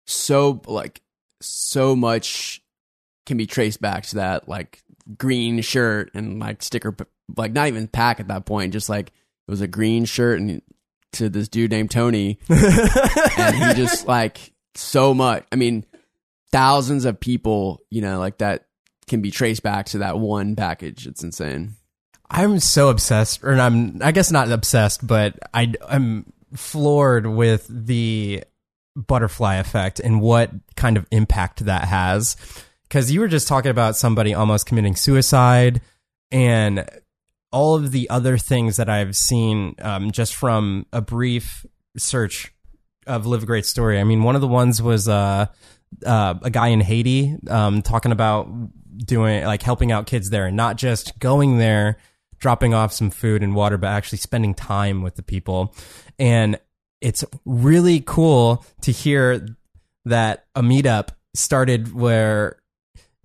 So 0.07 0.63
like 0.67 1.01
so 1.41 1.95
much 1.97 2.63
can 3.25 3.37
be 3.37 3.47
traced 3.47 3.81
back 3.81 4.05
to 4.07 4.17
that 4.17 4.49
like 4.49 4.83
green 5.17 5.61
shirt 5.61 6.11
and 6.15 6.39
like 6.39 6.63
sticker 6.63 6.97
like 7.37 7.53
not 7.53 7.69
even 7.69 7.89
pack 7.89 8.21
at 8.21 8.29
that 8.29 8.47
point 8.47 8.73
just 8.73 8.89
like 8.89 9.09
it 9.09 9.51
was 9.51 9.61
a 9.61 9.67
green 9.67 10.05
shirt 10.05 10.41
and 10.41 10.63
to 11.13 11.29
this 11.29 11.49
dude 11.49 11.71
named 11.71 11.91
Tony. 11.91 12.39
And 13.39 13.55
he 13.55 13.75
just 13.75 14.07
like 14.07 14.53
so 14.75 15.15
much 15.15 15.45
I 15.53 15.57
mean 15.57 15.85
thousands 16.51 17.05
of 17.05 17.21
people 17.21 17.83
you 17.91 18.01
know 18.01 18.19
like 18.19 18.39
that 18.39 18.67
can 19.07 19.23
be 19.23 19.31
traced 19.31 19.63
back 19.63 19.87
to 19.87 19.99
that 19.99 20.19
one 20.19 20.57
package. 20.57 21.07
It's 21.07 21.23
insane. 21.23 21.77
I'm 22.29 22.59
so 22.59 22.89
obsessed, 22.89 23.45
or 23.45 23.55
I'm, 23.55 24.01
I 24.03 24.13
guess 24.13 24.31
not 24.31 24.51
obsessed, 24.51 25.07
but 25.07 25.39
I, 25.55 25.73
I'm 25.89 26.33
floored 26.55 27.27
with 27.27 27.67
the 27.69 28.45
butterfly 28.97 29.57
effect 29.57 30.01
and 30.01 30.21
what 30.21 30.51
kind 30.75 30.97
of 30.97 31.07
impact 31.11 31.65
that 31.67 31.85
has. 31.85 32.37
Cause 32.89 33.11
you 33.11 33.21
were 33.21 33.29
just 33.29 33.49
talking 33.49 33.71
about 33.71 33.97
somebody 33.97 34.33
almost 34.33 34.67
committing 34.67 34.97
suicide 34.97 35.81
and 36.31 36.89
all 37.53 37.75
of 37.75 37.93
the 37.93 38.09
other 38.11 38.39
things 38.39 38.77
that 38.77 38.89
I've 38.89 39.15
seen, 39.15 39.75
um, 39.81 40.11
just 40.11 40.35
from 40.35 40.87
a 40.93 41.01
brief 41.01 41.67
search 41.97 42.53
of 43.07 43.27
Live 43.27 43.43
a 43.43 43.47
Great 43.47 43.67
Story. 43.67 44.01
I 44.01 44.05
mean, 44.05 44.23
one 44.23 44.35
of 44.35 44.41
the 44.41 44.49
ones 44.49 44.83
was, 44.83 45.09
uh, 45.09 45.47
uh, 46.05 46.35
a 46.43 46.51
guy 46.51 46.69
in 46.69 46.81
Haiti, 46.81 47.37
um, 47.49 47.83
talking 47.83 48.13
about 48.13 48.49
doing 48.99 49.45
like 49.45 49.63
helping 49.63 49.93
out 49.93 50.07
kids 50.07 50.31
there 50.31 50.47
and 50.47 50.57
not 50.57 50.77
just 50.77 51.19
going 51.19 51.59
there, 51.59 51.99
dropping 52.39 52.75
off 52.75 52.93
some 52.93 53.11
food 53.11 53.43
and 53.43 53.55
water, 53.55 53.79
but 53.79 53.89
actually 53.89 54.19
spending 54.19 54.55
time 54.55 55.03
with 55.03 55.17
the 55.17 55.23
people. 55.23 55.75
And 56.19 56.59
it's 57.01 57.25
really 57.45 58.01
cool 58.01 58.65
to 58.83 58.93
hear 58.93 59.47
that 60.05 60.47
a 60.55 60.63
meetup 60.63 61.11
started 61.35 61.95
where 61.95 62.59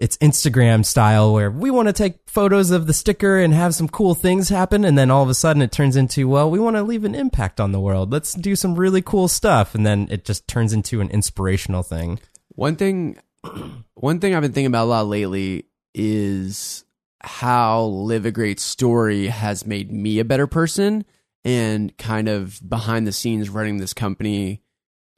it's 0.01 0.17
Instagram 0.17 0.83
style 0.83 1.31
where 1.31 1.51
we 1.51 1.69
want 1.69 1.87
to 1.87 1.93
take 1.93 2.27
photos 2.27 2.71
of 2.71 2.87
the 2.87 2.93
sticker 2.93 3.37
and 3.37 3.53
have 3.53 3.75
some 3.75 3.87
cool 3.87 4.15
things 4.15 4.49
happen. 4.49 4.83
And 4.83 4.97
then 4.97 5.11
all 5.11 5.21
of 5.21 5.29
a 5.29 5.35
sudden 5.35 5.61
it 5.61 5.71
turns 5.71 5.95
into, 5.95 6.27
well, 6.27 6.49
we 6.49 6.57
want 6.57 6.75
to 6.75 6.81
leave 6.81 7.03
an 7.03 7.13
impact 7.13 7.59
on 7.59 7.71
the 7.71 7.79
world. 7.79 8.11
Let's 8.11 8.33
do 8.33 8.55
some 8.55 8.73
really 8.73 9.03
cool 9.03 9.27
stuff. 9.27 9.75
And 9.75 9.85
then 9.85 10.07
it 10.09 10.25
just 10.25 10.47
turns 10.47 10.73
into 10.73 11.01
an 11.01 11.09
inspirational 11.11 11.83
thing. 11.83 12.19
One 12.49 12.77
thing, 12.77 13.19
one 13.93 14.19
thing 14.19 14.33
I've 14.33 14.41
been 14.41 14.53
thinking 14.53 14.65
about 14.65 14.85
a 14.85 14.89
lot 14.89 15.05
lately 15.05 15.65
is 15.93 16.83
how 17.21 17.83
Live 17.83 18.25
a 18.25 18.31
Great 18.31 18.59
Story 18.59 19.27
has 19.27 19.67
made 19.67 19.91
me 19.91 20.17
a 20.17 20.25
better 20.25 20.47
person 20.47 21.05
and 21.43 21.97
kind 21.97 22.27
of 22.27 22.59
behind 22.67 23.07
the 23.07 23.11
scenes 23.11 23.49
running 23.49 23.77
this 23.77 23.93
company. 23.93 24.61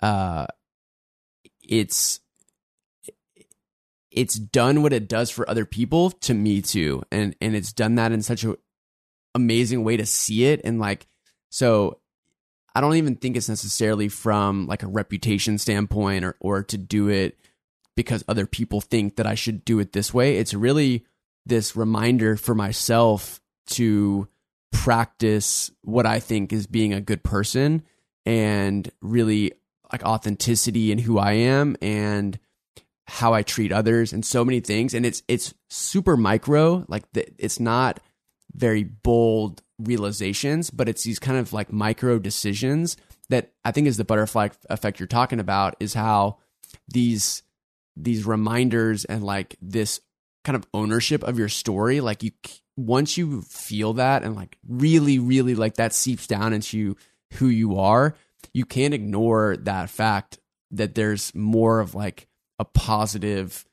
Uh, 0.01 0.47
it's 1.61 2.19
it's 4.11 4.35
done 4.35 4.83
what 4.83 4.93
it 4.93 5.07
does 5.09 5.29
for 5.29 5.49
other 5.49 5.65
people 5.65 6.11
to 6.11 6.33
me 6.33 6.61
too 6.61 7.01
and 7.11 7.35
and 7.41 7.55
it's 7.55 7.73
done 7.73 7.95
that 7.95 8.11
in 8.11 8.21
such 8.21 8.43
a 8.43 8.55
amazing 9.33 9.83
way 9.83 9.97
to 9.97 10.05
see 10.05 10.45
it 10.45 10.61
and 10.63 10.79
like 10.79 11.07
so 11.49 11.99
i 12.75 12.81
don't 12.81 12.95
even 12.95 13.15
think 13.15 13.35
it's 13.35 13.49
necessarily 13.49 14.07
from 14.07 14.67
like 14.67 14.83
a 14.83 14.87
reputation 14.87 15.57
standpoint 15.57 16.23
or 16.23 16.35
or 16.39 16.63
to 16.63 16.77
do 16.77 17.09
it 17.09 17.37
because 17.95 18.23
other 18.27 18.45
people 18.45 18.81
think 18.81 19.15
that 19.15 19.25
i 19.25 19.35
should 19.35 19.65
do 19.65 19.79
it 19.79 19.93
this 19.93 20.13
way 20.13 20.37
it's 20.37 20.53
really 20.53 21.03
this 21.45 21.75
reminder 21.75 22.37
for 22.37 22.53
myself 22.53 23.41
to 23.65 24.27
practice 24.73 25.71
what 25.83 26.05
i 26.05 26.19
think 26.19 26.51
is 26.51 26.67
being 26.67 26.93
a 26.93 27.01
good 27.01 27.23
person 27.23 27.83
and 28.25 28.91
really 29.01 29.53
like 29.91 30.03
authenticity 30.03 30.91
in 30.91 30.97
who 30.97 31.17
i 31.17 31.31
am 31.31 31.77
and 31.81 32.39
how 33.07 33.33
I 33.33 33.43
treat 33.43 33.71
others 33.71 34.13
and 34.13 34.25
so 34.25 34.45
many 34.45 34.59
things. 34.59 34.93
And 34.93 35.05
it's 35.05 35.23
it's 35.27 35.53
super 35.69 36.15
micro, 36.15 36.85
like 36.87 37.03
the, 37.13 37.27
it's 37.37 37.59
not 37.59 37.99
very 38.53 38.83
bold 38.83 39.61
realizations, 39.79 40.69
but 40.69 40.87
it's 40.87 41.03
these 41.03 41.19
kind 41.19 41.37
of 41.37 41.53
like 41.53 41.71
micro 41.71 42.19
decisions 42.19 42.95
that 43.29 43.51
I 43.65 43.71
think 43.71 43.87
is 43.87 43.97
the 43.97 44.05
butterfly 44.05 44.49
effect 44.69 44.99
you're 44.99 45.07
talking 45.07 45.39
about. 45.39 45.75
Is 45.79 45.93
how 45.93 46.37
these 46.87 47.43
these 47.95 48.25
reminders 48.25 49.05
and 49.05 49.23
like 49.23 49.55
this 49.61 49.99
kind 50.43 50.55
of 50.55 50.67
ownership 50.73 51.23
of 51.23 51.37
your 51.37 51.49
story, 51.49 52.01
like 52.01 52.23
you 52.23 52.31
once 52.75 53.17
you 53.17 53.41
feel 53.43 53.93
that 53.93 54.23
and 54.23 54.35
like 54.35 54.57
really 54.67 55.19
really 55.19 55.55
like 55.55 55.75
that 55.75 55.93
seeps 55.93 56.27
down 56.27 56.53
into 56.53 56.95
who 57.33 57.47
you 57.47 57.77
are, 57.77 58.15
you 58.53 58.65
can't 58.65 58.93
ignore 58.93 59.57
that 59.57 59.89
fact 59.89 60.39
that 60.71 60.95
there's 60.95 61.33
more 61.35 61.79
of 61.79 61.95
like 61.95 62.27
a 62.59 62.65
positive, 62.65 63.65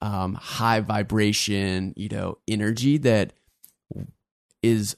um, 0.00 0.34
high 0.34 0.80
vibration, 0.80 1.92
you 1.96 2.08
know, 2.08 2.38
energy 2.48 2.98
that 2.98 3.32
is 4.62 4.96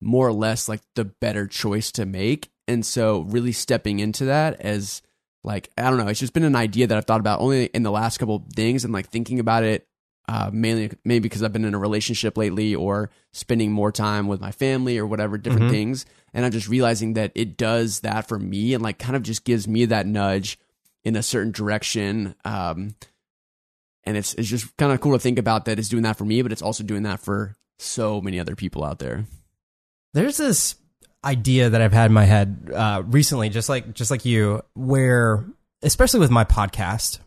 more 0.00 0.28
or 0.28 0.32
less 0.32 0.68
like 0.68 0.80
the 0.94 1.04
better 1.04 1.46
choice 1.46 1.92
to 1.92 2.06
make. 2.06 2.50
And 2.68 2.84
so, 2.86 3.20
really 3.22 3.52
stepping 3.52 3.98
into 3.98 4.26
that 4.26 4.60
as 4.60 5.02
like 5.42 5.70
I 5.76 5.90
don't 5.90 5.98
know, 5.98 6.08
it's 6.08 6.20
just 6.20 6.32
been 6.32 6.44
an 6.44 6.56
idea 6.56 6.86
that 6.86 6.96
I've 6.96 7.04
thought 7.04 7.20
about 7.20 7.40
only 7.40 7.66
in 7.66 7.82
the 7.82 7.90
last 7.90 8.18
couple 8.18 8.46
things, 8.54 8.84
and 8.84 8.92
like 8.92 9.08
thinking 9.08 9.40
about 9.40 9.64
it 9.64 9.86
uh, 10.30 10.48
mainly 10.52 10.92
maybe 11.04 11.22
because 11.22 11.42
I've 11.42 11.52
been 11.52 11.64
in 11.64 11.74
a 11.74 11.78
relationship 11.78 12.38
lately 12.38 12.72
or 12.72 13.10
spending 13.32 13.72
more 13.72 13.90
time 13.90 14.28
with 14.28 14.40
my 14.40 14.52
family 14.52 14.96
or 14.96 15.04
whatever 15.04 15.36
different 15.36 15.64
mm-hmm. 15.64 15.72
things, 15.72 16.06
and 16.32 16.44
I'm 16.46 16.52
just 16.52 16.68
realizing 16.68 17.14
that 17.14 17.32
it 17.34 17.56
does 17.56 18.00
that 18.00 18.28
for 18.28 18.38
me 18.38 18.72
and 18.72 18.80
like 18.80 19.00
kind 19.00 19.16
of 19.16 19.24
just 19.24 19.44
gives 19.44 19.66
me 19.66 19.86
that 19.86 20.06
nudge 20.06 20.56
in 21.02 21.16
a 21.16 21.22
certain 21.22 21.50
direction. 21.50 22.36
Um, 22.44 22.94
and 24.04 24.16
it's 24.16 24.34
it's 24.34 24.48
just 24.48 24.76
kind 24.76 24.92
of 24.92 25.00
cool 25.00 25.14
to 25.14 25.18
think 25.18 25.36
about 25.36 25.64
that 25.64 25.80
it's 25.80 25.88
doing 25.88 26.04
that 26.04 26.16
for 26.16 26.24
me, 26.24 26.42
but 26.42 26.52
it's 26.52 26.62
also 26.62 26.84
doing 26.84 27.02
that 27.02 27.18
for 27.18 27.56
so 27.80 28.20
many 28.20 28.38
other 28.38 28.54
people 28.54 28.84
out 28.84 29.00
there. 29.00 29.24
There's 30.14 30.36
this 30.36 30.76
idea 31.24 31.70
that 31.70 31.82
I've 31.82 31.92
had 31.92 32.06
in 32.06 32.12
my 32.12 32.24
head 32.24 32.70
uh, 32.72 33.02
recently, 33.04 33.48
just 33.48 33.68
like 33.68 33.94
just 33.94 34.12
like 34.12 34.24
you, 34.24 34.62
where 34.76 35.44
especially 35.82 36.20
with 36.20 36.30
my 36.30 36.44
podcast, 36.44 37.18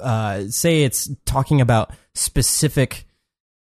uh, 0.00 0.44
say 0.48 0.84
it's 0.84 1.10
talking 1.26 1.60
about 1.60 1.92
specific 2.16 3.06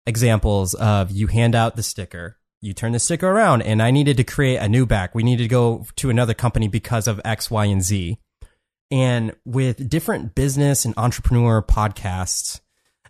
examples 0.05 0.73
of 0.73 1.11
you 1.11 1.27
hand 1.27 1.53
out 1.53 1.75
the 1.75 1.83
sticker, 1.83 2.37
you 2.61 2.73
turn 2.73 2.93
the 2.93 2.99
sticker 2.99 3.27
around, 3.27 3.61
and 3.61 3.81
I 3.81 3.91
needed 3.91 4.17
to 4.17 4.23
create 4.23 4.57
a 4.57 4.69
new 4.69 4.85
back. 4.85 5.13
We 5.13 5.23
needed 5.23 5.43
to 5.43 5.49
go 5.49 5.85
to 5.97 6.09
another 6.09 6.33
company 6.33 6.67
because 6.67 7.07
of 7.07 7.21
X, 7.23 7.51
Y, 7.51 7.65
and 7.65 7.83
Z. 7.83 8.17
And 8.89 9.35
with 9.45 9.89
different 9.89 10.33
business 10.33 10.85
and 10.85 10.93
entrepreneur 10.97 11.61
podcasts, 11.61 12.61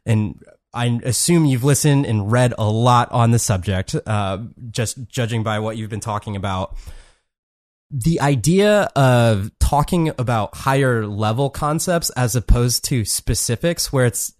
and 0.05 0.43
I 0.73 0.99
assume 1.03 1.45
you've 1.45 1.63
listened 1.63 2.05
and 2.05 2.31
read 2.31 2.53
a 2.57 2.69
lot 2.69 3.11
on 3.11 3.31
the 3.31 3.39
subject, 3.39 3.95
uh, 4.05 4.39
just 4.71 5.07
judging 5.07 5.43
by 5.43 5.59
what 5.59 5.77
you've 5.77 5.89
been 5.89 5.99
talking 5.99 6.35
about. 6.35 6.75
The 7.89 8.19
idea 8.19 8.89
of 8.95 9.51
talking 9.59 10.11
about 10.17 10.55
higher 10.55 11.05
level 11.07 11.49
concepts 11.49 12.09
as 12.11 12.35
opposed 12.35 12.83
to 12.85 13.05
specifics, 13.05 13.93
where 13.93 14.05
it's 14.05 14.33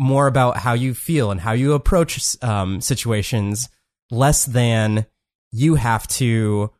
more 0.00 0.26
about 0.26 0.56
how 0.56 0.72
you 0.72 0.94
feel 0.94 1.30
and 1.30 1.40
how 1.40 1.52
you 1.52 1.74
approach 1.74 2.36
um, 2.42 2.80
situations, 2.80 3.68
less 4.10 4.44
than 4.44 5.06
you 5.52 5.76
have 5.76 6.08
to 6.08 6.70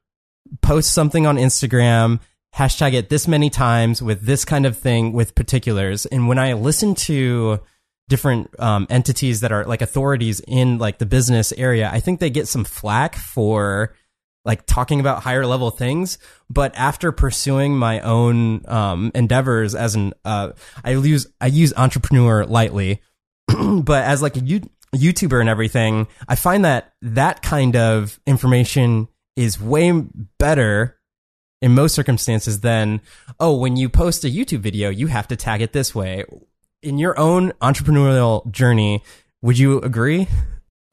post 0.62 0.92
something 0.92 1.26
on 1.26 1.36
Instagram 1.36 2.18
hashtag 2.54 2.94
it 2.94 3.08
this 3.08 3.28
many 3.28 3.50
times 3.50 4.02
with 4.02 4.22
this 4.22 4.44
kind 4.44 4.66
of 4.66 4.76
thing 4.76 5.12
with 5.12 5.34
particulars. 5.34 6.06
And 6.06 6.28
when 6.28 6.38
I 6.38 6.54
listen 6.54 6.94
to 6.96 7.60
different 8.08 8.50
um, 8.58 8.86
entities 8.90 9.40
that 9.40 9.52
are 9.52 9.64
like 9.64 9.82
authorities 9.82 10.40
in 10.46 10.78
like 10.78 10.98
the 10.98 11.06
business 11.06 11.52
area, 11.52 11.88
I 11.92 12.00
think 12.00 12.18
they 12.18 12.30
get 12.30 12.48
some 12.48 12.64
flack 12.64 13.14
for 13.14 13.94
like 14.44 14.66
talking 14.66 15.00
about 15.00 15.22
higher 15.22 15.46
level 15.46 15.70
things. 15.70 16.18
But 16.48 16.74
after 16.74 17.12
pursuing 17.12 17.76
my 17.76 18.00
own 18.00 18.64
um, 18.66 19.12
endeavors 19.14 19.74
as 19.74 19.94
an, 19.94 20.14
uh, 20.24 20.52
I 20.82 20.90
use 20.90 21.28
I 21.40 21.46
use 21.46 21.72
entrepreneur 21.76 22.44
lightly, 22.44 23.00
but 23.84 24.04
as 24.04 24.22
like 24.22 24.36
a 24.36 24.40
YouTuber 24.40 25.40
and 25.40 25.48
everything, 25.48 26.08
I 26.28 26.34
find 26.34 26.64
that 26.64 26.92
that 27.02 27.42
kind 27.42 27.76
of 27.76 28.18
information 28.26 29.08
is 29.36 29.60
way 29.60 29.92
better 30.38 30.98
in 31.62 31.74
most 31.74 31.94
circumstances 31.94 32.60
than, 32.60 33.00
oh 33.38 33.56
when 33.56 33.76
you 33.76 33.88
post 33.88 34.24
a 34.24 34.28
youtube 34.28 34.60
video 34.60 34.88
you 34.88 35.08
have 35.08 35.28
to 35.28 35.36
tag 35.36 35.62
it 35.62 35.72
this 35.72 35.94
way. 35.94 36.24
In 36.82 36.98
your 36.98 37.18
own 37.18 37.52
entrepreneurial 37.60 38.50
journey 38.50 39.02
would 39.42 39.58
you 39.58 39.78
agree? 39.80 40.28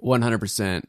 100% 0.04 0.84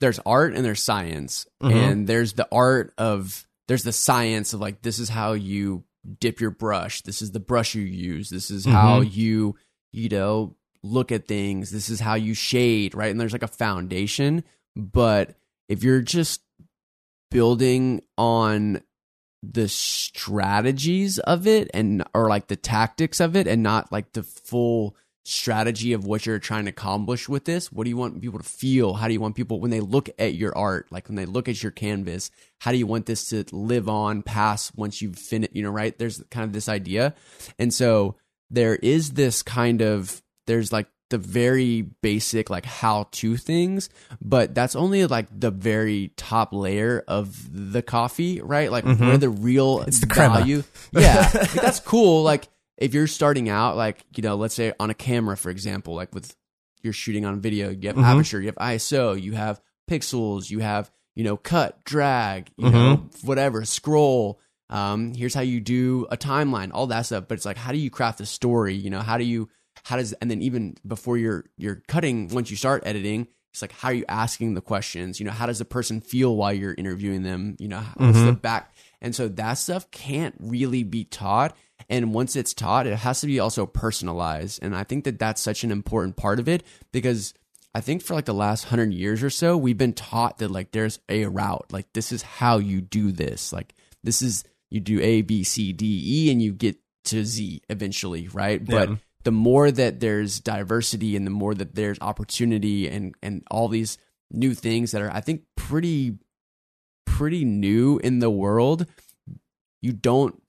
there's 0.00 0.20
art 0.26 0.54
and 0.54 0.64
there's 0.64 0.82
science 0.82 1.46
mm-hmm. 1.62 1.76
and 1.76 2.06
there's 2.06 2.34
the 2.34 2.48
art 2.52 2.92
of 2.98 3.46
there's 3.68 3.82
the 3.82 3.92
science 3.92 4.52
of 4.52 4.60
like 4.60 4.82
this 4.82 4.98
is 4.98 5.08
how 5.08 5.32
you 5.32 5.84
dip 6.20 6.40
your 6.40 6.50
brush. 6.50 7.02
This 7.02 7.22
is 7.22 7.32
the 7.32 7.40
brush 7.40 7.74
you 7.74 7.82
use. 7.82 8.30
This 8.30 8.50
is 8.50 8.64
mm-hmm. 8.64 8.76
how 8.76 9.00
you 9.00 9.56
you 9.92 10.08
know 10.08 10.54
look 10.86 11.12
at 11.12 11.28
things. 11.28 11.70
This 11.70 11.88
is 11.88 12.00
how 12.00 12.14
you 12.14 12.34
shade 12.34 12.94
right? 12.94 13.10
And 13.10 13.20
there's 13.20 13.32
like 13.32 13.42
a 13.42 13.48
foundation. 13.48 14.44
But 14.74 15.36
if 15.68 15.82
you're 15.82 16.02
just 16.02 16.42
building 17.30 18.02
on 18.16 18.80
the 19.42 19.68
strategies 19.68 21.18
of 21.20 21.46
it 21.46 21.70
and 21.74 22.04
or 22.14 22.28
like 22.28 22.48
the 22.48 22.56
tactics 22.56 23.20
of 23.20 23.36
it 23.36 23.46
and 23.46 23.62
not 23.62 23.92
like 23.92 24.12
the 24.12 24.22
full 24.22 24.96
strategy 25.24 25.92
of 25.92 26.04
what 26.06 26.24
you're 26.24 26.38
trying 26.38 26.64
to 26.64 26.70
accomplish 26.70 27.28
with 27.28 27.44
this 27.44 27.72
what 27.72 27.82
do 27.82 27.90
you 27.90 27.96
want 27.96 28.20
people 28.20 28.38
to 28.38 28.48
feel? 28.48 28.94
How 28.94 29.08
do 29.08 29.12
you 29.12 29.20
want 29.20 29.34
people 29.34 29.60
when 29.60 29.70
they 29.70 29.80
look 29.80 30.08
at 30.18 30.34
your 30.34 30.56
art 30.56 30.86
like 30.90 31.08
when 31.08 31.16
they 31.16 31.26
look 31.26 31.48
at 31.48 31.62
your 31.62 31.72
canvas 31.72 32.30
how 32.60 32.70
do 32.70 32.78
you 32.78 32.86
want 32.86 33.06
this 33.06 33.28
to 33.30 33.44
live 33.52 33.88
on 33.88 34.22
past 34.22 34.72
once 34.76 35.02
you've 35.02 35.18
finished 35.18 35.54
you 35.54 35.62
know 35.62 35.70
right? 35.70 35.98
There's 35.98 36.22
kind 36.30 36.44
of 36.44 36.52
this 36.52 36.68
idea. 36.68 37.14
And 37.58 37.74
so 37.74 38.16
there 38.50 38.76
is 38.76 39.12
this 39.12 39.42
kind 39.42 39.82
of 39.82 40.22
there's 40.46 40.72
like 40.72 40.88
the 41.08 41.18
very 41.18 41.82
basic 41.82 42.50
like 42.50 42.64
how 42.64 43.08
to 43.12 43.36
things, 43.36 43.88
but 44.20 44.54
that's 44.54 44.74
only 44.74 45.06
like 45.06 45.28
the 45.38 45.50
very 45.50 46.12
top 46.16 46.52
layer 46.52 47.04
of 47.06 47.48
the 47.52 47.82
coffee, 47.82 48.40
right? 48.40 48.70
Like 48.70 48.84
mm-hmm. 48.84 49.06
where 49.06 49.18
the 49.18 49.28
real 49.28 49.82
it's 49.82 50.00
the 50.00 50.06
value. 50.06 50.64
Yeah, 50.92 51.30
like, 51.34 51.52
that's 51.52 51.80
cool. 51.80 52.22
Like 52.22 52.48
if 52.76 52.92
you're 52.92 53.06
starting 53.06 53.48
out, 53.48 53.76
like 53.76 54.04
you 54.16 54.22
know, 54.22 54.36
let's 54.36 54.54
say 54.54 54.72
on 54.80 54.90
a 54.90 54.94
camera, 54.94 55.36
for 55.36 55.50
example, 55.50 55.94
like 55.94 56.14
with 56.14 56.34
you're 56.82 56.92
shooting 56.92 57.24
on 57.24 57.40
video, 57.40 57.70
you 57.70 57.88
have 57.88 57.96
mm-hmm. 57.96 58.04
aperture, 58.04 58.40
you 58.40 58.46
have 58.46 58.56
ISO, 58.56 59.20
you 59.20 59.32
have 59.32 59.60
pixels, 59.88 60.50
you 60.50 60.58
have 60.60 60.90
you 61.14 61.22
know 61.22 61.36
cut, 61.36 61.84
drag, 61.84 62.50
you 62.56 62.66
mm-hmm. 62.66 62.74
know 62.74 63.08
whatever, 63.22 63.64
scroll. 63.64 64.40
Um, 64.68 65.14
here's 65.14 65.32
how 65.32 65.42
you 65.42 65.60
do 65.60 66.08
a 66.10 66.16
timeline, 66.16 66.72
all 66.74 66.88
that 66.88 67.02
stuff. 67.02 67.26
But 67.28 67.34
it's 67.34 67.46
like, 67.46 67.56
how 67.56 67.70
do 67.70 67.78
you 67.78 67.90
craft 67.90 68.20
a 68.20 68.26
story? 68.26 68.74
You 68.74 68.90
know, 68.90 69.00
how 69.00 69.16
do 69.16 69.22
you 69.22 69.48
how 69.86 69.96
does 69.96 70.12
and 70.14 70.30
then 70.30 70.42
even 70.42 70.74
before 70.84 71.16
you're 71.16 71.44
you're 71.56 71.80
cutting 71.86 72.28
once 72.28 72.50
you 72.50 72.56
start 72.56 72.82
editing 72.84 73.28
it's 73.52 73.62
like 73.62 73.72
how 73.72 73.88
are 73.88 73.94
you 73.94 74.04
asking 74.08 74.54
the 74.54 74.60
questions 74.60 75.20
you 75.20 75.26
know 75.26 75.32
how 75.32 75.46
does 75.46 75.60
the 75.60 75.64
person 75.64 76.00
feel 76.00 76.34
while 76.34 76.52
you're 76.52 76.74
interviewing 76.74 77.22
them 77.22 77.56
you 77.60 77.68
know 77.68 77.80
what's 77.94 78.18
mm-hmm. 78.18 78.26
the 78.26 78.32
back 78.32 78.74
And 79.00 79.14
so 79.14 79.28
that 79.28 79.54
stuff 79.54 79.88
can't 79.90 80.34
really 80.40 80.82
be 80.82 81.04
taught. 81.04 81.56
And 81.88 82.12
once 82.12 82.34
it's 82.34 82.54
taught, 82.54 82.86
it 82.86 82.96
has 82.96 83.20
to 83.20 83.26
be 83.26 83.38
also 83.38 83.66
personalized. 83.66 84.60
And 84.62 84.74
I 84.74 84.82
think 84.84 85.04
that 85.04 85.18
that's 85.18 85.40
such 85.40 85.62
an 85.62 85.70
important 85.70 86.16
part 86.16 86.40
of 86.40 86.48
it 86.48 86.64
because 86.90 87.34
I 87.74 87.80
think 87.80 88.02
for 88.02 88.14
like 88.14 88.24
the 88.24 88.34
last 88.34 88.64
hundred 88.64 88.92
years 88.92 89.22
or 89.22 89.30
so, 89.30 89.56
we've 89.56 89.78
been 89.78 89.92
taught 89.92 90.38
that 90.38 90.50
like 90.50 90.72
there's 90.72 90.98
a 91.08 91.26
route, 91.26 91.66
like 91.70 91.92
this 91.92 92.10
is 92.10 92.22
how 92.22 92.58
you 92.58 92.80
do 92.80 93.12
this. 93.12 93.52
Like 93.52 93.74
this 94.02 94.22
is, 94.22 94.44
you 94.70 94.80
do 94.80 95.00
A, 95.00 95.22
B, 95.22 95.44
C, 95.44 95.72
D, 95.72 96.02
E, 96.04 96.32
and 96.32 96.42
you 96.42 96.52
get 96.52 96.76
to 97.04 97.24
Z 97.24 97.62
eventually, 97.68 98.26
right? 98.28 98.64
But 98.64 98.88
Yeah. 98.88 98.96
The 99.26 99.32
more 99.32 99.72
that 99.72 99.98
there's 99.98 100.38
diversity 100.38 101.16
and 101.16 101.26
the 101.26 101.32
more 101.32 101.52
that 101.52 101.74
there's 101.74 101.98
opportunity 102.00 102.86
and 102.86 103.12
and 103.24 103.42
all 103.50 103.66
these 103.66 103.98
new 104.30 104.54
things 104.54 104.92
that 104.92 105.02
are 105.02 105.10
I 105.12 105.20
think 105.20 105.42
pretty 105.56 106.16
pretty 107.06 107.44
new 107.44 107.98
in 107.98 108.20
the 108.20 108.30
world 108.30 108.86
you 109.82 109.92
don't 109.92 110.40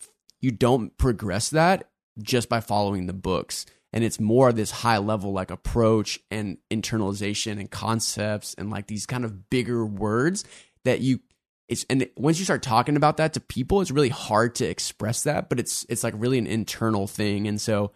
you 0.42 0.52
don't 0.52 0.96
progress 0.96 1.50
that 1.50 1.90
just 2.22 2.50
by 2.50 2.60
following 2.60 3.08
the 3.08 3.14
books. 3.14 3.66
And 3.94 4.04
it's 4.04 4.20
more 4.20 4.54
this 4.54 4.70
high 4.70 5.00
level 5.00 5.34
like 5.34 5.50
approach 5.50 6.20
and 6.30 6.60
internalization 6.70 7.60
and 7.60 7.72
concepts 7.72 8.54
and 8.60 8.70
like 8.70 8.86
these 8.86 9.08
kind 9.08 9.26
of 9.26 9.50
bigger 9.50 9.84
words 9.84 10.44
that 10.86 11.02
you 11.02 11.20
it's 11.68 11.84
and 11.90 12.08
once 12.16 12.38
you 12.38 12.46
start 12.46 12.62
talking 12.62 12.96
about 12.96 13.18
that 13.18 13.34
to 13.34 13.40
people 13.40 13.82
it's 13.82 13.90
really 13.90 14.10
hard 14.10 14.54
to 14.54 14.66
express 14.66 15.24
that 15.24 15.50
but 15.50 15.60
it's 15.60 15.84
it's 15.90 16.04
like 16.04 16.14
really 16.16 16.38
an 16.38 16.46
internal 16.46 17.08
thing. 17.08 17.48
And 17.48 17.60
so 17.60 17.92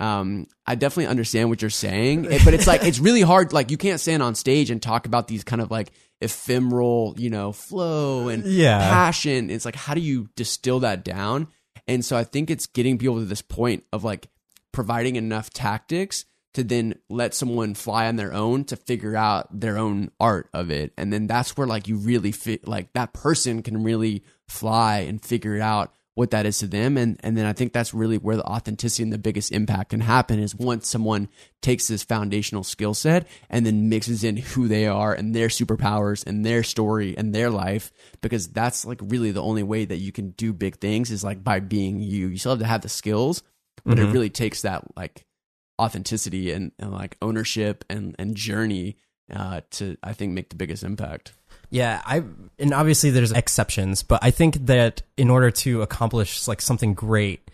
um 0.00 0.46
i 0.66 0.74
definitely 0.74 1.06
understand 1.06 1.48
what 1.48 1.60
you're 1.60 1.70
saying 1.70 2.24
it- 2.26 2.44
but 2.44 2.54
it's 2.54 2.66
like 2.66 2.82
it's 2.84 2.98
really 3.00 3.20
hard 3.22 3.52
like 3.52 3.70
you 3.70 3.76
can't 3.76 4.00
stand 4.00 4.22
on 4.22 4.34
stage 4.34 4.70
and 4.70 4.80
talk 4.80 5.06
about 5.06 5.26
these 5.28 5.42
kind 5.44 5.60
of 5.60 5.70
like 5.70 5.90
ephemeral 6.20 7.14
you 7.18 7.30
know 7.30 7.52
flow 7.52 8.28
and 8.28 8.44
Yeah. 8.44 8.78
passion. 8.78 9.50
It's 9.50 9.64
like 9.64 9.74
how 9.76 9.94
do 9.94 10.00
you 10.00 10.28
distill 10.36 10.80
that 10.80 11.04
down? 11.04 11.48
And 11.86 12.04
so 12.04 12.16
i 12.16 12.24
think 12.24 12.50
it's 12.50 12.66
getting 12.66 12.98
people 12.98 13.16
to 13.18 13.24
this 13.24 13.42
point 13.42 13.84
of 13.92 14.04
like 14.04 14.28
providing 14.72 15.16
enough 15.16 15.50
tactics 15.50 16.24
to 16.54 16.64
then 16.64 16.94
let 17.08 17.34
someone 17.34 17.74
fly 17.74 18.06
on 18.08 18.16
their 18.16 18.32
own 18.32 18.64
to 18.64 18.76
figure 18.76 19.16
out 19.16 19.48
their 19.60 19.78
own 19.78 20.10
art 20.18 20.48
of 20.52 20.70
it. 20.70 20.92
And 20.96 21.12
then 21.12 21.26
that's 21.26 21.56
where 21.56 21.66
like 21.66 21.88
you 21.88 21.96
really 21.96 22.32
fit 22.32 22.66
like 22.66 22.92
that 22.94 23.12
person 23.12 23.62
can 23.62 23.82
really 23.84 24.22
fly 24.48 25.00
and 25.00 25.22
figure 25.24 25.56
it 25.56 25.60
out 25.62 25.92
what 26.18 26.32
that 26.32 26.46
is 26.46 26.58
to 26.58 26.66
them. 26.66 26.96
And 26.96 27.16
and 27.22 27.36
then 27.36 27.46
I 27.46 27.52
think 27.52 27.72
that's 27.72 27.94
really 27.94 28.18
where 28.18 28.36
the 28.36 28.44
authenticity 28.44 29.04
and 29.04 29.12
the 29.12 29.18
biggest 29.18 29.52
impact 29.52 29.90
can 29.90 30.00
happen 30.00 30.40
is 30.40 30.52
once 30.52 30.88
someone 30.88 31.28
takes 31.62 31.86
this 31.86 32.02
foundational 32.02 32.64
skill 32.64 32.92
set 32.92 33.28
and 33.48 33.64
then 33.64 33.88
mixes 33.88 34.24
in 34.24 34.36
who 34.36 34.66
they 34.66 34.88
are 34.88 35.14
and 35.14 35.32
their 35.32 35.46
superpowers 35.46 36.26
and 36.26 36.44
their 36.44 36.64
story 36.64 37.16
and 37.16 37.32
their 37.32 37.50
life 37.50 37.92
because 38.20 38.48
that's 38.48 38.84
like 38.84 38.98
really 39.00 39.30
the 39.30 39.42
only 39.42 39.62
way 39.62 39.84
that 39.84 39.98
you 39.98 40.10
can 40.10 40.30
do 40.30 40.52
big 40.52 40.78
things 40.78 41.12
is 41.12 41.22
like 41.22 41.44
by 41.44 41.60
being 41.60 42.00
you. 42.00 42.26
You 42.26 42.38
still 42.38 42.52
have 42.52 42.58
to 42.58 42.66
have 42.66 42.82
the 42.82 42.88
skills 42.88 43.44
but 43.84 44.00
it 44.00 44.12
really 44.12 44.28
takes 44.28 44.62
that 44.62 44.84
like 44.96 45.24
authenticity 45.80 46.50
and, 46.50 46.72
and 46.80 46.92
like 46.92 47.16
ownership 47.22 47.84
and 47.88 48.16
and 48.18 48.34
journey 48.34 48.96
uh 49.32 49.60
to 49.70 49.96
I 50.02 50.14
think 50.14 50.32
make 50.32 50.48
the 50.48 50.56
biggest 50.56 50.82
impact 50.82 51.32
Yeah, 51.70 52.02
I 52.04 52.22
and 52.58 52.72
obviously 52.72 53.10
there's 53.10 53.32
exceptions, 53.32 54.02
but 54.02 54.20
I 54.22 54.30
think 54.30 54.66
that 54.66 55.02
in 55.16 55.30
order 55.30 55.50
to 55.50 55.82
accomplish 55.82 56.48
like 56.48 56.60
something 56.60 56.94
great, 56.94 57.50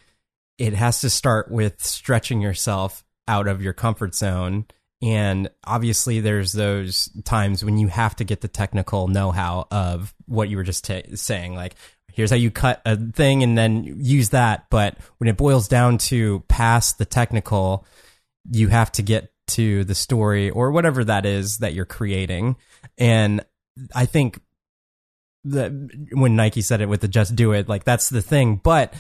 it 0.59 0.75
has 0.75 1.01
to 1.01 1.11
start 1.11 1.51
with 1.51 1.83
stretching 1.83 2.41
yourself 2.41 3.05
out 3.27 3.49
of 3.49 3.63
your 3.63 3.73
comfort 3.73 4.15
zone. 4.15 4.67
And 5.03 5.51
obviously 5.67 6.21
there's 6.21 6.53
those 6.53 7.11
times 7.25 7.65
when 7.65 7.77
you 7.77 7.89
have 7.89 8.17
to 8.17 8.25
get 8.25 8.41
the 8.41 8.49
technical 8.49 9.09
know-how 9.09 9.67
of 9.71 10.15
what 10.27 10.49
you 10.49 10.57
were 10.57 10.63
just 10.63 10.91
saying 11.15 11.55
like 11.55 11.75
here's 12.15 12.31
how 12.31 12.37
you 12.37 12.51
cut 12.51 12.81
a 12.87 12.97
thing 12.97 13.43
and 13.43 13.59
then 13.59 13.85
use 13.85 14.31
that, 14.31 14.67
but 14.71 14.97
when 15.19 15.29
it 15.29 15.37
boils 15.37 15.69
down 15.69 15.99
to 15.99 16.41
past 16.49 16.97
the 16.97 17.05
technical, 17.05 17.85
you 18.51 18.69
have 18.69 18.91
to 18.93 19.03
get 19.03 19.33
to 19.47 19.85
the 19.85 19.95
story 19.95 20.49
or 20.49 20.71
whatever 20.71 21.05
that 21.05 21.27
is 21.27 21.59
that 21.59 21.75
you're 21.75 21.85
creating. 21.85 22.57
And 22.97 23.45
I 23.95 24.07
think 24.07 24.41
that 25.45 25.73
when 26.13 26.37
Nike 26.37 26.63
said 26.63 26.81
it 26.81 26.89
with 26.89 27.01
the 27.01 27.09
just 27.09 27.37
do 27.37 27.53
it, 27.53 27.69
like 27.69 27.85
that's 27.85 28.09
the 28.09 28.23
thing. 28.23 28.61
But 28.63 28.95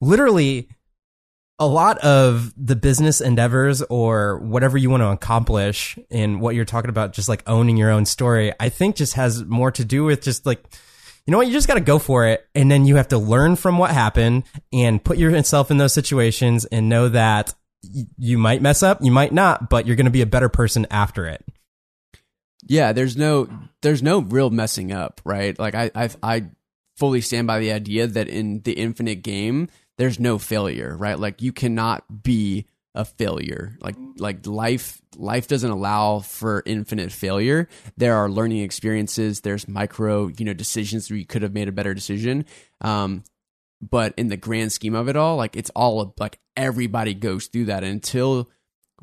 literally, 0.00 0.68
a 1.58 1.66
lot 1.66 1.98
of 1.98 2.54
the 2.56 2.74
business 2.74 3.20
endeavors 3.20 3.82
or 3.82 4.38
whatever 4.38 4.78
you 4.78 4.88
want 4.88 5.02
to 5.02 5.10
accomplish 5.10 5.98
in 6.08 6.40
what 6.40 6.54
you're 6.54 6.64
talking 6.64 6.88
about, 6.88 7.12
just 7.12 7.28
like 7.28 7.42
owning 7.46 7.76
your 7.76 7.90
own 7.90 8.06
story, 8.06 8.52
I 8.58 8.70
think 8.70 8.96
just 8.96 9.12
has 9.14 9.44
more 9.44 9.70
to 9.72 9.84
do 9.84 10.04
with 10.04 10.22
just 10.22 10.46
like, 10.46 10.64
you 11.26 11.32
know 11.32 11.36
what, 11.36 11.46
you 11.46 11.52
just 11.52 11.68
got 11.68 11.74
to 11.74 11.80
go 11.80 11.98
for 11.98 12.26
it. 12.26 12.48
And 12.54 12.70
then 12.70 12.86
you 12.86 12.96
have 12.96 13.08
to 13.08 13.18
learn 13.18 13.56
from 13.56 13.76
what 13.76 13.90
happened 13.90 14.44
and 14.72 15.04
put 15.04 15.18
yourself 15.18 15.70
in 15.70 15.76
those 15.76 15.92
situations 15.92 16.64
and 16.64 16.88
know 16.88 17.10
that 17.10 17.54
you 17.82 18.38
might 18.38 18.62
mess 18.62 18.82
up, 18.82 18.98
you 19.02 19.12
might 19.12 19.32
not, 19.32 19.68
but 19.68 19.86
you're 19.86 19.96
going 19.96 20.06
to 20.06 20.10
be 20.10 20.22
a 20.22 20.26
better 20.26 20.48
person 20.48 20.86
after 20.90 21.26
it. 21.26 21.44
Yeah 22.66 22.92
there's 22.92 23.16
no 23.16 23.48
there's 23.82 24.02
no 24.02 24.20
real 24.20 24.50
messing 24.50 24.92
up 24.92 25.20
right? 25.24 25.58
Like 25.58 25.74
i 25.74 25.90
i 25.94 26.10
i 26.22 26.44
fully 26.96 27.20
stand 27.20 27.46
by 27.46 27.58
the 27.58 27.72
idea 27.72 28.06
that 28.06 28.28
in 28.28 28.60
the 28.62 28.72
infinite 28.72 29.22
game 29.22 29.68
there's 29.98 30.20
no 30.20 30.38
failure 30.38 30.96
right? 30.96 31.18
Like 31.18 31.42
you 31.42 31.52
cannot 31.52 32.22
be 32.22 32.66
a 32.94 33.04
failure. 33.04 33.76
Like 33.80 33.96
like 34.18 34.46
life 34.46 35.00
life 35.16 35.46
doesn't 35.46 35.70
allow 35.70 36.20
for 36.20 36.62
infinite 36.66 37.12
failure. 37.12 37.68
There 37.96 38.16
are 38.16 38.28
learning 38.28 38.60
experiences 38.60 39.40
there's 39.40 39.68
micro 39.68 40.28
you 40.28 40.44
know 40.44 40.54
decisions 40.54 41.08
where 41.10 41.18
you 41.18 41.26
could 41.26 41.42
have 41.42 41.54
made 41.54 41.68
a 41.68 41.72
better 41.72 41.94
decision. 41.94 42.44
Um 42.80 43.22
but 43.80 44.12
in 44.16 44.28
the 44.28 44.36
grand 44.36 44.72
scheme 44.72 44.94
of 44.94 45.08
it 45.08 45.16
all 45.16 45.36
like 45.36 45.56
it's 45.56 45.70
all 45.70 46.14
like 46.18 46.38
everybody 46.56 47.14
goes 47.14 47.46
through 47.46 47.66
that 47.66 47.84
until 47.84 48.50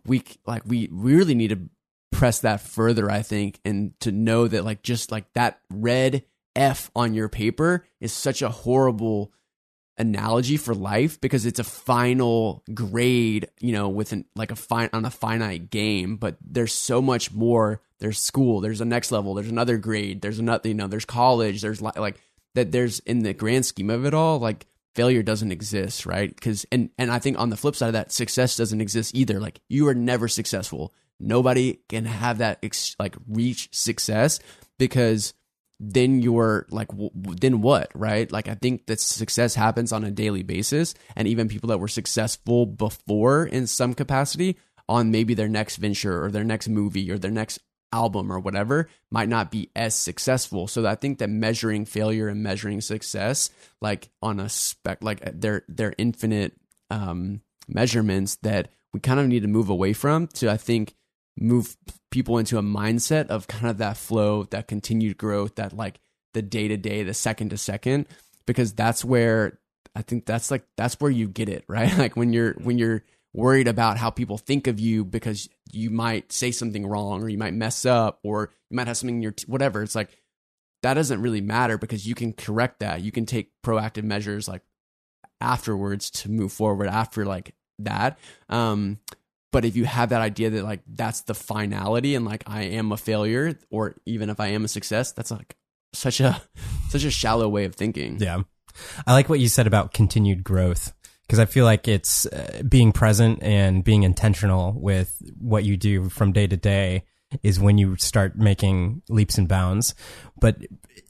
we 0.05 0.23
like 0.45 0.63
we 0.65 0.87
really 0.91 1.33
need 1.33 1.49
to 1.49 1.59
press 2.11 2.39
that 2.39 2.61
further 2.61 3.11
i 3.11 3.21
think 3.21 3.59
and 3.65 3.97
to 3.99 4.11
know 4.11 4.47
that 4.47 4.63
like 4.63 4.81
just 4.81 5.11
like 5.11 5.31
that 5.33 5.59
red 5.69 6.23
f 6.55 6.89
on 6.95 7.13
your 7.13 7.29
paper 7.29 7.85
is 7.99 8.11
such 8.11 8.41
a 8.41 8.49
horrible 8.49 9.31
analogy 9.97 10.57
for 10.57 10.75
life 10.75 11.19
because 11.19 11.45
it's 11.45 11.59
a 11.59 11.63
final 11.63 12.63
grade 12.73 13.49
you 13.59 13.71
know 13.71 13.89
with 13.89 14.11
an 14.11 14.25
like 14.35 14.51
a 14.51 14.55
fine 14.55 14.89
on 14.93 15.05
a 15.05 15.09
finite 15.09 15.69
game 15.71 16.17
but 16.17 16.37
there's 16.41 16.73
so 16.73 17.01
much 17.01 17.31
more. 17.33 17.81
There's 17.99 18.19
school 18.19 18.61
there's 18.61 18.79
a 18.79 18.85
next 18.85 19.11
level 19.11 19.33
there's 19.33 19.49
another 19.49 19.77
grade 19.77 20.21
there's 20.21 20.37
another 20.37 20.69
you 20.69 20.75
know 20.75 20.85
there's 20.85 21.05
college 21.05 21.61
there's 21.61 21.81
li- 21.81 21.89
like 21.97 22.21
that 22.53 22.71
there's 22.71 22.99
in 22.99 23.23
the 23.23 23.33
grand 23.33 23.65
scheme 23.65 23.89
of 23.89 24.05
it 24.05 24.13
all 24.13 24.37
like 24.37 24.67
failure 24.93 25.23
doesn't 25.23 25.51
exist 25.51 26.05
right? 26.05 26.29
Because 26.29 26.63
and 26.71 26.91
and 26.99 27.11
i 27.11 27.17
think 27.17 27.39
on 27.39 27.49
the 27.49 27.57
flip 27.57 27.75
side 27.75 27.87
of 27.87 27.93
that 27.93 28.11
success 28.11 28.55
doesn't 28.55 28.81
exist 28.81 29.15
either. 29.15 29.39
Like 29.39 29.61
you 29.67 29.87
are 29.87 29.95
never 29.95 30.27
successful 30.27 30.93
nobody 31.19 31.79
can 31.89 32.05
have 32.05 32.39
that 32.39 32.59
ex- 32.63 32.95
like 32.99 33.15
reach 33.27 33.69
success 33.71 34.39
because 34.77 35.33
then 35.79 36.21
you're 36.21 36.65
like 36.71 36.87
w- 36.89 37.11
then 37.13 37.61
what 37.61 37.91
right? 37.93 38.31
Like 38.31 38.47
i 38.47 38.55
think 38.55 38.87
that 38.87 38.99
success 38.99 39.55
happens 39.55 39.91
on 39.91 40.03
a 40.03 40.11
daily 40.11 40.43
basis 40.43 40.93
and 41.15 41.27
even 41.27 41.47
people 41.47 41.69
that 41.69 41.79
were 41.79 41.87
successful 41.87 42.65
before 42.65 43.45
in 43.45 43.67
some 43.67 43.93
capacity 43.93 44.57
on 44.89 45.11
maybe 45.11 45.33
their 45.33 45.49
next 45.49 45.77
venture 45.77 46.23
or 46.23 46.31
their 46.31 46.43
next 46.43 46.67
movie 46.67 47.11
or 47.11 47.17
their 47.17 47.31
next 47.31 47.59
album 47.93 48.31
or 48.31 48.39
whatever 48.39 48.89
might 49.11 49.29
not 49.29 49.49
be 49.51 49.69
as 49.75 49.95
successful. 49.95 50.67
So 50.67 50.85
i 50.85 50.95
think 50.95 51.19
that 51.19 51.29
measuring 51.29 51.85
failure 51.85 52.27
and 52.27 52.43
measuring 52.43 52.81
success 52.81 53.49
like 53.81 54.09
on 54.21 54.39
a 54.39 54.49
spec 54.49 55.03
like 55.03 55.21
they're 55.39 55.63
they're 55.67 55.93
infinite 55.97 56.53
um 56.89 57.41
measurements 57.67 58.37
that 58.37 58.69
we 58.93 58.99
kind 58.99 59.19
of 59.19 59.27
need 59.27 59.41
to 59.41 59.47
move 59.47 59.69
away 59.69 59.93
from 59.93 60.27
to 60.27 60.49
i 60.49 60.57
think 60.57 60.95
move 61.37 61.77
people 62.11 62.37
into 62.37 62.57
a 62.57 62.63
mindset 62.63 63.27
of 63.27 63.47
kind 63.47 63.67
of 63.67 63.77
that 63.77 63.97
flow, 63.97 64.43
that 64.43 64.67
continued 64.67 65.17
growth, 65.17 65.55
that 65.55 65.73
like 65.73 65.99
the 66.33 66.41
day 66.41 66.67
to 66.67 66.77
day, 66.77 67.03
the 67.03 67.13
second 67.13 67.49
to 67.49 67.57
second, 67.57 68.07
because 68.45 68.73
that's 68.73 69.05
where 69.05 69.59
I 69.95 70.01
think 70.01 70.25
that's 70.25 70.51
like 70.51 70.65
that's 70.75 70.99
where 70.99 71.11
you 71.11 71.27
get 71.27 71.49
it, 71.49 71.65
right? 71.69 71.95
Like 71.97 72.15
when 72.15 72.33
you're 72.33 72.53
when 72.53 72.77
you're 72.77 73.03
worried 73.33 73.67
about 73.67 73.97
how 73.97 74.09
people 74.09 74.37
think 74.37 74.67
of 74.67 74.79
you 74.79 75.05
because 75.05 75.47
you 75.71 75.89
might 75.89 76.31
say 76.31 76.49
something 76.51 76.87
wrong 76.87 77.21
or 77.21 77.29
you 77.29 77.37
might 77.37 77.53
mess 77.53 77.85
up 77.85 78.19
or 78.23 78.51
you 78.69 78.75
might 78.75 78.87
have 78.87 78.97
something 78.97 79.17
in 79.17 79.21
your 79.21 79.31
t- 79.31 79.45
whatever. 79.47 79.83
It's 79.83 79.95
like 79.95 80.09
that 80.81 80.95
doesn't 80.95 81.21
really 81.21 81.41
matter 81.41 81.77
because 81.77 82.07
you 82.07 82.15
can 82.15 82.33
correct 82.33 82.79
that. 82.79 83.01
You 83.01 83.11
can 83.11 83.25
take 83.25 83.51
proactive 83.63 84.03
measures 84.03 84.47
like 84.47 84.61
afterwards 85.41 86.09
to 86.09 86.31
move 86.31 86.51
forward 86.51 86.87
after 86.87 87.25
like 87.25 87.53
that. 87.79 88.17
Um, 88.49 88.99
but 89.51 89.65
if 89.65 89.75
you 89.75 89.85
have 89.85 90.09
that 90.09 90.21
idea 90.21 90.49
that 90.51 90.63
like 90.63 90.81
that's 90.87 91.21
the 91.21 91.33
finality 91.33 92.15
and 92.15 92.25
like 92.25 92.43
I 92.47 92.63
am 92.63 92.91
a 92.91 92.97
failure 92.97 93.57
or 93.69 93.95
even 94.05 94.29
if 94.29 94.39
I 94.39 94.47
am 94.47 94.65
a 94.65 94.67
success, 94.67 95.11
that's 95.11 95.31
like 95.31 95.55
such 95.93 96.19
a 96.19 96.41
such 96.89 97.03
a 97.03 97.11
shallow 97.11 97.47
way 97.47 97.65
of 97.65 97.75
thinking. 97.75 98.17
Yeah. 98.19 98.41
I 99.05 99.13
like 99.13 99.29
what 99.29 99.39
you 99.39 99.47
said 99.47 99.67
about 99.67 99.93
continued 99.93 100.43
growth 100.43 100.93
because 101.25 101.39
I 101.39 101.45
feel 101.45 101.65
like 101.65 101.87
it's 101.87 102.25
uh, 102.27 102.61
being 102.67 102.91
present 102.91 103.41
and 103.41 103.83
being 103.83 104.03
intentional 104.03 104.73
with 104.73 105.21
what 105.39 105.63
you 105.63 105.75
do 105.77 106.09
from 106.09 106.31
day 106.31 106.47
to 106.47 106.57
day 106.57 107.03
is 107.43 107.59
when 107.59 107.77
you 107.77 107.95
start 107.97 108.37
making 108.37 109.01
leaps 109.09 109.37
and 109.37 109.47
bounds. 109.47 109.93
But 110.39 110.57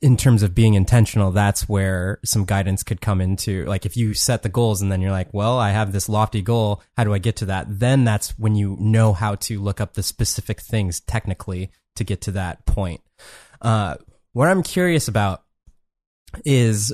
in 0.01 0.18
terms 0.18 0.43
of 0.43 0.55
being 0.55 0.74
intentional, 0.74 1.32
that's 1.32 1.70
where 1.70 2.20
some 2.24 2.45
guidance 2.45 2.84
could 2.84 3.01
come 3.01 3.22
into. 3.22 3.65
Like 3.65 3.86
if 3.86 3.95
you 3.97 4.13
set 4.13 4.43
the 4.43 4.49
goals 4.49 4.82
and 4.82 4.91
then 4.91 5.01
you're 5.01 5.11
like, 5.11 5.34
well, 5.34 5.59
I 5.59 5.72
have 5.72 5.91
this 5.91 6.09
lofty 6.09 6.41
goal. 6.41 6.82
How 6.95 7.03
do 7.03 7.13
I 7.13 7.20
get 7.20 7.38
to 7.38 7.45
that? 7.45 7.68
Then 7.68 8.03
that's 8.03 8.38
when 8.38 8.55
you 8.55 8.78
know 8.80 9.13
how 9.13 9.36
to 9.36 9.61
look 9.61 9.80
up 9.80 9.93
the 9.93 10.03
specific 10.03 10.61
things 10.61 10.99
technically 11.01 11.72
to 11.95 12.03
get 12.03 12.22
to 12.22 12.32
that 12.32 12.65
point. 12.65 13.01
Uh, 13.61 13.95
what 14.34 14.47
I'm 14.47 14.63
curious 14.63 15.07
about 15.07 15.43
is 16.45 16.93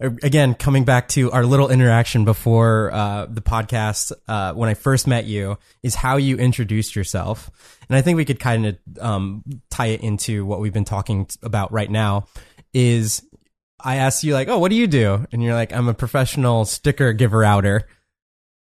again 0.00 0.54
coming 0.54 0.84
back 0.84 1.08
to 1.08 1.30
our 1.32 1.44
little 1.44 1.70
interaction 1.70 2.24
before 2.24 2.92
uh, 2.92 3.26
the 3.26 3.40
podcast 3.40 4.12
uh, 4.28 4.52
when 4.52 4.68
I 4.68 4.74
first 4.74 5.06
met 5.06 5.24
you 5.24 5.58
is 5.82 5.94
how 5.94 6.16
you 6.16 6.36
introduced 6.36 6.96
yourself, 6.96 7.50
and 7.88 7.96
I 7.96 8.02
think 8.02 8.16
we 8.16 8.24
could 8.24 8.40
kind 8.40 8.66
of 8.66 8.78
um, 9.00 9.44
tie 9.70 9.86
it 9.86 10.02
into 10.02 10.44
what 10.44 10.60
we've 10.60 10.72
been 10.72 10.84
talking 10.84 11.28
about 11.42 11.72
right 11.72 11.90
now. 11.90 12.26
Is 12.72 13.22
I 13.80 13.96
asked 13.96 14.24
you 14.24 14.34
like, 14.34 14.48
oh, 14.48 14.58
what 14.58 14.70
do 14.70 14.76
you 14.76 14.86
do? 14.86 15.26
And 15.32 15.42
you're 15.42 15.54
like, 15.54 15.72
I'm 15.72 15.88
a 15.88 15.94
professional 15.94 16.64
sticker 16.64 17.12
giver 17.12 17.44
outer. 17.44 17.86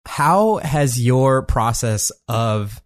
How 0.05 0.57
has 0.57 0.99
your 0.99 1.43
process 1.43 2.11
of 2.27 2.81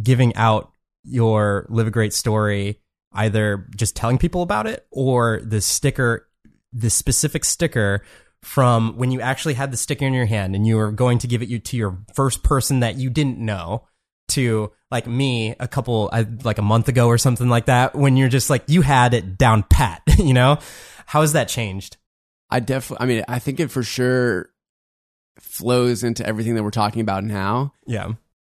giving 0.00 0.34
out 0.36 0.72
your 1.04 1.66
live 1.70 1.86
a 1.86 1.90
great 1.90 2.12
story 2.12 2.80
either 3.12 3.66
just 3.74 3.96
telling 3.96 4.18
people 4.18 4.42
about 4.42 4.66
it 4.66 4.86
or 4.90 5.40
the 5.42 5.60
sticker 5.60 6.28
the 6.72 6.90
specific 6.90 7.44
sticker 7.44 8.02
from 8.42 8.96
when 8.96 9.10
you 9.10 9.20
actually 9.20 9.54
had 9.54 9.70
the 9.70 9.76
sticker 9.76 10.06
in 10.06 10.14
your 10.14 10.26
hand 10.26 10.54
and 10.54 10.66
you 10.66 10.76
were 10.76 10.92
going 10.92 11.18
to 11.18 11.26
give 11.26 11.42
it 11.42 11.48
you 11.48 11.58
to 11.58 11.76
your 11.76 11.98
first 12.14 12.42
person 12.42 12.80
that 12.80 12.96
you 12.96 13.10
didn't 13.10 13.38
know 13.38 13.86
to 14.28 14.72
like 14.90 15.06
me 15.06 15.54
a 15.60 15.68
couple 15.68 16.08
like 16.44 16.58
a 16.58 16.62
month 16.62 16.88
ago 16.88 17.06
or 17.08 17.18
something 17.18 17.48
like 17.48 17.66
that 17.66 17.94
when 17.94 18.16
you're 18.16 18.28
just 18.28 18.48
like 18.48 18.64
you 18.66 18.82
had 18.82 19.12
it 19.12 19.36
down 19.36 19.62
pat 19.64 20.02
you 20.18 20.32
know? 20.32 20.58
How 21.06 21.22
has 21.22 21.32
that 21.32 21.48
changed? 21.48 21.96
I 22.48 22.60
definitely 22.60 23.04
i 23.04 23.08
mean 23.08 23.24
i 23.28 23.38
think 23.38 23.60
it 23.60 23.70
for 23.70 23.82
sure 23.82 24.50
flows 25.38 26.02
into 26.04 26.26
everything 26.26 26.54
that 26.54 26.62
we're 26.62 26.70
talking 26.70 27.00
about 27.00 27.24
now. 27.24 27.72
Yeah. 27.86 28.12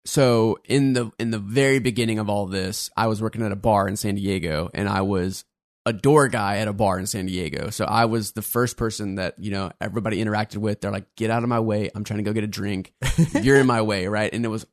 So 0.07 0.59
in 0.65 0.93
the 0.93 1.11
in 1.19 1.31
the 1.31 1.39
very 1.39 1.79
beginning 1.79 2.19
of 2.19 2.29
all 2.29 2.47
this 2.47 2.91
i 2.97 3.07
was 3.07 3.23
working 3.23 3.43
at 3.43 3.53
a 3.53 3.57
bar 3.57 3.89
in 3.89 3.97
san 3.97 4.17
diego 4.17 4.71
and 4.75 4.89
i 4.89 5.01
was 5.01 5.45
a 5.87 5.93
door 5.93 6.29
guy 6.29 6.59
at 6.59 6.69
a 6.69 6.73
bar 6.73 6.99
in 6.99 7.07
San 7.07 7.27
Diego. 7.27 7.71
So 7.71 7.85
I 7.85 8.07
was 8.07 8.33
the 8.33 8.43
first 8.43 8.77
person 8.77 9.17
that, 9.17 9.35
you 9.39 9.51
know, 9.51 9.71
everybody 9.81 10.23
interacted 10.23 10.57
with. 10.57 10.81
They're 10.81 10.91
like, 10.91 11.15
get 11.17 11.31
out 11.31 11.43
of 11.43 11.49
my 11.49 11.61
way. 11.61 11.91
I'm 11.95 12.05
trying 12.05 12.19
to 12.19 12.23
go 12.25 12.33
get 12.33 12.45
a 12.45 12.49
drink. 12.49 12.93
You're 13.43 13.59
in 13.59 13.67
my 13.67 13.83
way. 13.83 14.07
Right. 14.07 14.33
And 14.33 14.45
it 14.45 14.49
was 14.49 14.67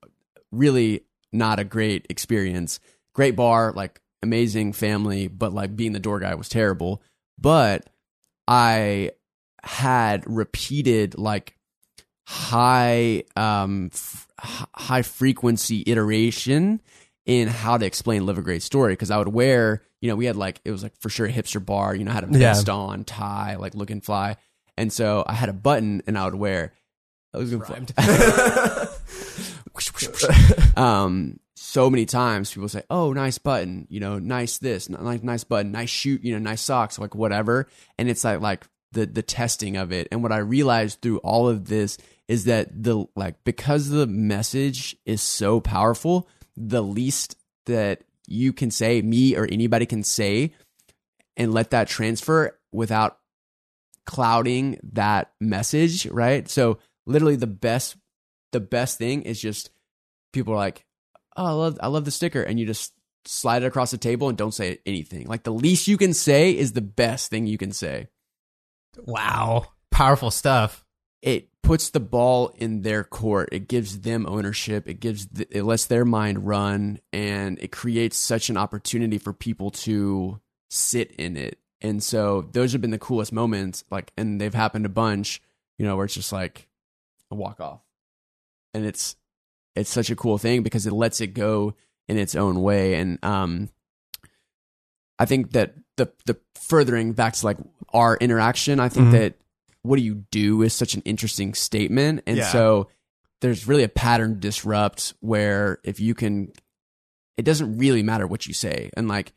really 0.51 1.05
not 1.33 1.59
a 1.59 1.63
great 1.65 2.07
experience. 2.09 2.79
Great 3.13 3.35
bar, 3.35 3.73
like 3.75 3.99
amazing 4.23 4.71
family, 4.73 5.27
but 5.27 5.53
like 5.53 5.75
being 5.75 5.91
the 5.91 5.99
door 5.99 6.19
guy 6.19 6.35
was 6.35 6.47
terrible. 6.47 7.01
But 7.37 7.89
I 8.47 9.11
had 9.63 10.23
repeated 10.25 11.17
like 11.17 11.55
high, 12.25 13.23
um, 13.35 13.89
f- 13.93 14.27
high 14.39 15.01
frequency 15.01 15.83
iteration 15.85 16.81
in 17.25 17.47
how 17.47 17.77
to 17.77 17.85
explain 17.85 18.25
live 18.25 18.37
a 18.37 18.41
great 18.41 18.63
story 18.63 18.93
because 18.93 19.11
I 19.11 19.17
would 19.17 19.27
wear, 19.27 19.83
you 19.99 20.09
know, 20.09 20.15
we 20.15 20.25
had 20.25 20.35
like 20.35 20.61
it 20.65 20.71
was 20.71 20.83
like 20.83 20.95
for 20.99 21.09
sure 21.09 21.27
a 21.27 21.31
hipster 21.31 21.63
bar, 21.63 21.95
you 21.95 22.03
know, 22.03 22.11
had 22.11 22.23
a 22.23 22.27
vest 22.27 22.67
yeah. 22.67 22.73
on, 22.73 23.03
tie, 23.03 23.55
like 23.57 23.75
looking 23.75 24.01
fly, 24.01 24.37
and 24.77 24.91
so 24.91 25.23
I 25.27 25.33
had 25.33 25.49
a 25.49 25.53
button 25.53 26.01
and 26.07 26.17
I 26.17 26.25
would 26.25 26.35
wear. 26.35 26.73
I 27.33 27.37
was 27.37 27.51
gonna 27.51 27.63
um, 30.75 31.39
so 31.55 31.89
many 31.89 32.05
times 32.05 32.53
people 32.53 32.67
say, 32.67 32.83
"Oh, 32.89 33.13
nice 33.13 33.37
button," 33.37 33.87
you 33.89 33.99
know, 33.99 34.19
nice 34.19 34.57
this, 34.57 34.89
nice 34.89 35.23
nice 35.23 35.43
button, 35.43 35.71
nice 35.71 35.89
shoot, 35.89 36.23
you 36.23 36.33
know, 36.33 36.39
nice 36.39 36.61
socks, 36.61 36.99
like 36.99 37.15
whatever, 37.15 37.67
and 37.97 38.09
it's 38.09 38.23
like 38.23 38.41
like 38.41 38.67
the 38.91 39.05
the 39.05 39.21
testing 39.21 39.77
of 39.77 39.91
it. 39.91 40.07
And 40.11 40.21
what 40.23 40.31
I 40.31 40.39
realized 40.39 41.01
through 41.01 41.19
all 41.19 41.47
of 41.47 41.67
this 41.67 41.97
is 42.27 42.45
that 42.45 42.83
the 42.83 43.05
like 43.15 43.43
because 43.43 43.89
the 43.89 44.07
message 44.07 44.97
is 45.05 45.21
so 45.21 45.61
powerful 45.61 46.27
the 46.55 46.81
least 46.81 47.35
that 47.65 48.03
you 48.27 48.53
can 48.53 48.71
say, 48.71 49.01
me 49.01 49.35
or 49.35 49.45
anybody 49.45 49.85
can 49.85 50.03
say, 50.03 50.53
and 51.37 51.53
let 51.53 51.71
that 51.71 51.87
transfer 51.87 52.57
without 52.71 53.17
clouding 54.05 54.79
that 54.93 55.31
message, 55.39 56.05
right? 56.07 56.49
So 56.49 56.79
literally 57.05 57.35
the 57.35 57.47
best 57.47 57.97
the 58.51 58.59
best 58.59 58.97
thing 58.97 59.21
is 59.21 59.41
just 59.41 59.69
people 60.33 60.53
are 60.53 60.57
like, 60.57 60.85
"Oh, 61.37 61.45
I 61.45 61.51
love 61.51 61.79
I 61.81 61.87
love 61.87 62.05
the 62.05 62.11
sticker," 62.11 62.41
and 62.41 62.59
you 62.59 62.65
just 62.65 62.93
slide 63.25 63.63
it 63.63 63.67
across 63.67 63.91
the 63.91 63.97
table 63.97 64.29
and 64.29 64.37
don't 64.37 64.53
say 64.53 64.79
anything. 64.85 65.27
Like 65.27 65.43
the 65.43 65.53
least 65.53 65.87
you 65.87 65.97
can 65.97 66.13
say 66.13 66.51
is 66.51 66.73
the 66.73 66.81
best 66.81 67.29
thing 67.29 67.47
you 67.47 67.57
can 67.57 67.71
say. 67.71 68.07
Wow, 68.97 69.67
powerful 69.89 70.31
stuff. 70.31 70.83
It 71.21 71.49
puts 71.61 71.89
the 71.89 71.99
ball 71.99 72.53
in 72.57 72.81
their 72.81 73.03
court. 73.03 73.49
It 73.51 73.67
gives 73.67 73.99
them 73.99 74.25
ownership. 74.25 74.87
It 74.87 74.99
gives 74.99 75.27
the, 75.27 75.47
it 75.55 75.63
lets 75.63 75.85
their 75.85 76.05
mind 76.05 76.47
run, 76.47 76.99
and 77.13 77.59
it 77.59 77.71
creates 77.71 78.17
such 78.17 78.49
an 78.49 78.57
opportunity 78.57 79.17
for 79.17 79.33
people 79.33 79.71
to 79.71 80.39
sit 80.69 81.11
in 81.11 81.37
it. 81.37 81.59
And 81.81 82.03
so 82.03 82.49
those 82.51 82.71
have 82.73 82.81
been 82.81 82.91
the 82.91 82.99
coolest 82.99 83.31
moments. 83.31 83.83
Like, 83.89 84.11
and 84.17 84.41
they've 84.41 84.53
happened 84.53 84.85
a 84.85 84.89
bunch. 84.89 85.41
You 85.77 85.85
know, 85.87 85.95
where 85.95 86.05
it's 86.05 86.13
just 86.13 86.31
like 86.31 86.67
a 87.31 87.35
walk 87.35 87.59
off, 87.59 87.81
and 88.73 88.85
it's 88.85 89.15
it's 89.75 89.89
such 89.89 90.09
a 90.09 90.15
cool 90.15 90.37
thing 90.37 90.63
because 90.63 90.85
it 90.85 90.93
lets 90.93 91.21
it 91.21 91.27
go 91.27 91.75
in 92.07 92.17
its 92.17 92.35
own 92.35 92.61
way. 92.61 92.95
And 92.95 93.23
um, 93.23 93.69
I 95.17 95.25
think 95.25 95.51
that 95.53 95.75
the 95.97 96.11
the 96.25 96.37
furthering 96.55 97.13
back 97.13 97.33
to 97.33 97.45
like 97.45 97.57
our 97.93 98.17
interaction, 98.17 98.79
I 98.79 98.89
think 98.89 99.07
mm-hmm. 99.07 99.17
that 99.17 99.40
what 99.83 99.97
do 99.97 100.03
you 100.03 100.23
do 100.31 100.61
is 100.61 100.73
such 100.73 100.93
an 100.93 101.01
interesting 101.05 101.53
statement. 101.53 102.23
And 102.27 102.37
yeah. 102.37 102.51
so 102.51 102.87
there's 103.41 103.67
really 103.67 103.83
a 103.83 103.89
pattern 103.89 104.39
disrupt 104.39 105.13
where 105.19 105.79
if 105.83 105.99
you 105.99 106.13
can, 106.13 106.51
it 107.37 107.43
doesn't 107.43 107.77
really 107.77 108.03
matter 108.03 108.27
what 108.27 108.45
you 108.45 108.53
say. 108.53 108.91
And 108.95 109.07
like, 109.07 109.33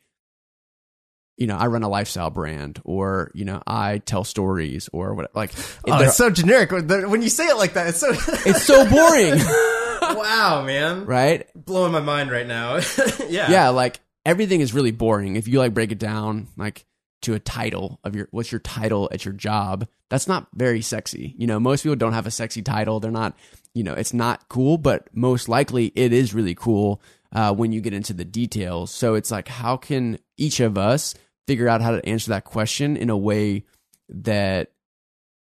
you 1.37 1.47
know, 1.47 1.57
I 1.57 1.67
run 1.67 1.83
a 1.83 1.89
lifestyle 1.89 2.29
brand, 2.29 2.81
or 2.85 3.31
you 3.33 3.43
know, 3.43 3.61
I 3.67 3.97
tell 3.97 4.23
stories, 4.23 4.89
or 4.93 5.13
what. 5.13 5.35
Like, 5.35 5.51
oh, 5.85 6.01
it's 6.01 6.15
so 6.15 6.29
generic. 6.29 6.71
When 6.71 7.21
you 7.21 7.29
say 7.29 7.47
it 7.47 7.57
like 7.57 7.73
that, 7.73 7.87
it's 7.87 7.99
so 7.99 8.09
it's 8.45 8.63
so 8.63 8.89
boring. 8.89 9.37
wow, 10.17 10.63
man! 10.65 11.05
Right? 11.05 11.47
Blowing 11.53 11.91
my 11.91 11.99
mind 11.99 12.31
right 12.31 12.47
now. 12.47 12.75
yeah, 13.27 13.51
yeah. 13.51 13.69
Like 13.69 13.99
everything 14.25 14.61
is 14.61 14.73
really 14.73 14.91
boring 14.91 15.35
if 15.35 15.47
you 15.47 15.59
like 15.59 15.73
break 15.73 15.91
it 15.91 15.99
down. 15.99 16.47
Like, 16.55 16.85
to 17.21 17.33
a 17.33 17.39
title 17.39 17.99
of 18.03 18.15
your 18.15 18.27
what's 18.31 18.51
your 18.51 18.59
title 18.59 19.09
at 19.11 19.25
your 19.25 19.33
job? 19.33 19.87
That's 20.09 20.27
not 20.27 20.47
very 20.53 20.81
sexy. 20.81 21.35
You 21.37 21.47
know 21.47 21.59
most 21.59 21.83
people 21.83 21.95
don't 21.95 22.13
have 22.13 22.27
a 22.27 22.31
sexy 22.31 22.61
title. 22.61 22.99
They're 22.99 23.11
not 23.11 23.35
you 23.73 23.83
know 23.83 23.93
it's 23.93 24.13
not 24.13 24.47
cool 24.49 24.77
but 24.77 25.07
most 25.13 25.49
likely 25.49 25.91
it 25.95 26.13
is 26.13 26.33
really 26.33 26.55
cool 26.55 27.01
uh, 27.31 27.53
when 27.53 27.71
you 27.71 27.81
get 27.81 27.93
into 27.93 28.13
the 28.13 28.25
details. 28.25 28.91
So 28.91 29.15
it's 29.15 29.31
like 29.31 29.47
how 29.47 29.77
can 29.77 30.19
each 30.37 30.59
of 30.59 30.77
us 30.77 31.15
figure 31.47 31.67
out 31.67 31.81
how 31.81 31.91
to 31.91 32.05
answer 32.07 32.29
that 32.29 32.45
question 32.45 32.97
in 32.97 33.09
a 33.09 33.17
way 33.17 33.65
that 34.09 34.71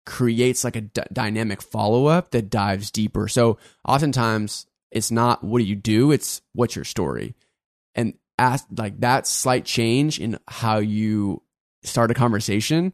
creates 0.07 0.65
like 0.65 0.77
a 0.77 0.81
d- 0.81 1.03
dynamic 1.13 1.61
follow-up 1.61 2.31
that 2.31 2.51
dives 2.51 2.91
deeper? 2.91 3.29
So 3.29 3.59
oftentimes 3.87 4.67
it's 4.91 5.11
not 5.11 5.45
what 5.45 5.59
do 5.59 5.65
you 5.65 5.77
do? 5.77 6.13
It's 6.13 6.41
what's 6.55 6.77
your 6.77 6.85
story. 6.85 7.35
And 7.95 8.15
ask 8.39 8.67
like 8.77 9.01
that 9.01 9.27
slight 9.27 9.65
change 9.65 10.19
in 10.21 10.39
how 10.47 10.79
you 10.79 11.43
start 11.83 12.11
a 12.11 12.14
conversation 12.14 12.93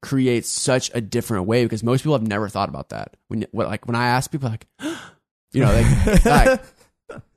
creates 0.00 0.48
such 0.48 0.90
a 0.94 1.00
different 1.00 1.46
way 1.46 1.64
because 1.64 1.82
most 1.82 2.02
people 2.02 2.14
have 2.14 2.26
never 2.26 2.48
thought 2.48 2.68
about 2.68 2.90
that. 2.90 3.16
When 3.28 3.46
what, 3.50 3.68
like 3.68 3.86
when 3.86 3.96
I 3.96 4.08
ask 4.08 4.30
people 4.30 4.48
like, 4.48 4.66
you 5.52 5.62
know, 5.62 5.72
like, 5.72 6.24
like 6.24 6.62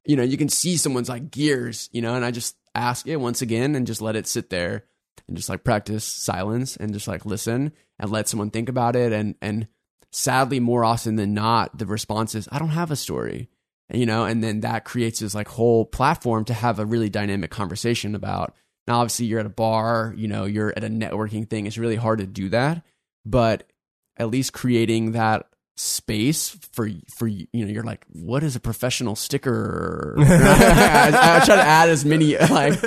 you 0.06 0.16
know, 0.16 0.24
you 0.24 0.38
can 0.38 0.50
see 0.50 0.78
someone's 0.78 1.10
like 1.10 1.32
gears, 1.32 1.90
you 1.92 2.02
know, 2.02 2.16
and 2.16 2.24
I 2.24 2.32
just 2.32 2.56
ask 2.74 3.08
it 3.08 3.18
once 3.18 3.42
again 3.42 3.76
and 3.76 3.88
just 3.88 4.02
let 4.02 4.16
it 4.16 4.28
sit 4.28 4.50
there 4.50 4.86
and 5.28 5.36
just 5.36 5.50
like 5.50 5.64
practice 5.64 6.04
silence 6.04 6.76
and 6.78 6.94
just 6.94 7.08
like 7.08 7.26
listen 7.26 7.72
and 8.00 8.12
let 8.12 8.28
someone 8.28 8.52
think 8.52 8.70
about 8.70 8.96
it 8.96 9.14
and 9.14 9.36
and 9.42 9.68
sadly 10.12 10.60
more 10.60 10.86
often 10.86 11.16
than 11.16 11.34
not 11.34 11.78
the 11.78 11.86
response 11.86 12.36
is 12.36 12.48
I 12.52 12.60
don't 12.60 12.70
have 12.70 12.92
a 12.92 12.96
story. 12.96 13.50
And, 13.90 14.00
you 14.00 14.06
know, 14.06 14.26
and 14.26 14.44
then 14.44 14.62
that 14.62 14.86
creates 14.86 15.20
this 15.20 15.36
like 15.36 15.48
whole 15.48 15.86
platform 15.86 16.46
to 16.46 16.54
have 16.54 16.80
a 16.80 16.86
really 16.86 17.10
dynamic 17.10 17.52
conversation 17.52 18.16
about 18.16 18.56
now, 18.88 19.00
obviously, 19.00 19.26
you're 19.26 19.40
at 19.40 19.46
a 19.46 19.50
bar, 19.50 20.14
you 20.16 20.28
know, 20.28 20.46
you're 20.46 20.74
at 20.76 20.84
a 20.84 20.90
networking 20.90 21.50
thing. 21.50 21.66
It's 21.66 21.78
really 21.78 21.96
hard 21.96 22.20
to 22.20 22.28
do 22.28 22.50
that, 22.50 22.84
but 23.26 23.70
at 24.18 24.30
least 24.30 24.54
creating 24.54 25.14
that 25.14 25.48
space 25.78 26.58
for 26.72 26.90
for 27.18 27.28
you 27.28 27.48
know 27.54 27.68
you're 27.68 27.84
like 27.84 28.06
what 28.14 28.44
is 28.44 28.56
a 28.56 28.62
professional 28.62 29.14
sticker 29.14 30.16
I, 30.20 31.42
I, 31.42 31.46
try 31.46 31.56
to 31.58 31.62
add 31.62 31.90
as 31.90 32.06
many 32.06 32.38
like 32.50 32.80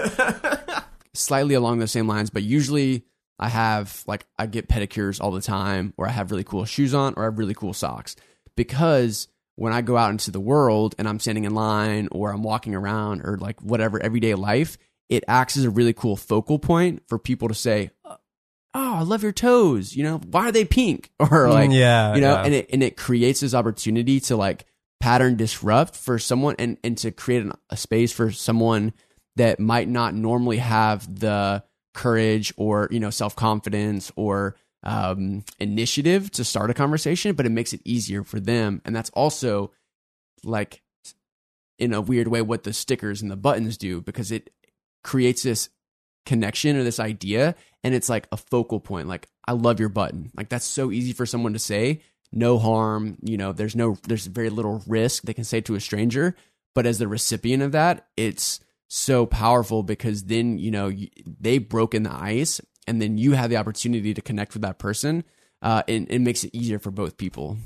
slightly 1.13 1.55
along 1.55 1.81
the 1.81 1.87
same 1.87 2.09
lines 2.09 2.31
but 2.31 2.43
usually 2.43 3.05
i 3.39 3.51
have 3.51 4.03
like 4.07 4.25
i 4.39 4.47
get 4.47 4.71
pedicures 4.71 5.21
all 5.21 5.33
the 5.33 5.43
time 5.43 5.93
or 5.99 6.09
i 6.09 6.11
have 6.11 6.31
really 6.31 6.45
cool 6.45 6.65
shoes 6.65 6.95
on 6.95 7.13
or 7.19 7.25
i 7.25 7.27
have 7.27 7.39
really 7.39 7.53
cool 7.53 7.75
socks 7.75 8.17
because 8.57 9.29
when 9.59 9.73
I 9.73 9.83
go 9.83 9.97
out 9.97 10.13
into 10.13 10.31
the 10.31 10.39
world 10.39 10.95
and 10.99 11.09
I'm 11.09 11.19
standing 11.19 11.43
in 11.43 11.53
line 11.53 12.09
or 12.13 12.33
I'm 12.33 12.45
walking 12.45 12.77
around 12.77 13.23
or 13.25 13.37
like 13.39 13.61
whatever 13.61 14.01
everyday 14.01 14.35
life, 14.35 14.79
it 15.09 15.25
acts 15.27 15.57
as 15.57 15.65
a 15.65 15.71
really 15.71 15.93
cool 15.93 16.17
focal 16.17 16.59
point 16.59 17.03
for 17.09 17.19
people 17.19 17.49
to 17.49 17.55
say, 17.55 17.91
"Oh, 18.05 18.19
I 18.75 19.03
love 19.03 19.23
your 19.23 19.33
toes." 19.33 19.97
You 19.97 20.05
know, 20.05 20.19
why 20.19 20.49
are 20.49 20.53
they 20.53 20.65
pink? 20.65 21.11
Or 21.21 21.49
like, 21.51 21.71
yeah, 21.71 22.15
you 22.15 22.21
know, 22.21 22.35
yeah. 22.35 22.45
and 22.45 22.55
it 22.55 22.71
and 22.73 22.83
it 22.83 22.97
creates 22.97 23.41
this 23.41 23.55
opportunity 23.55 24.21
to 24.21 24.37
like 24.37 24.67
pattern 25.01 25.37
disrupt 25.37 25.97
for 25.97 26.19
someone 26.19 26.57
and 26.59 26.79
and 26.85 26.99
to 26.99 27.11
create 27.11 27.43
an, 27.43 27.53
a 27.71 27.77
space 27.77 28.13
for 28.13 28.31
someone 28.31 28.93
that 29.37 29.61
might 29.61 29.89
not 29.89 30.15
normally 30.15 30.59
have 30.59 31.21
the 31.21 31.63
courage 31.95 32.53
or 32.57 32.89
you 32.91 33.01
know 33.01 33.11
self 33.11 33.35
confidence 33.35 34.13
or 34.17 34.57
um, 34.85 35.45
initiative 35.59 36.31
to 36.33 36.45
start 36.45 36.71
a 36.71 36.75
conversation, 36.75 37.35
but 37.35 37.47
it 37.47 37.51
makes 37.51 37.73
it 37.73 37.81
easier 37.85 38.23
for 38.23 38.39
them, 38.41 38.81
and 38.85 38.95
that's 38.95 39.11
also 39.11 39.73
like 40.45 40.83
in 41.79 41.93
a 41.93 42.01
weird 42.01 42.29
way 42.29 42.43
what 42.43 42.65
the 42.65 42.73
stickers 42.73 43.23
and 43.23 43.31
the 43.31 43.37
buttons 43.37 43.77
do 43.77 44.01
because 44.01 44.33
it 44.33 44.51
creates 45.03 45.43
this 45.43 45.69
connection 46.27 46.77
or 46.77 46.85
this 46.85 47.01
idea 47.01 47.55
and 47.83 47.95
it's 47.95 48.09
like 48.09 48.29
a 48.33 48.37
focal 48.37 48.81
point 48.81 49.09
like 49.09 49.29
i 49.47 49.53
love 49.53 49.81
your 49.81 49.89
button. 49.89 50.31
Like 50.37 50.51
that's 50.51 50.67
so 50.67 50.93
easy 50.93 51.13
for 51.13 51.25
someone 51.25 51.55
to 51.55 51.59
say. 51.59 52.03
No 52.31 52.59
harm 52.59 53.17
you 53.23 53.39
know 53.39 53.53
there's 53.53 53.75
no 53.75 53.97
there's 54.07 54.27
very 54.27 54.51
little 54.51 54.83
risk 54.87 55.23
they 55.23 55.35
can 55.35 55.45
say 55.45 55.61
to 55.63 55.75
a 55.75 55.81
stranger. 55.81 56.37
But 56.75 56.87
as 56.87 56.99
the 56.99 57.09
recipient 57.09 57.63
of 57.63 57.73
that 57.73 58.07
it's 58.17 58.61
so 58.89 59.27
powerful 59.27 59.83
because 59.83 60.25
then 60.25 60.59
you 60.59 60.71
know 60.71 60.93
they've 61.41 61.67
broken 61.67 62.03
the 62.03 62.15
ice 62.15 62.61
and 62.87 63.01
then 63.03 63.19
you 63.19 63.33
have 63.33 63.51
the 63.51 63.57
opportunity 63.57 64.15
to 64.15 64.23
connect 64.23 64.55
with 64.55 64.63
that 64.63 64.79
person 64.79 65.25
uh, 65.61 65.83
and 65.89 66.07
it 66.11 66.21
makes 66.21 66.45
it 66.45 66.55
easier 66.55 66.79
for 66.79 66.91
both 66.91 67.17
people 67.17 67.57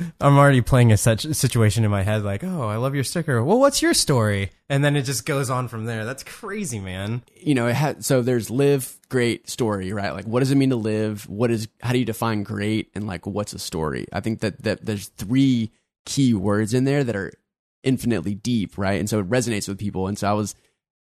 I'm 0.20 0.38
already 0.38 0.60
playing 0.60 0.92
a 0.92 0.96
such 0.96 1.22
situation 1.34 1.84
in 1.84 1.90
my 1.90 2.02
head, 2.02 2.22
like, 2.22 2.44
oh, 2.44 2.68
I 2.68 2.76
love 2.76 2.94
your 2.94 3.04
sticker. 3.04 3.42
Well, 3.42 3.58
what's 3.58 3.82
your 3.82 3.94
story? 3.94 4.50
And 4.68 4.84
then 4.84 4.96
it 4.96 5.02
just 5.02 5.26
goes 5.26 5.50
on 5.50 5.68
from 5.68 5.84
there. 5.84 6.04
That's 6.04 6.22
crazy, 6.22 6.80
man. 6.80 7.22
you 7.36 7.54
know, 7.54 7.66
it 7.66 8.04
so 8.04 8.22
there's 8.22 8.50
live 8.50 8.98
great 9.08 9.50
story, 9.50 9.92
right? 9.92 10.12
Like 10.12 10.26
what 10.26 10.40
does 10.40 10.50
it 10.50 10.56
mean 10.56 10.70
to 10.70 10.76
live? 10.76 11.28
What 11.28 11.50
is 11.50 11.68
how 11.82 11.92
do 11.92 11.98
you 11.98 12.04
define 12.04 12.42
great 12.42 12.90
and 12.94 13.06
like 13.06 13.26
what's 13.26 13.52
a 13.52 13.58
story? 13.58 14.06
I 14.12 14.20
think 14.20 14.40
that 14.40 14.62
that 14.62 14.86
there's 14.86 15.08
three 15.08 15.72
key 16.06 16.34
words 16.34 16.72
in 16.72 16.84
there 16.84 17.04
that 17.04 17.16
are 17.16 17.32
infinitely 17.82 18.34
deep, 18.34 18.78
right? 18.78 18.98
And 19.00 19.08
so 19.08 19.18
it 19.20 19.28
resonates 19.28 19.68
with 19.68 19.78
people. 19.78 20.06
And 20.06 20.18
so 20.18 20.28
I 20.28 20.32
was 20.32 20.54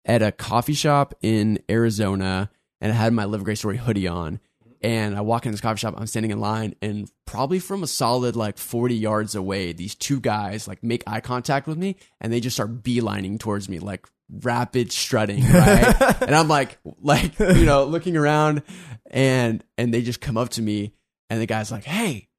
at 0.06 0.22
a 0.22 0.32
coffee 0.32 0.74
shop 0.74 1.14
in 1.22 1.60
Arizona 1.70 2.50
and 2.82 2.91
I 2.91 2.96
had 2.96 3.14
my 3.14 3.26
Live 3.26 3.43
Great 3.43 3.58
Story 3.58 3.78
hoodie 3.78 4.08
on. 4.08 4.39
And 4.86 5.17
I 5.17 5.21
walk 5.21 5.47
in 5.47 5.51
this 5.51 5.61
coffee 5.61 5.79
shop, 5.79 5.95
I'm 5.97 6.05
standing 6.05 6.29
in 6.29 6.39
line, 6.39 6.75
and 6.79 7.09
probably 7.25 7.57
from 7.57 7.81
a 7.81 7.88
solid 7.88 8.36
like 8.36 8.59
40 8.59 8.93
yards 8.93 9.33
away, 9.33 9.73
these 9.73 9.95
two 9.95 10.19
guys 10.19 10.67
like 10.67 10.83
make 10.83 11.03
eye 11.07 11.21
contact 11.21 11.65
with 11.65 11.75
me 11.75 11.95
and 12.21 12.31
they 12.31 12.39
just 12.39 12.55
start 12.55 12.83
beelining 12.83 13.39
towards 13.39 13.67
me, 13.67 13.79
like 13.79 14.05
rapid 14.29 14.91
strutting, 14.91 15.41
right? 15.43 16.21
and 16.21 16.36
I'm 16.36 16.47
like, 16.47 16.77
like, 17.01 17.39
you 17.39 17.65
know, 17.65 17.86
looking 17.86 18.15
around 18.15 18.61
and 19.09 19.63
and 19.75 19.91
they 19.91 20.03
just 20.03 20.21
come 20.21 20.38
up 20.38 20.49
to 20.49 20.61
me 20.61 20.93
and 21.31 21.41
the 21.41 21.47
guy's 21.47 21.71
like, 21.71 21.86
Hey, 21.86 22.29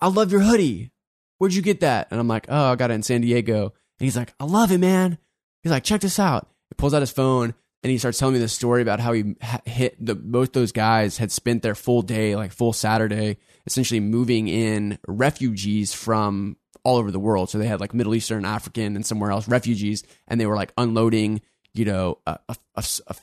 I 0.00 0.08
love 0.08 0.32
your 0.32 0.40
hoodie. 0.40 0.90
Where'd 1.38 1.54
you 1.54 1.62
get 1.62 1.78
that? 1.78 2.08
And 2.10 2.18
I'm 2.18 2.26
like, 2.26 2.46
Oh, 2.48 2.72
I 2.72 2.74
got 2.74 2.90
it 2.90 2.94
in 2.94 3.04
San 3.04 3.20
Diego. 3.20 3.66
And 3.66 4.04
he's 4.04 4.16
like, 4.16 4.34
I 4.40 4.46
love 4.46 4.72
it, 4.72 4.78
man. 4.78 5.16
He's 5.62 5.70
like, 5.70 5.84
check 5.84 6.00
this 6.00 6.18
out. 6.18 6.48
He 6.70 6.74
pulls 6.74 6.92
out 6.92 7.02
his 7.02 7.12
phone 7.12 7.54
and 7.82 7.90
he 7.90 7.98
starts 7.98 8.18
telling 8.18 8.34
me 8.34 8.38
this 8.40 8.52
story 8.52 8.80
about 8.80 9.00
how 9.00 9.12
he 9.12 9.34
hit 9.64 9.96
the 10.04 10.14
both 10.14 10.52
those 10.52 10.72
guys 10.72 11.18
had 11.18 11.32
spent 11.32 11.62
their 11.62 11.74
full 11.74 12.02
day, 12.02 12.36
like 12.36 12.52
full 12.52 12.72
Saturday, 12.72 13.38
essentially 13.66 14.00
moving 14.00 14.48
in 14.48 14.98
refugees 15.08 15.92
from 15.92 16.56
all 16.84 16.96
over 16.96 17.10
the 17.10 17.18
world. 17.18 17.50
So 17.50 17.58
they 17.58 17.66
had 17.66 17.80
like 17.80 17.94
Middle 17.94 18.14
Eastern, 18.14 18.44
African, 18.44 18.94
and 18.94 19.04
somewhere 19.04 19.32
else 19.32 19.48
refugees, 19.48 20.04
and 20.28 20.40
they 20.40 20.46
were 20.46 20.56
like 20.56 20.72
unloading, 20.78 21.40
you 21.74 21.84
know, 21.84 22.18
a, 22.26 22.38
a, 22.48 22.56
a, 22.76 22.84
a 23.08 23.16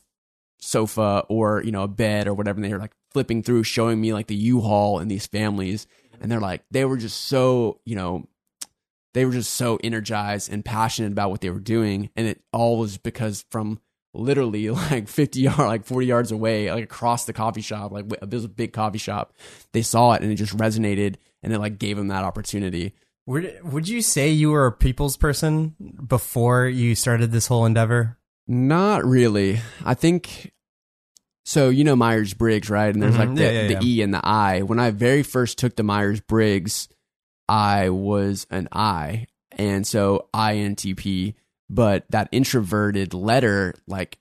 sofa 0.60 1.26
or 1.30 1.64
you 1.64 1.72
know 1.72 1.84
a 1.84 1.88
bed 1.88 2.28
or 2.28 2.34
whatever. 2.34 2.58
And 2.58 2.66
they 2.66 2.74
were 2.74 2.80
like 2.80 2.96
flipping 3.12 3.44
through, 3.44 3.64
showing 3.64 4.00
me 4.02 4.14
like 4.14 4.28
the 4.28 4.36
U-Haul 4.36 5.00
and 5.00 5.10
these 5.10 5.26
families, 5.26 5.88
and 6.20 6.30
they're 6.30 6.42
like 6.42 6.64
they 6.70 6.84
were 6.84 6.98
just 6.98 7.28
so 7.28 7.80
you 7.86 7.96
know 7.96 8.28
they 9.14 9.24
were 9.24 9.32
just 9.32 9.54
so 9.54 9.80
energized 9.84 10.52
and 10.52 10.66
passionate 10.66 11.14
about 11.14 11.32
what 11.32 11.40
they 11.40 11.50
were 11.50 11.60
doing, 11.60 12.10
and 12.18 12.28
it 12.28 12.42
all 12.52 12.78
was 12.78 12.98
because 12.98 13.46
from 13.50 13.80
literally 14.14 14.70
like 14.92 15.08
50 15.08 15.40
yard 15.42 15.58
like 15.60 15.86
40 15.86 16.06
yards 16.08 16.32
away 16.32 16.72
like 16.72 16.84
across 16.84 17.26
the 17.26 17.34
coffee 17.34 17.62
shop 17.62 17.92
like 17.92 18.06
a 18.22 18.28
big 18.28 18.74
coffee 18.74 18.98
shop. 18.98 19.34
They 19.74 19.82
saw 19.82 20.14
it 20.14 20.22
and 20.22 20.32
it 20.32 20.36
just 20.36 20.58
resonated 20.58 21.16
and 21.44 21.54
it 21.54 21.60
like 21.60 21.78
gave 21.80 21.98
them 21.98 22.08
that 22.08 22.24
opportunity. 22.24 22.94
Would, 23.28 23.60
would 23.64 23.88
you 23.88 24.02
say 24.02 24.30
you 24.32 24.50
were 24.50 24.66
a 24.66 24.72
people's 24.72 25.16
person 25.16 25.76
before 26.08 26.66
you 26.68 26.96
started 26.96 27.32
this 27.32 27.48
whole 27.48 27.66
endeavor? 27.66 28.18
not 28.48 29.06
really. 29.06 29.60
I 29.86 29.94
think 29.94 30.52
so 31.46 31.70
you 31.70 31.84
know 31.84 31.96
myers-briggs 31.96 32.70
right? 32.70 32.92
And 32.94 33.02
there's 33.04 33.14
Mhm. 33.16 33.20
like 33.20 33.36
the, 33.36 33.44
Yeah, 33.44 33.52
yeah, 33.52 33.68
the 33.68 33.74
yeah. 33.74 33.80
e 33.84 34.02
and 34.02 34.14
the 34.14 34.22
i. 34.26 34.62
When 34.64 34.80
i 34.80 34.90
very 34.90 35.22
first 35.24 35.58
took 35.60 35.76
the 35.76 35.84
myers-briggs 35.84 36.90
i 37.48 37.90
was 37.90 38.48
an 38.50 38.68
i. 38.72 39.28
And 39.52 39.86
so 39.86 40.30
intp 40.34 41.36
but 41.70 42.06
that 42.10 42.30
introverted 42.32 43.14
letter 43.14 43.74
like 43.88 44.18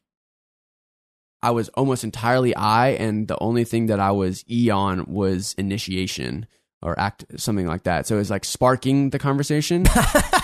i 1.42 1.51
was 1.51 1.68
almost 1.70 2.05
entirely 2.05 2.55
i 2.55 2.88
and 2.90 3.28
the 3.28 3.38
only 3.40 3.64
thing 3.64 3.86
that 3.86 4.01
i 4.01 4.11
was 4.11 4.44
e 4.51 4.70
on 4.70 5.05
was 5.07 5.55
initiation 5.59 6.46
or 6.82 6.99
act 6.99 7.24
something 7.36 7.66
like 7.66 7.84
that. 7.84 8.07
So 8.07 8.16
it 8.16 8.18
was 8.18 8.30
like 8.30 8.44
sparking 8.44 9.11
the 9.11 9.18
conversation. 9.18 9.84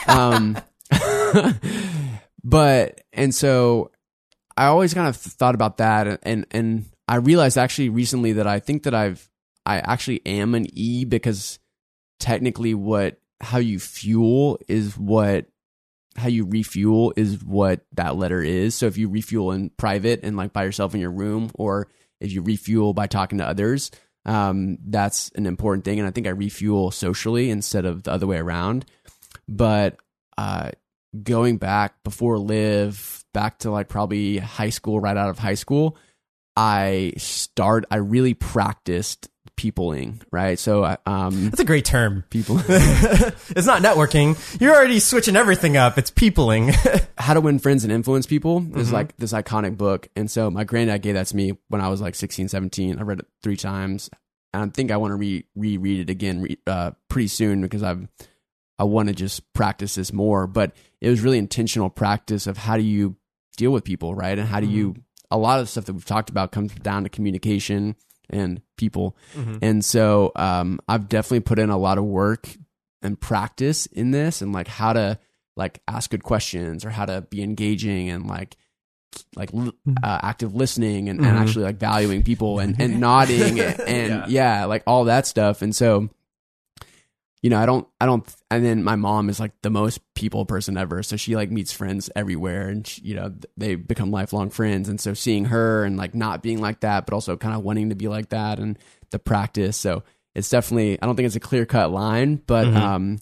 Um 0.06 0.58
but 2.44 3.00
and 3.14 3.34
so 3.34 3.90
i 4.54 4.66
always 4.66 4.92
kind 4.92 5.08
of 5.08 5.16
thought 5.16 5.54
about 5.54 5.78
that 5.78 6.20
and 6.24 6.46
and 6.50 6.84
i 7.08 7.16
realized 7.16 7.56
actually 7.56 7.88
recently 7.88 8.34
that 8.34 8.46
i 8.46 8.60
think 8.60 8.82
that 8.82 8.94
i've 8.94 9.28
i 9.64 9.78
actually 9.78 10.20
am 10.26 10.54
an 10.54 10.66
e 10.74 11.06
because 11.06 11.58
technically 12.20 12.74
what 12.74 13.18
how 13.40 13.56
you 13.56 13.80
fuel 13.80 14.60
is 14.68 14.96
what 14.98 15.46
how 16.16 16.28
you 16.28 16.46
refuel 16.46 17.12
is 17.16 17.42
what 17.42 17.80
that 17.92 18.16
letter 18.16 18.42
is. 18.42 18.74
So 18.74 18.86
if 18.86 18.96
you 18.96 19.08
refuel 19.08 19.52
in 19.52 19.70
private 19.70 20.20
and 20.22 20.36
like 20.36 20.52
by 20.52 20.64
yourself 20.64 20.94
in 20.94 21.00
your 21.00 21.10
room, 21.10 21.50
or 21.54 21.88
if 22.20 22.32
you 22.32 22.42
refuel 22.42 22.94
by 22.94 23.06
talking 23.06 23.38
to 23.38 23.46
others, 23.46 23.90
um, 24.24 24.78
that's 24.86 25.30
an 25.34 25.46
important 25.46 25.84
thing. 25.84 25.98
And 25.98 26.08
I 26.08 26.10
think 26.10 26.26
I 26.26 26.30
refuel 26.30 26.90
socially 26.90 27.50
instead 27.50 27.84
of 27.84 28.04
the 28.04 28.12
other 28.12 28.26
way 28.26 28.38
around. 28.38 28.86
But 29.48 29.96
uh, 30.38 30.70
going 31.22 31.58
back 31.58 32.02
before 32.04 32.38
live, 32.38 33.24
back 33.32 33.58
to 33.60 33.70
like 33.70 33.88
probably 33.88 34.38
high 34.38 34.70
school, 34.70 35.00
right 35.00 35.16
out 35.16 35.30
of 35.30 35.38
high 35.38 35.54
school, 35.54 35.98
I 36.56 37.14
start. 37.16 37.84
I 37.90 37.96
really 37.96 38.34
practiced 38.34 39.28
peopling, 39.56 40.20
right? 40.30 40.58
So, 40.58 40.96
um, 41.06 41.50
That's 41.50 41.60
a 41.60 41.64
great 41.64 41.84
term. 41.84 42.24
people. 42.30 42.58
it's 42.68 43.66
not 43.66 43.82
networking. 43.82 44.60
You're 44.60 44.74
already 44.74 45.00
switching 45.00 45.36
everything 45.36 45.76
up. 45.76 45.98
It's 45.98 46.10
peopling. 46.10 46.72
How 47.18 47.34
to 47.34 47.40
Win 47.40 47.58
Friends 47.58 47.84
and 47.84 47.92
Influence 47.92 48.26
People 48.26 48.64
is 48.78 48.92
like 48.92 49.16
this 49.16 49.32
iconic 49.32 49.76
book. 49.76 50.08
And 50.16 50.30
so 50.30 50.50
my 50.50 50.64
granddad 50.64 51.02
gave 51.02 51.14
that 51.14 51.26
to 51.28 51.36
me 51.36 51.56
when 51.68 51.80
I 51.80 51.88
was 51.88 52.00
like 52.00 52.14
16, 52.14 52.48
17. 52.48 52.98
I 52.98 53.02
read 53.02 53.20
it 53.20 53.26
three 53.42 53.56
times. 53.56 54.10
And 54.52 54.62
I 54.62 54.66
think 54.68 54.90
I 54.90 54.96
want 54.96 55.12
to 55.12 55.16
re 55.16 55.44
reread 55.56 56.00
it 56.00 56.10
again 56.10 56.42
re- 56.42 56.58
uh, 56.66 56.92
pretty 57.08 57.28
soon 57.28 57.62
because 57.62 57.82
I've 57.82 58.06
I 58.78 58.84
want 58.84 59.08
to 59.08 59.14
just 59.14 59.52
practice 59.52 59.94
this 59.96 60.12
more. 60.12 60.46
But 60.46 60.72
it 61.00 61.08
was 61.08 61.20
really 61.20 61.38
intentional 61.38 61.90
practice 61.90 62.46
of 62.46 62.56
how 62.56 62.76
do 62.76 62.82
you 62.82 63.16
deal 63.56 63.70
with 63.72 63.84
people, 63.84 64.14
right? 64.14 64.38
And 64.38 64.48
how 64.48 64.60
do 64.60 64.66
you 64.66 64.96
a 65.30 65.38
lot 65.38 65.58
of 65.58 65.66
the 65.66 65.70
stuff 65.70 65.86
that 65.86 65.92
we've 65.92 66.04
talked 66.04 66.30
about 66.30 66.52
comes 66.52 66.72
down 66.76 67.02
to 67.02 67.08
communication 67.08 67.96
and 68.30 68.60
people. 68.76 69.16
And 69.62 69.84
so 69.84 70.32
um, 70.36 70.80
I've 70.88 71.08
definitely 71.08 71.40
put 71.40 71.58
in 71.58 71.70
a 71.70 71.76
lot 71.78 71.98
of 71.98 72.04
work 72.04 72.48
and 73.02 73.20
practice 73.20 73.86
in 73.86 74.10
this 74.12 74.40
and 74.42 74.52
like 74.52 74.68
how 74.68 74.92
to 74.94 75.18
like 75.56 75.80
ask 75.86 76.10
good 76.10 76.22
questions 76.24 76.84
or 76.84 76.90
how 76.90 77.04
to 77.06 77.20
be 77.30 77.42
engaging 77.42 78.08
and 78.10 78.26
like 78.26 78.56
like 79.36 79.50
uh, 79.54 80.18
active 80.22 80.54
listening 80.56 81.08
and, 81.08 81.20
and 81.20 81.28
Mhm. 81.36 81.40
actually 81.40 81.64
like 81.64 81.76
valuing 81.76 82.22
people 82.24 82.58
and, 82.58 82.80
and 82.80 82.98
nodding 83.08 83.60
and, 83.60 83.80
and 83.80 84.30
yeah. 84.32 84.64
like 84.64 84.82
all 84.88 85.04
that 85.04 85.26
stuff 85.26 85.62
and 85.62 85.74
so 85.76 86.08
you 87.44 87.50
know 87.50 87.58
i 87.60 87.66
don't 87.66 87.86
i 88.00 88.06
don't 88.06 88.24
and 88.50 88.64
then 88.64 88.82
my 88.82 88.96
mom 88.96 89.28
is 89.28 89.38
like 89.38 89.52
the 89.60 89.68
most 89.68 90.00
people 90.14 90.46
person 90.46 90.78
ever. 90.78 91.02
So 91.02 91.16
she 91.16 91.36
like 91.36 91.50
meets 91.50 91.72
friends 91.72 92.08
everywhere 92.16 92.68
and 92.70 92.86
she, 92.86 93.02
you 93.02 93.14
know 93.16 93.34
they 93.58 93.74
become 93.74 94.10
lifelong 94.10 94.48
friends. 94.48 94.88
And 94.88 94.98
so 94.98 95.12
seeing 95.12 95.44
her 95.46 95.84
and 95.84 95.98
like 95.98 96.14
not 96.14 96.42
being 96.42 96.60
like 96.62 96.80
that 96.80 97.04
but 97.04 97.12
also 97.12 97.36
kind 97.36 97.54
of 97.54 97.62
wanting 97.62 97.90
to 97.90 97.94
be 97.94 98.08
like 98.08 98.30
that 98.30 98.58
and 98.58 98.78
the 99.10 99.18
practice. 99.18 99.76
So 99.76 100.02
it's 100.34 100.48
definitely 100.48 100.98
i 101.02 101.04
don't 101.04 101.16
think 101.16 101.26
it's 101.26 101.36
a 101.36 101.40
clear 101.50 101.66
cut 101.66 101.90
line 101.92 102.40
but 102.46 102.66
Mhm. 102.66 102.76
um 102.76 103.18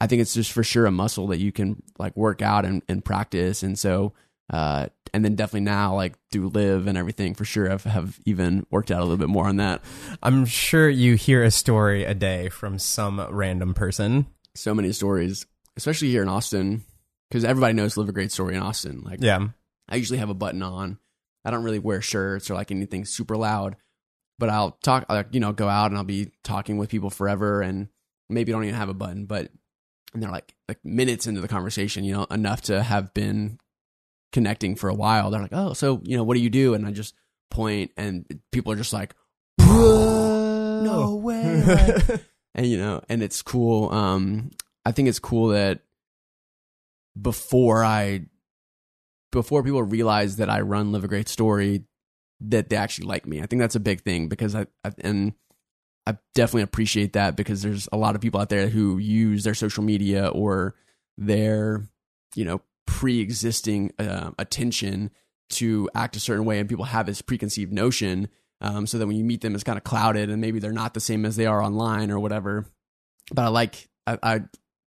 i 0.00 0.06
think 0.06 0.22
it's 0.22 0.34
just 0.34 0.52
for 0.52 0.64
sure 0.64 0.86
a 0.86 0.90
muscle 0.90 1.26
that 1.28 1.38
you 1.38 1.52
can 1.52 1.82
like 1.98 2.16
work 2.16 2.40
out 2.40 2.64
and, 2.64 2.82
and 2.88 3.04
practice. 3.04 3.62
And 3.62 3.78
so 3.78 4.14
uh 4.50 4.86
and 5.12 5.24
then 5.24 5.34
definitely 5.34 5.60
now 5.62 5.94
like 5.94 6.14
through 6.30 6.48
live 6.50 6.86
and 6.86 6.96
everything 6.98 7.34
for 7.34 7.44
sure 7.44 7.70
i've 7.72 7.84
have 7.84 8.18
even 8.26 8.66
worked 8.70 8.90
out 8.90 9.00
a 9.00 9.02
little 9.04 9.16
bit 9.16 9.28
more 9.28 9.46
on 9.46 9.56
that 9.56 9.82
I'm 10.22 10.44
sure 10.46 10.88
you 10.88 11.14
hear 11.14 11.42
a 11.42 11.50
story 11.50 12.04
a 12.04 12.14
day 12.14 12.48
from 12.48 12.78
some 12.78 13.20
random 13.30 13.74
person. 13.74 14.26
so 14.54 14.74
many 14.74 14.92
stories, 14.92 15.46
especially 15.76 16.10
here 16.10 16.22
in 16.22 16.28
Austin, 16.28 16.84
because 17.28 17.44
everybody 17.44 17.74
knows 17.74 17.96
Live 17.96 18.08
a 18.08 18.12
Great 18.12 18.32
Story 18.32 18.54
in 18.56 18.62
Austin. 18.62 19.02
Like, 19.02 19.18
Yeah. 19.20 19.48
I 19.88 19.96
usually 19.96 20.18
have 20.18 20.30
a 20.30 20.34
button 20.34 20.62
on. 20.62 20.98
I 21.44 21.50
don't 21.50 21.62
really 21.62 21.78
wear 21.78 22.00
shirts 22.00 22.50
or 22.50 22.54
like 22.54 22.70
anything 22.70 23.04
super 23.04 23.36
loud, 23.36 23.76
but 24.38 24.48
I'll 24.48 24.72
talk, 24.82 25.04
like, 25.08 25.28
you 25.32 25.40
know, 25.40 25.52
go 25.52 25.68
out 25.68 25.90
and 25.90 25.98
I'll 25.98 26.04
be 26.04 26.32
talking 26.42 26.76
with 26.78 26.88
people 26.88 27.10
forever 27.10 27.60
and 27.62 27.88
maybe 28.28 28.50
don't 28.52 28.64
even 28.64 28.74
have 28.74 28.88
a 28.88 28.94
button, 28.94 29.26
but 29.26 29.50
and 30.14 30.22
they're 30.22 30.30
like 30.30 30.54
like 30.68 30.82
minutes 30.84 31.26
into 31.26 31.40
the 31.42 31.48
conversation, 31.48 32.02
you 32.04 32.14
know, 32.14 32.24
enough 32.30 32.62
to 32.62 32.82
have 32.82 33.12
been 33.12 33.58
connecting 34.32 34.76
for 34.76 34.88
a 34.88 34.94
while. 34.94 35.30
They're 35.30 35.40
like, 35.42 35.52
"Oh, 35.52 35.72
so, 35.72 36.00
you 36.04 36.16
know, 36.16 36.24
what 36.24 36.34
do 36.34 36.40
you 36.40 36.50
do?" 36.50 36.74
And 36.74 36.86
I 36.86 36.92
just 36.92 37.14
point 37.50 37.90
and 37.96 38.24
people 38.52 38.72
are 38.72 38.76
just 38.76 38.92
like, 38.92 39.14
"No 39.58 41.16
way." 41.22 41.62
like- 41.64 42.20
and 42.54 42.66
you 42.66 42.78
know, 42.78 43.02
and 43.08 43.22
it's 43.22 43.42
cool. 43.42 43.90
Um, 43.92 44.50
I 44.84 44.92
think 44.92 45.08
it's 45.08 45.18
cool 45.18 45.48
that 45.48 45.80
before 47.20 47.84
I, 47.84 48.26
before 49.32 49.62
people 49.62 49.82
realize 49.82 50.36
that 50.36 50.48
I 50.50 50.60
run 50.60 50.92
Live 50.92 51.04
a 51.04 51.08
Great 51.08 51.28
Story, 51.28 51.84
that 52.40 52.68
they 52.68 52.76
actually 52.76 53.06
like 53.08 53.26
me. 53.26 53.42
I 53.42 53.46
think 53.46 53.60
that's 53.60 53.74
a 53.74 53.80
big 53.80 54.02
thing 54.02 54.28
because 54.28 54.54
I, 54.54 54.66
I 54.84 54.92
and 55.00 55.32
I 56.06 56.16
definitely 56.34 56.62
appreciate 56.62 57.14
that 57.14 57.36
because 57.36 57.62
there's 57.62 57.88
a 57.92 57.96
lot 57.96 58.14
of 58.14 58.20
people 58.20 58.40
out 58.40 58.48
there 58.48 58.68
who 58.68 58.98
use 58.98 59.44
their 59.44 59.54
social 59.54 59.82
media 59.82 60.28
or 60.28 60.74
their, 61.18 61.88
you 62.34 62.44
know, 62.44 62.60
pre-existing 62.86 63.92
uh, 63.98 64.30
attention 64.38 65.10
to 65.48 65.88
act 65.94 66.16
a 66.16 66.20
certain 66.20 66.44
way, 66.44 66.58
and 66.58 66.68
people 66.68 66.86
have 66.86 67.06
this 67.06 67.22
preconceived 67.22 67.72
notion. 67.72 68.28
Um, 68.62 68.86
so 68.86 68.96
that 68.96 69.06
when 69.06 69.16
you 69.16 69.24
meet 69.24 69.42
them, 69.42 69.54
it's 69.54 69.64
kind 69.64 69.76
of 69.76 69.84
clouded, 69.84 70.30
and 70.30 70.40
maybe 70.40 70.58
they're 70.58 70.72
not 70.72 70.94
the 70.94 71.00
same 71.00 71.26
as 71.26 71.36
they 71.36 71.44
are 71.44 71.62
online 71.62 72.10
or 72.10 72.18
whatever. 72.18 72.66
But 73.30 73.42
I 73.44 73.48
like, 73.48 73.86
I, 74.06 74.18
I, 74.22 74.40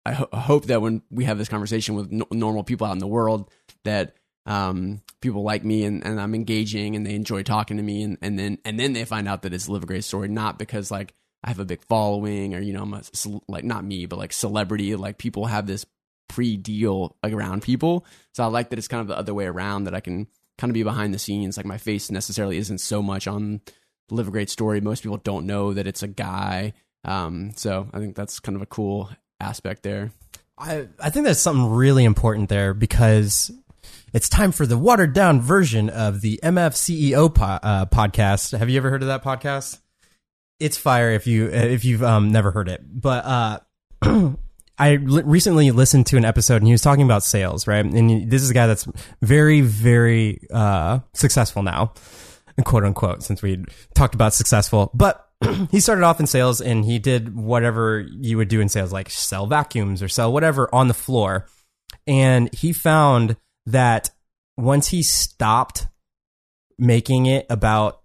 I 0.06 0.14
ho- 0.14 0.30
hope 0.34 0.66
that 0.66 0.82
when 0.82 1.04
we 1.12 1.26
have 1.26 1.38
this 1.38 1.50
conversation 1.50 1.94
with 1.94 2.12
no- 2.12 2.28
normal 2.32 2.64
people 2.64 2.88
out 2.88 2.94
in 2.94 3.00
the 3.00 3.08
world, 3.08 3.52
that 3.84 4.16
um, 4.48 5.02
people 5.22 5.44
like 5.44 5.64
me 5.64 5.84
and, 5.84 6.04
and 6.04 6.20
I'm 6.20 6.34
engaging 6.34 6.96
and 6.96 7.06
they 7.06 7.14
enjoy 7.14 7.44
talking 7.44 7.78
to 7.78 7.84
me, 7.84 8.02
and, 8.02 8.18
and 8.24 8.40
then 8.40 8.58
and 8.66 8.80
then 8.80 8.94
they 8.94 9.06
find 9.06 9.28
out 9.28 9.44
that 9.44 9.54
it's 9.54 9.68
a 9.68 9.72
Live 9.72 9.84
a 9.84 9.86
Great 9.86 10.04
Story, 10.04 10.30
not 10.30 10.58
because 10.58 10.90
like 10.90 11.14
I 11.44 11.50
have 11.50 11.60
a 11.60 11.66
big 11.66 11.84
following 11.84 12.56
or 12.56 12.60
you 12.60 12.74
know 12.74 12.82
I'm 12.82 12.94
a 12.94 13.04
like 13.48 13.64
not 13.64 13.86
me, 13.86 14.08
but 14.08 14.18
like 14.18 14.34
celebrity. 14.34 14.96
Like 14.96 15.20
people 15.20 15.46
have 15.46 15.68
this 15.68 15.86
pre 16.30 16.56
deal 16.56 17.18
around 17.24 17.62
people, 17.62 18.06
so 18.34 18.44
I 18.44 18.48
like 18.48 18.70
that 18.70 18.80
it's 18.80 18.88
kind 18.88 19.02
of 19.02 19.08
the 19.08 19.18
other 19.18 19.34
way 19.34 19.46
around 19.46 19.84
that 19.84 19.94
I 19.94 20.00
can 20.00 20.28
kind 20.58 20.72
of 20.72 20.74
be 20.74 20.84
behind 20.84 21.14
the 21.14 21.20
scenes. 21.20 21.58
Like 21.58 21.66
my 21.66 21.78
face 21.78 22.10
necessarily 22.10 22.58
isn't 22.58 22.80
so 22.80 23.02
much 23.02 23.28
on 23.28 23.62
Live 24.12 24.28
a 24.28 24.32
Great 24.32 24.50
Story. 24.50 24.80
Most 24.82 25.04
people 25.04 25.18
don't 25.18 25.46
know 25.46 25.74
that 25.74 25.88
it's 25.88 26.04
a 26.04 26.08
guy. 26.08 26.74
Um, 27.04 27.52
so 27.56 27.88
I 27.94 28.00
think 28.00 28.16
that's 28.16 28.40
kind 28.40 28.56
of 28.56 28.62
a 28.62 28.68
cool 28.68 29.10
aspect 29.40 29.84
there. 29.84 30.12
I, 30.58 30.88
I 31.00 31.10
think 31.10 31.26
that's 31.26 31.40
something 31.40 31.70
really 31.72 32.04
important 32.04 32.50
there 32.50 32.74
because 32.74 33.52
it's 34.14 34.28
time 34.28 34.52
for 34.52 34.66
the 34.66 34.78
watered 34.78 35.14
down 35.14 35.40
version 35.42 35.90
of 35.90 36.22
the 36.22 36.40
MFCEO 36.44 37.34
po- 37.34 37.44
uh, 37.46 37.86
podcast. 37.86 38.58
Have 38.58 38.70
you 38.70 38.78
ever 38.78 38.90
heard 38.90 39.02
of 39.02 39.08
that 39.08 39.24
podcast? 39.24 39.80
It's 40.60 40.78
fire 40.78 41.12
if 41.12 41.26
you 41.26 41.48
if 41.48 41.86
you've 41.86 42.04
um, 42.04 42.34
never 42.34 42.52
heard 42.52 42.68
it. 42.68 42.82
But 42.86 43.26
uh, 43.26 43.60
I 44.80 44.92
recently 44.94 45.72
listened 45.72 46.06
to 46.08 46.18
an 46.18 46.26
episode 46.26 46.58
and 46.58 46.68
he 46.68 46.72
was 46.72 46.82
talking 46.82 47.04
about 47.04 47.24
sales, 47.24 47.68
right? 47.68 47.86
And 47.86 48.30
this 48.32 48.42
is 48.42 48.50
a 48.50 48.54
guy 48.54 48.68
that's 48.68 48.88
very 49.22 49.62
very 49.62 50.42
uh, 50.52 51.00
successful 51.14 51.64
now, 51.64 51.94
quote 52.64 52.84
unquote, 52.84 53.24
since 53.24 53.42
we 53.42 53.64
talked 53.94 54.16
about 54.16 54.34
successful, 54.34 54.92
but. 54.94 55.26
he 55.72 55.80
started 55.80 56.04
off 56.04 56.20
in 56.20 56.28
sales 56.28 56.60
and 56.60 56.84
he 56.84 57.00
did 57.00 57.34
whatever 57.34 58.02
you 58.02 58.36
would 58.36 58.50
do 58.50 58.60
in 58.60 58.68
sales, 58.68 58.92
like 58.92 59.10
sell 59.10 59.48
vacuums 59.48 60.04
or 60.04 60.10
sell 60.10 60.34
whatever 60.34 60.68
on 60.76 60.90
the 60.90 60.94
floor. 60.94 61.46
And 62.06 62.54
he 62.54 62.74
found 62.74 63.38
that 63.66 64.12
once 64.58 64.90
he 64.90 65.02
stopped 65.02 65.88
making 66.78 67.26
it 67.26 67.46
about 67.50 68.02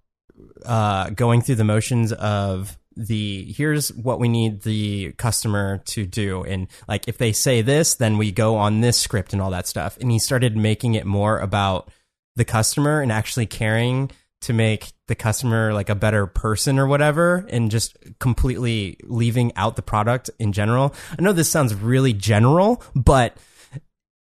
uh, 0.65 1.11
going 1.11 1.43
through 1.43 1.57
the 1.57 1.65
motions 1.65 2.13
of 2.13 2.79
the 2.97 3.53
here's 3.57 3.93
what 3.93 4.19
we 4.19 4.29
need 4.29 4.63
the 4.63 5.13
customer 5.13 5.79
to 5.85 6.07
do 6.07 6.43
and 6.45 6.69
like 6.89 7.09
if 7.09 7.19
they 7.19 7.33
say 7.33 7.63
this 7.63 7.95
then 7.97 8.19
we 8.19 8.31
go 8.31 8.57
on 8.57 8.81
this 8.81 8.99
script 8.99 9.33
and 9.33 9.43
all 9.43 9.51
that 9.51 9.67
stuff 9.67 9.99
and 10.01 10.11
he 10.11 10.19
started 10.19 10.57
making 10.57 10.95
it 10.95 11.07
more 11.07 11.39
about 11.39 11.91
the 12.37 12.45
customer 12.45 13.01
and 13.01 13.13
actually 13.13 13.47
caring 13.47 14.11
to 14.45 14.53
make 14.53 14.93
the 15.09 15.15
customer 15.15 15.73
like 15.73 15.89
a 15.89 15.95
better 15.95 16.27
person 16.27 16.79
or 16.79 16.87
whatever 16.87 17.47
and 17.49 17.71
just 17.71 17.97
completely 18.19 18.99
leaving 19.05 19.51
out 19.57 19.77
the 19.77 19.83
product 19.83 20.29
in 20.39 20.53
general. 20.53 20.95
I 21.19 21.23
know 21.23 21.33
this 21.33 21.49
sounds 21.49 21.75
really 21.75 22.13
general, 22.13 22.83
but 22.95 23.39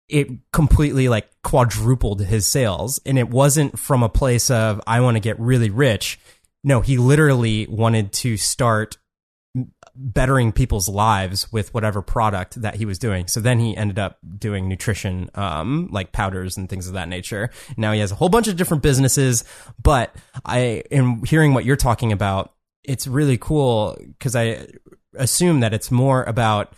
it 0.09 0.29
completely 0.53 1.09
like 1.09 1.29
quadrupled 1.43 2.23
his 2.23 2.47
sales 2.47 2.99
and 3.05 3.19
it 3.19 3.29
wasn't 3.29 3.79
from 3.79 4.03
a 4.03 4.09
place 4.09 4.51
of 4.51 4.81
I 4.87 5.01
want 5.01 5.17
to 5.17 5.21
get 5.21 5.39
really 5.39 5.71
rich. 5.71 6.19
No, 6.67 6.81
he 6.81 6.99
literally 6.99 7.69
wanted 7.69 8.13
to 8.13 8.37
start 8.37 8.99
bettering 9.95 10.51
people's 10.51 10.89
lives 10.89 11.51
with 11.53 11.73
whatever 11.73 12.03
product 12.03 12.61
that 12.61 12.75
he 12.75 12.85
was 12.85 12.99
doing. 12.99 13.29
So 13.29 13.39
then 13.39 13.61
he 13.61 13.77
ended 13.77 14.01
up 14.01 14.19
doing 14.37 14.69
nutrition, 14.69 15.31
um, 15.37 15.89
like 15.93 16.11
powders 16.11 16.57
and 16.57 16.69
things 16.69 16.89
of 16.89 16.95
that 16.95 17.09
nature. 17.09 17.51
Now 17.77 17.93
he 17.93 18.01
has 18.01 18.11
a 18.11 18.17
whole 18.17 18.29
bunch 18.29 18.49
of 18.49 18.57
different 18.57 18.83
businesses, 18.83 19.45
but 19.81 20.15
I, 20.45 20.83
in 20.91 21.25
hearing 21.25 21.55
what 21.55 21.65
you're 21.65 21.77
talking 21.77 22.11
about, 22.11 22.53
it's 22.83 23.07
really 23.07 23.39
cool 23.39 23.97
because 24.01 24.35
I 24.35 24.67
assume 25.15 25.61
that 25.61 25.73
it's 25.73 25.93
more 25.93 26.25
about, 26.25 26.75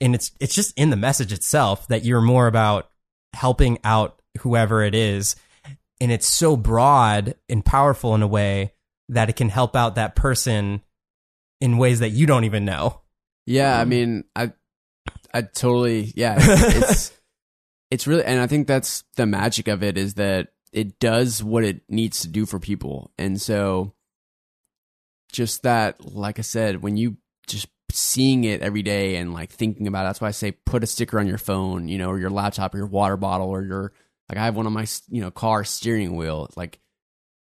and 0.00 0.16
it's, 0.16 0.32
it's 0.40 0.54
just 0.54 0.76
in 0.76 0.90
the 0.90 0.96
message 0.96 1.32
itself 1.32 1.86
that 1.86 2.04
you're 2.04 2.20
more 2.20 2.48
about 2.48 2.90
helping 3.34 3.78
out 3.84 4.20
whoever 4.40 4.82
it 4.82 4.96
is. 4.96 5.36
And 6.00 6.10
it's 6.10 6.26
so 6.26 6.56
broad 6.56 7.36
and 7.48 7.64
powerful 7.64 8.16
in 8.16 8.22
a 8.22 8.26
way 8.28 8.72
that 9.08 9.28
it 9.28 9.36
can 9.36 9.48
help 9.48 9.74
out 9.74 9.94
that 9.94 10.14
person 10.14 10.82
in 11.60 11.78
ways 11.78 12.00
that 12.00 12.10
you 12.10 12.26
don't 12.26 12.44
even 12.44 12.64
know. 12.64 13.00
Yeah, 13.46 13.78
I 13.78 13.80
mm-hmm. 13.82 13.90
mean, 13.90 14.24
I, 14.36 14.52
I 15.32 15.42
totally, 15.42 16.12
yeah, 16.14 16.36
it's, 16.40 17.12
it's 17.90 18.06
really, 18.06 18.24
and 18.24 18.40
I 18.40 18.46
think 18.46 18.66
that's 18.66 19.04
the 19.16 19.26
magic 19.26 19.68
of 19.68 19.82
it 19.82 19.96
is 19.96 20.14
that 20.14 20.48
it 20.72 20.98
does 20.98 21.42
what 21.42 21.64
it 21.64 21.82
needs 21.88 22.20
to 22.20 22.28
do 22.28 22.44
for 22.44 22.58
people, 22.58 23.10
and 23.18 23.40
so 23.40 23.94
just 25.32 25.62
that, 25.62 26.14
like 26.14 26.38
I 26.38 26.42
said, 26.42 26.82
when 26.82 26.96
you 26.96 27.16
just 27.46 27.68
seeing 27.90 28.44
it 28.44 28.60
every 28.60 28.82
day 28.82 29.16
and 29.16 29.32
like 29.32 29.50
thinking 29.50 29.86
about 29.86 30.04
it, 30.04 30.08
that's 30.08 30.20
why 30.20 30.28
I 30.28 30.32
say 30.32 30.52
put 30.52 30.82
a 30.82 30.86
sticker 30.86 31.18
on 31.18 31.26
your 31.26 31.38
phone, 31.38 31.88
you 31.88 31.98
know, 31.98 32.10
or 32.10 32.18
your 32.18 32.30
laptop, 32.30 32.74
or 32.74 32.78
your 32.78 32.86
water 32.86 33.16
bottle, 33.16 33.48
or 33.48 33.62
your 33.62 33.92
like 34.28 34.38
I 34.38 34.44
have 34.44 34.56
one 34.56 34.66
on 34.66 34.72
my 34.72 34.86
you 35.08 35.20
know 35.20 35.30
car 35.30 35.64
steering 35.64 36.16
wheel, 36.16 36.50
like 36.56 36.80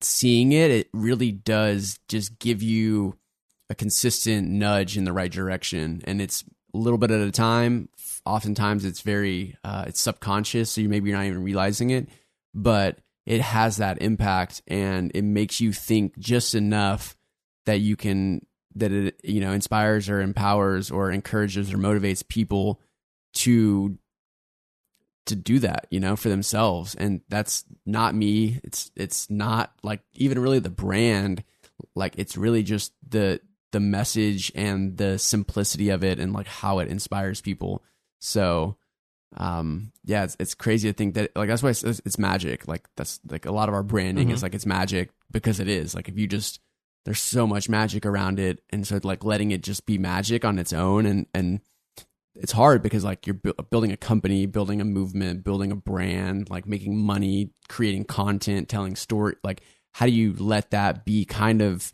seeing 0.01 0.53
it, 0.53 0.70
it 0.70 0.88
really 0.92 1.32
does 1.32 1.99
just 2.09 2.38
give 2.38 2.62
you 2.62 3.16
a 3.68 3.74
consistent 3.74 4.49
nudge 4.49 4.97
in 4.97 5.05
the 5.05 5.12
right 5.12 5.32
direction. 5.32 6.03
And 6.05 6.20
it's 6.20 6.44
a 6.74 6.78
little 6.78 6.99
bit 6.99 7.11
at 7.11 7.20
a 7.20 7.32
time. 7.32 7.88
Oftentimes 8.24 8.84
it's 8.84 9.03
very 9.03 9.57
uh, 9.64 9.84
it's 9.86 10.01
subconscious 10.01 10.70
so 10.70 10.80
you 10.80 10.88
maybe 10.88 11.09
you're 11.09 11.18
not 11.18 11.26
even 11.26 11.44
realizing 11.44 11.90
it 11.90 12.09
but 12.57 12.99
it 13.26 13.40
has 13.40 13.76
that 13.76 14.01
impact 14.01 14.62
and 14.66 15.12
it 15.14 15.22
makes 15.22 15.61
you 15.61 15.72
think 15.72 16.18
just 16.18 16.55
enough 16.55 17.14
that 17.66 17.80
you 17.80 17.94
can 17.94 18.44
that 18.74 18.90
it 18.90 19.20
you 19.22 19.40
know 19.40 19.53
inspires 19.53 20.09
or 20.09 20.20
empowers 20.20 20.90
or 20.90 21.11
encourages 21.11 21.72
or 21.72 21.76
motivates 21.76 22.26
people 22.26 22.80
to 23.34 23.99
to 25.27 25.37
do 25.37 25.59
that 25.59 25.87
you 25.91 26.01
know 26.01 26.16
for 26.16 26.29
themselves. 26.29 26.95
And 26.95 27.20
that's 27.29 27.64
not 27.85 28.14
me. 28.14 28.61
It's 28.64 28.91
it's 28.97 29.31
not 29.31 29.72
like 29.83 30.01
even 30.14 30.39
really 30.39 30.59
the 30.59 30.70
brand. 30.70 31.45
Like 31.95 32.14
it's 32.16 32.37
really 32.37 32.62
just 32.62 32.93
the 33.07 33.41
the 33.72 33.81
message 33.81 34.51
and 34.55 34.97
the 34.97 35.18
simplicity 35.18 35.91
of 35.91 36.03
it 36.03 36.18
and 36.18 36.33
like 36.33 36.47
how 36.47 36.79
it 36.79 36.89
inspires 36.89 37.41
people. 37.41 37.83
So 38.20 38.77
um 39.37 39.93
yeah 40.05 40.22
it's, 40.22 40.37
it's 40.39 40.55
crazy 40.55 40.89
to 40.89 40.97
think 40.97 41.14
that 41.14 41.33
like 41.37 41.49
that's 41.49 41.62
why 41.62 41.70
it's, 41.70 41.83
it's 41.83 42.18
magic. 42.18 42.66
Like 42.66 42.89
that's 42.97 43.20
like 43.29 43.45
a 43.45 43.53
lot 43.53 43.68
of 43.68 43.74
our 43.74 43.83
branding 43.83 44.31
is 44.31 44.43
like 44.43 44.55
it's 44.55 44.66
magic 44.66 45.11
because 45.31 45.61
it 45.61 45.68
is. 45.68 45.95
Like 45.95 46.09
if 46.09 46.16
you 46.16 46.27
just 46.27 46.61
there's 47.05 47.20
so 47.20 47.47
much 47.47 47.68
magic 47.68 48.05
around 48.05 48.41
it. 48.41 48.61
And 48.70 48.87
so 48.87 48.99
like 49.03 49.24
letting 49.24 49.53
it 49.53 49.62
just 49.62 49.87
be 49.87 49.97
magic 49.97 50.45
on 50.45 50.59
its 50.59 50.72
own 50.72 51.07
and 51.07 51.27
and 51.33 51.61
it's 52.41 52.53
hard 52.53 52.82
because 52.82 53.05
like 53.05 53.26
you're 53.26 53.34
bu- 53.34 53.55
building 53.70 53.93
a 53.93 53.97
company 53.97 54.47
building 54.47 54.80
a 54.80 54.84
movement 54.84 55.43
building 55.43 55.72
a 55.72 55.76
brand 55.76 56.49
like 56.51 56.66
making 56.66 56.97
money 56.97 57.51
creating 57.68 58.05
content 58.05 58.68
telling 58.68 58.95
story 58.95 59.34
like 59.43 59.62
how 59.97 60.05
do 60.05 60.12
you 60.12 60.34
let 60.39 60.72
that 60.72 61.07
be 61.07 61.24
kind 61.24 61.62
of 61.62 61.91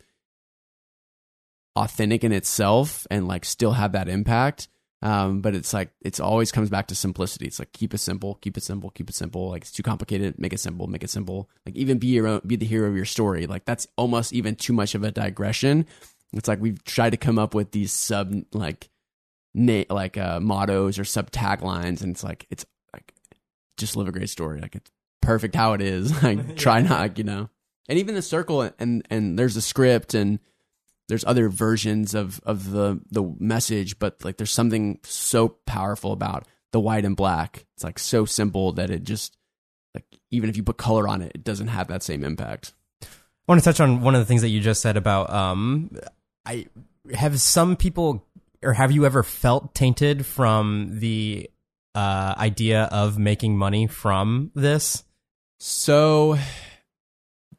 authentic 1.75 2.23
in 2.23 2.31
itself 2.31 3.07
and 3.09 3.27
like 3.27 3.45
still 3.45 3.71
have 3.71 3.93
that 3.93 4.09
impact? 4.09 4.67
Um, 5.01 5.41
but 5.41 5.55
it's 5.55 5.73
like 5.73 5.89
it's 6.01 6.19
always 6.19 6.51
comes 6.51 6.69
back 6.69 6.87
to 6.87 6.95
simplicity. 6.95 7.45
It's 7.45 7.59
like 7.59 7.71
keep 7.71 7.93
it 7.93 7.99
simple 7.99 8.35
keep 8.35 8.57
it 8.57 8.63
simple 8.63 8.89
keep 8.89 9.09
it 9.09 9.15
simple. 9.15 9.49
Like 9.49 9.61
it's 9.61 9.71
too 9.71 9.83
complicated 9.83 10.37
make 10.37 10.51
it 10.51 10.59
simple 10.59 10.87
make 10.87 11.03
it 11.03 11.09
simple. 11.09 11.49
Like 11.65 11.75
even 11.75 11.97
be 11.97 12.07
your 12.07 12.27
own 12.27 12.41
be 12.45 12.57
the 12.57 12.65
hero 12.65 12.89
of 12.89 12.95
your 12.95 13.05
story. 13.05 13.47
Like 13.47 13.63
that's 13.65 13.87
almost 13.97 14.33
even 14.33 14.55
too 14.55 14.73
much 14.73 14.95
of 14.95 15.03
a 15.03 15.11
digression. 15.11 15.85
It's 16.33 16.47
like 16.47 16.59
we've 16.59 16.83
tried 16.83 17.11
to 17.11 17.17
come 17.17 17.39
up 17.39 17.53
with 17.53 17.71
these 17.71 17.93
sub 17.93 18.33
like 18.53 18.89
na- 19.53 19.83
like 19.89 20.17
uh, 20.17 20.39
mottos 20.39 20.99
or 20.99 21.05
sub 21.05 21.31
taglines, 21.31 22.01
and 22.01 22.11
it's 22.11 22.23
like 22.23 22.45
it's 22.49 22.65
like 22.93 23.13
just 23.77 23.95
live 23.95 24.07
a 24.07 24.11
great 24.11 24.29
story. 24.29 24.61
Like 24.61 24.75
it's 24.75 24.91
perfect 25.21 25.55
how 25.55 25.73
it 25.73 25.81
is. 25.81 26.11
Like 26.23 26.55
try 26.57 26.81
not, 26.81 27.17
you 27.17 27.23
know. 27.23 27.49
And 27.89 27.99
even 27.99 28.15
the 28.15 28.21
circle, 28.21 28.69
and 28.79 29.05
and 29.09 29.37
there's 29.37 29.57
a 29.57 29.61
script, 29.61 30.13
and 30.13 30.39
there's 31.09 31.25
other 31.25 31.49
versions 31.49 32.13
of 32.13 32.39
of 32.45 32.71
the 32.71 33.01
the 33.11 33.35
message, 33.39 33.99
but 33.99 34.23
like 34.23 34.37
there's 34.37 34.51
something 34.51 34.99
so 35.03 35.49
powerful 35.49 36.11
about 36.11 36.47
the 36.71 36.79
white 36.79 37.05
and 37.05 37.15
black. 37.15 37.65
It's 37.75 37.83
like 37.83 37.99
so 37.99 38.25
simple 38.25 38.71
that 38.73 38.89
it 38.89 39.03
just 39.03 39.37
like 39.93 40.05
even 40.31 40.49
if 40.49 40.57
you 40.57 40.63
put 40.63 40.77
color 40.77 41.07
on 41.07 41.21
it, 41.21 41.33
it 41.35 41.43
doesn't 41.43 41.67
have 41.67 41.87
that 41.89 42.03
same 42.03 42.23
impact. 42.23 42.73
I 43.01 43.07
want 43.47 43.61
to 43.61 43.65
touch 43.65 43.81
on 43.81 44.01
one 44.01 44.15
of 44.15 44.21
the 44.21 44.25
things 44.25 44.41
that 44.41 44.49
you 44.49 44.61
just 44.61 44.81
said 44.81 44.95
about 44.95 45.29
um 45.29 45.91
I 46.45 46.67
have 47.13 47.39
some 47.41 47.75
people 47.75 48.25
or 48.63 48.73
have 48.73 48.91
you 48.91 49.05
ever 49.05 49.23
felt 49.23 49.75
tainted 49.75 50.25
from 50.25 50.99
the 50.99 51.49
uh 51.95 52.33
idea 52.37 52.83
of 52.91 53.17
making 53.17 53.57
money 53.57 53.87
from 53.87 54.51
this? 54.55 55.03
So 55.59 56.37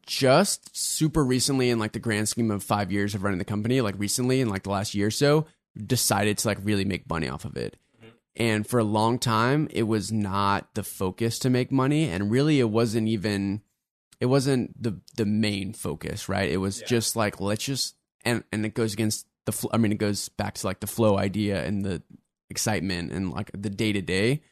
just 0.07 0.76
super 0.76 1.24
recently 1.24 1.70
in 1.70 1.78
like 1.78 1.92
the 1.92 1.98
grand 1.98 2.28
scheme 2.28 2.50
of 2.50 2.62
5 2.62 2.92
years 2.92 3.14
of 3.14 3.22
running 3.22 3.38
the 3.38 3.44
company, 3.44 3.80
like 3.80 3.94
recently 3.98 4.40
in 4.40 4.48
like 4.48 4.64
the 4.64 4.70
last 4.70 4.94
year 4.94 5.07
or 5.07 5.11
so, 5.11 5.46
decided 5.86 6.38
to 6.38 6.48
like 6.48 6.59
really 6.62 6.84
make 6.84 7.09
money 7.09 7.28
off 7.28 7.44
of 7.44 7.57
it. 7.57 7.76
And 8.36 8.66
for 8.66 8.80
a 8.80 8.84
long 8.84 9.18
time, 9.18 9.68
it 9.70 9.84
was 9.84 10.11
not 10.11 10.74
the 10.74 10.82
focus 10.82 11.38
to 11.40 11.50
make 11.50 11.70
money 11.70 12.09
and 12.09 12.30
really 12.30 12.59
it 12.59 12.68
wasn't 12.68 13.09
even 13.09 13.62
it 14.20 14.26
wasn't 14.26 14.82
the 14.82 15.00
the 15.16 15.26
main 15.26 15.72
focus, 15.72 16.28
right? 16.28 16.50
It 16.50 16.57
was 16.59 16.80
just 16.82 17.16
like 17.16 17.40
let's 17.40 17.64
just 17.64 17.94
and 18.24 18.42
and 18.52 18.66
it 18.66 18.74
goes 18.74 18.92
against 18.92 19.26
the 19.47 19.53
fl- 19.53 19.68
I 19.72 19.78
mean 19.78 19.92
it 19.92 19.99
goes 19.99 20.28
back 20.28 20.55
to 20.55 20.66
like 20.66 20.80
the 20.80 20.86
flow 20.86 21.18
idea 21.18 21.64
and 21.64 21.84
the 21.84 22.03
excitement 22.51 23.12
and 23.12 23.32
like 23.32 23.51
the 23.53 23.70
day 23.70 23.92
to 23.92 24.03
day. 24.03 24.42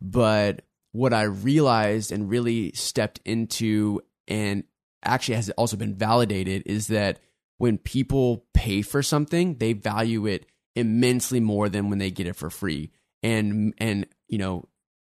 But 0.00 0.62
what 0.92 1.12
I 1.12 1.22
realized 1.22 2.12
and 2.12 2.28
really 2.28 2.72
stepped 2.72 3.20
into 3.24 4.02
and 4.28 4.64
actually 5.04 5.36
has 5.36 5.50
also 5.50 5.76
been 5.76 5.94
validated 5.94 6.62
is 6.66 6.88
that 6.88 7.18
when 7.58 7.78
people 7.78 8.44
pay 8.54 8.82
for 8.82 9.02
something, 9.02 9.56
they 9.56 9.72
value 9.72 10.26
it 10.26 10.46
immensely 10.74 11.40
more 11.40 11.68
than 11.68 11.90
when 11.90 11.98
they 11.98 12.10
get 12.10 12.26
it 12.26 12.36
for 12.36 12.50
free. 12.50 12.90
And 13.22 13.74
and 13.78 14.06
you 14.28 14.38
know, 14.38 14.68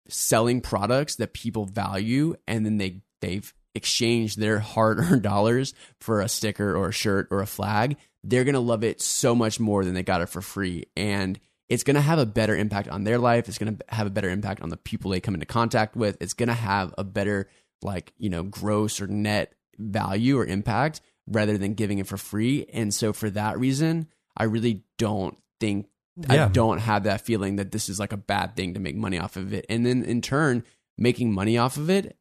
selling 0.08 0.60
products 0.60 1.16
that 1.16 1.32
people 1.32 1.64
value 1.64 2.34
and 2.46 2.66
then 2.66 2.78
they 2.78 3.02
they've 3.20 3.52
exchanged 3.74 4.38
their 4.38 4.58
hard-earned 4.58 5.22
dollars 5.22 5.72
for 6.00 6.20
a 6.20 6.28
sticker 6.28 6.76
or 6.76 6.88
a 6.88 6.92
shirt 6.92 7.28
or 7.30 7.40
a 7.40 7.46
flag, 7.46 7.96
they're 8.24 8.44
going 8.44 8.54
to 8.54 8.60
love 8.60 8.84
it 8.84 9.00
so 9.00 9.34
much 9.34 9.58
more 9.58 9.84
than 9.84 9.94
they 9.94 10.02
got 10.02 10.20
it 10.20 10.28
for 10.28 10.40
free. 10.40 10.84
And 10.96 11.38
it's 11.68 11.82
going 11.84 11.96
to 11.96 12.00
have 12.00 12.18
a 12.18 12.26
better 12.26 12.56
impact 12.56 12.88
on 12.88 13.04
their 13.04 13.18
life. 13.18 13.48
It's 13.48 13.58
going 13.58 13.76
to 13.76 13.84
have 13.94 14.06
a 14.06 14.10
better 14.10 14.28
impact 14.28 14.62
on 14.62 14.68
the 14.68 14.76
people 14.76 15.10
they 15.10 15.20
come 15.20 15.34
into 15.34 15.46
contact 15.46 15.96
with. 15.96 16.16
It's 16.20 16.34
going 16.34 16.48
to 16.48 16.54
have 16.54 16.94
a 16.98 17.04
better, 17.04 17.48
like, 17.82 18.12
you 18.18 18.30
know, 18.30 18.42
gross 18.42 19.00
or 19.00 19.06
net 19.06 19.54
value 19.78 20.38
or 20.38 20.44
impact 20.44 21.00
rather 21.26 21.56
than 21.56 21.74
giving 21.74 21.98
it 21.98 22.06
for 22.06 22.16
free. 22.16 22.66
And 22.72 22.92
so 22.92 23.12
for 23.12 23.30
that 23.30 23.58
reason, 23.58 24.08
I 24.36 24.44
really 24.44 24.82
don't 24.98 25.36
think, 25.60 25.88
Yeah. 26.16 26.46
I 26.46 26.48
don't 26.48 26.78
have 26.78 27.04
that 27.04 27.22
feeling 27.22 27.56
that 27.56 27.72
this 27.72 27.88
is 27.88 27.98
like 27.98 28.12
a 28.12 28.18
bad 28.18 28.54
thing 28.54 28.74
to 28.74 28.80
make 28.80 28.96
money 28.96 29.18
off 29.18 29.36
of 29.36 29.52
it. 29.52 29.64
And 29.68 29.86
then 29.86 30.04
in 30.04 30.20
turn, 30.20 30.64
making 30.98 31.32
money 31.32 31.56
off 31.56 31.76
of 31.76 31.88
it 31.88 32.16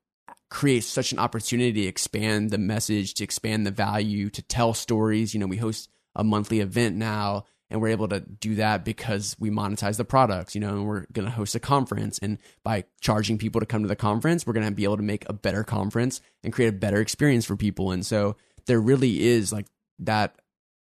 creates 0.51 0.85
such 0.85 1.13
an 1.13 1.17
opportunity 1.17 1.71
to 1.83 1.87
expand 1.87 2.51
the 2.51 2.57
message, 2.57 3.13
to 3.15 3.23
expand 3.23 3.65
the 3.65 3.71
value, 3.71 4.29
to 4.29 4.41
tell 4.41 4.73
stories. 4.73 5.33
You 5.33 5.39
know, 5.39 5.47
we 5.47 5.57
host 5.57 5.89
a 6.13 6.25
monthly 6.25 6.59
event 6.59 6.97
now 6.97 7.45
and 7.69 7.79
we're 7.79 7.87
able 7.87 8.09
to 8.09 8.19
do 8.19 8.55
that 8.55 8.83
because 8.83 9.33
we 9.39 9.49
monetize 9.49 9.95
the 9.95 10.03
products, 10.03 10.53
you 10.53 10.59
know, 10.59 10.73
and 10.73 10.85
we're 10.85 11.05
going 11.13 11.25
to 11.25 11.31
host 11.31 11.55
a 11.55 11.59
conference 11.59 12.19
and 12.21 12.37
by 12.63 12.83
charging 12.99 13.37
people 13.37 13.61
to 13.61 13.65
come 13.65 13.81
to 13.81 13.87
the 13.87 13.95
conference, 13.95 14.45
we're 14.45 14.51
going 14.51 14.67
to 14.67 14.73
be 14.73 14.83
able 14.83 14.97
to 14.97 15.03
make 15.03 15.27
a 15.29 15.33
better 15.33 15.63
conference 15.63 16.19
and 16.43 16.51
create 16.51 16.67
a 16.67 16.73
better 16.73 16.99
experience 16.99 17.45
for 17.45 17.55
people. 17.55 17.91
And 17.91 18.05
so 18.05 18.35
there 18.65 18.81
really 18.81 19.23
is 19.23 19.53
like 19.53 19.67
that 19.99 20.35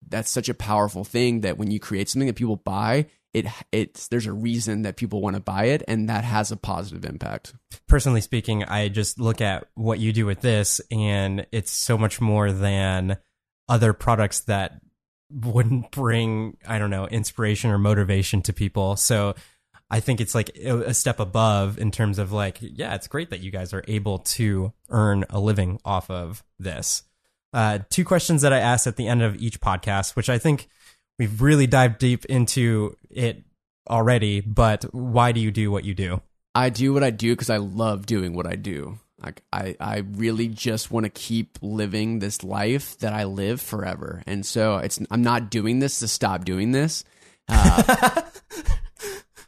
that's 0.05 0.29
such 0.29 0.49
a 0.49 0.53
powerful 0.53 1.05
thing 1.05 1.41
that 1.41 1.57
when 1.57 1.71
you 1.71 1.79
create 1.79 2.09
something 2.09 2.27
that 2.27 2.35
people 2.35 2.57
buy, 2.57 3.05
it 3.33 3.45
it's 3.71 4.07
there's 4.09 4.25
a 4.25 4.33
reason 4.33 4.81
that 4.81 4.97
people 4.97 5.21
want 5.21 5.35
to 5.35 5.41
buy 5.41 5.65
it 5.65 5.83
and 5.87 6.09
that 6.09 6.23
has 6.23 6.51
a 6.51 6.57
positive 6.57 7.05
impact. 7.05 7.53
personally 7.87 8.21
speaking, 8.21 8.63
I 8.63 8.89
just 8.89 9.19
look 9.19 9.41
at 9.41 9.67
what 9.75 9.99
you 9.99 10.13
do 10.13 10.25
with 10.25 10.41
this, 10.41 10.81
and 10.91 11.45
it's 11.51 11.71
so 11.71 11.97
much 11.97 12.19
more 12.19 12.51
than 12.51 13.17
other 13.69 13.93
products 13.93 14.41
that 14.41 14.81
wouldn't 15.29 15.91
bring, 15.91 16.57
I 16.67 16.77
don't 16.77 16.89
know, 16.89 17.07
inspiration 17.07 17.71
or 17.71 17.77
motivation 17.77 18.41
to 18.43 18.53
people. 18.53 18.97
So 18.97 19.35
I 19.89 19.99
think 19.99 20.21
it's 20.21 20.35
like 20.35 20.49
a 20.57 20.93
step 20.93 21.19
above 21.19 21.77
in 21.77 21.91
terms 21.91 22.19
of 22.19 22.31
like, 22.31 22.57
yeah, 22.61 22.95
it's 22.95 23.07
great 23.07 23.29
that 23.29 23.41
you 23.41 23.51
guys 23.51 23.73
are 23.73 23.83
able 23.87 24.19
to 24.19 24.73
earn 24.89 25.25
a 25.29 25.39
living 25.39 25.79
off 25.83 26.09
of 26.09 26.43
this. 26.59 27.03
Uh, 27.53 27.79
two 27.89 28.05
questions 28.05 28.41
that 28.41 28.53
I 28.53 28.59
ask 28.59 28.87
at 28.87 28.95
the 28.95 29.07
end 29.07 29.21
of 29.21 29.41
each 29.41 29.59
podcast, 29.59 30.15
which 30.15 30.29
I 30.29 30.37
think 30.37 30.69
we've 31.19 31.41
really 31.41 31.67
dived 31.67 31.99
deep 31.99 32.25
into 32.25 32.97
it 33.09 33.43
already, 33.89 34.41
but 34.41 34.85
why 34.93 35.31
do 35.31 35.39
you 35.39 35.51
do 35.51 35.71
what 35.71 35.83
you 35.83 35.93
do? 35.93 36.21
I 36.53 36.69
do 36.69 36.93
what 36.93 37.03
I 37.03 37.11
do 37.11 37.33
because 37.33 37.49
I 37.49 37.57
love 37.57 38.05
doing 38.05 38.33
what 38.33 38.47
I 38.47 38.55
do. 38.55 38.99
Like 39.21 39.43
I, 39.53 39.75
I 39.79 39.97
really 39.99 40.47
just 40.47 40.91
want 40.91 41.05
to 41.05 41.09
keep 41.09 41.59
living 41.61 42.19
this 42.19 42.43
life 42.43 42.97
that 42.99 43.13
I 43.13 43.25
live 43.25 43.61
forever. 43.61 44.23
And 44.25 44.45
so 44.45 44.77
it's 44.77 44.99
I'm 45.11 45.21
not 45.21 45.51
doing 45.51 45.79
this 45.79 45.99
to 45.99 46.07
stop 46.07 46.45
doing 46.45 46.71
this. 46.71 47.03
Uh, 47.53 48.21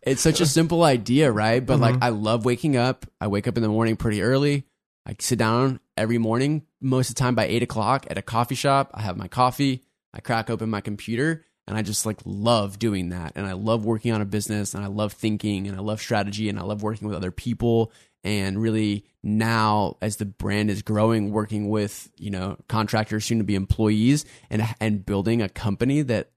it's 0.01 0.21
such 0.21 0.41
a 0.41 0.45
simple 0.45 0.83
idea, 0.83 1.31
right? 1.31 1.65
But 1.65 1.79
like 1.79 1.95
I 2.01 2.09
love 2.09 2.43
waking 2.43 2.75
up. 2.75 3.05
I 3.21 3.27
wake 3.27 3.47
up 3.47 3.55
in 3.55 3.63
the 3.63 3.69
morning 3.69 3.95
pretty 3.95 4.21
early. 4.21 4.65
I 5.05 5.15
sit 5.19 5.39
down 5.39 5.79
every 5.95 6.17
morning, 6.17 6.63
most 6.81 7.09
of 7.09 7.15
the 7.15 7.19
time 7.19 7.35
by 7.35 7.45
eight 7.45 7.63
o'clock 7.63 8.05
at 8.09 8.17
a 8.17 8.21
coffee 8.21 8.55
shop. 8.55 8.91
I 8.93 9.01
have 9.03 9.15
my 9.15 9.29
coffee. 9.29 9.83
I 10.13 10.19
crack 10.19 10.49
open 10.49 10.69
my 10.69 10.81
computer 10.81 11.45
and 11.67 11.77
I 11.77 11.81
just 11.81 12.05
like 12.05 12.19
love 12.25 12.77
doing 12.77 13.09
that. 13.09 13.33
And 13.35 13.45
I 13.45 13.53
love 13.53 13.85
working 13.85 14.11
on 14.11 14.21
a 14.21 14.25
business 14.25 14.73
and 14.73 14.83
I 14.83 14.87
love 14.87 15.13
thinking 15.13 15.67
and 15.67 15.77
I 15.77 15.81
love 15.81 16.01
strategy 16.01 16.49
and 16.49 16.59
I 16.59 16.63
love 16.63 16.83
working 16.83 17.07
with 17.07 17.15
other 17.15 17.31
people. 17.31 17.91
And 18.23 18.61
really 18.61 19.05
now 19.21 19.97
as 20.01 20.17
the 20.17 20.25
brand 20.25 20.69
is 20.69 20.81
growing, 20.81 21.31
working 21.31 21.69
with, 21.69 22.09
you 22.17 22.31
know, 22.31 22.57
contractors, 22.67 23.25
soon 23.25 23.37
to 23.37 23.43
be 23.43 23.55
employees 23.55 24.25
and, 24.49 24.63
and 24.79 25.05
building 25.05 25.41
a 25.41 25.49
company 25.49 26.01
that 26.03 26.31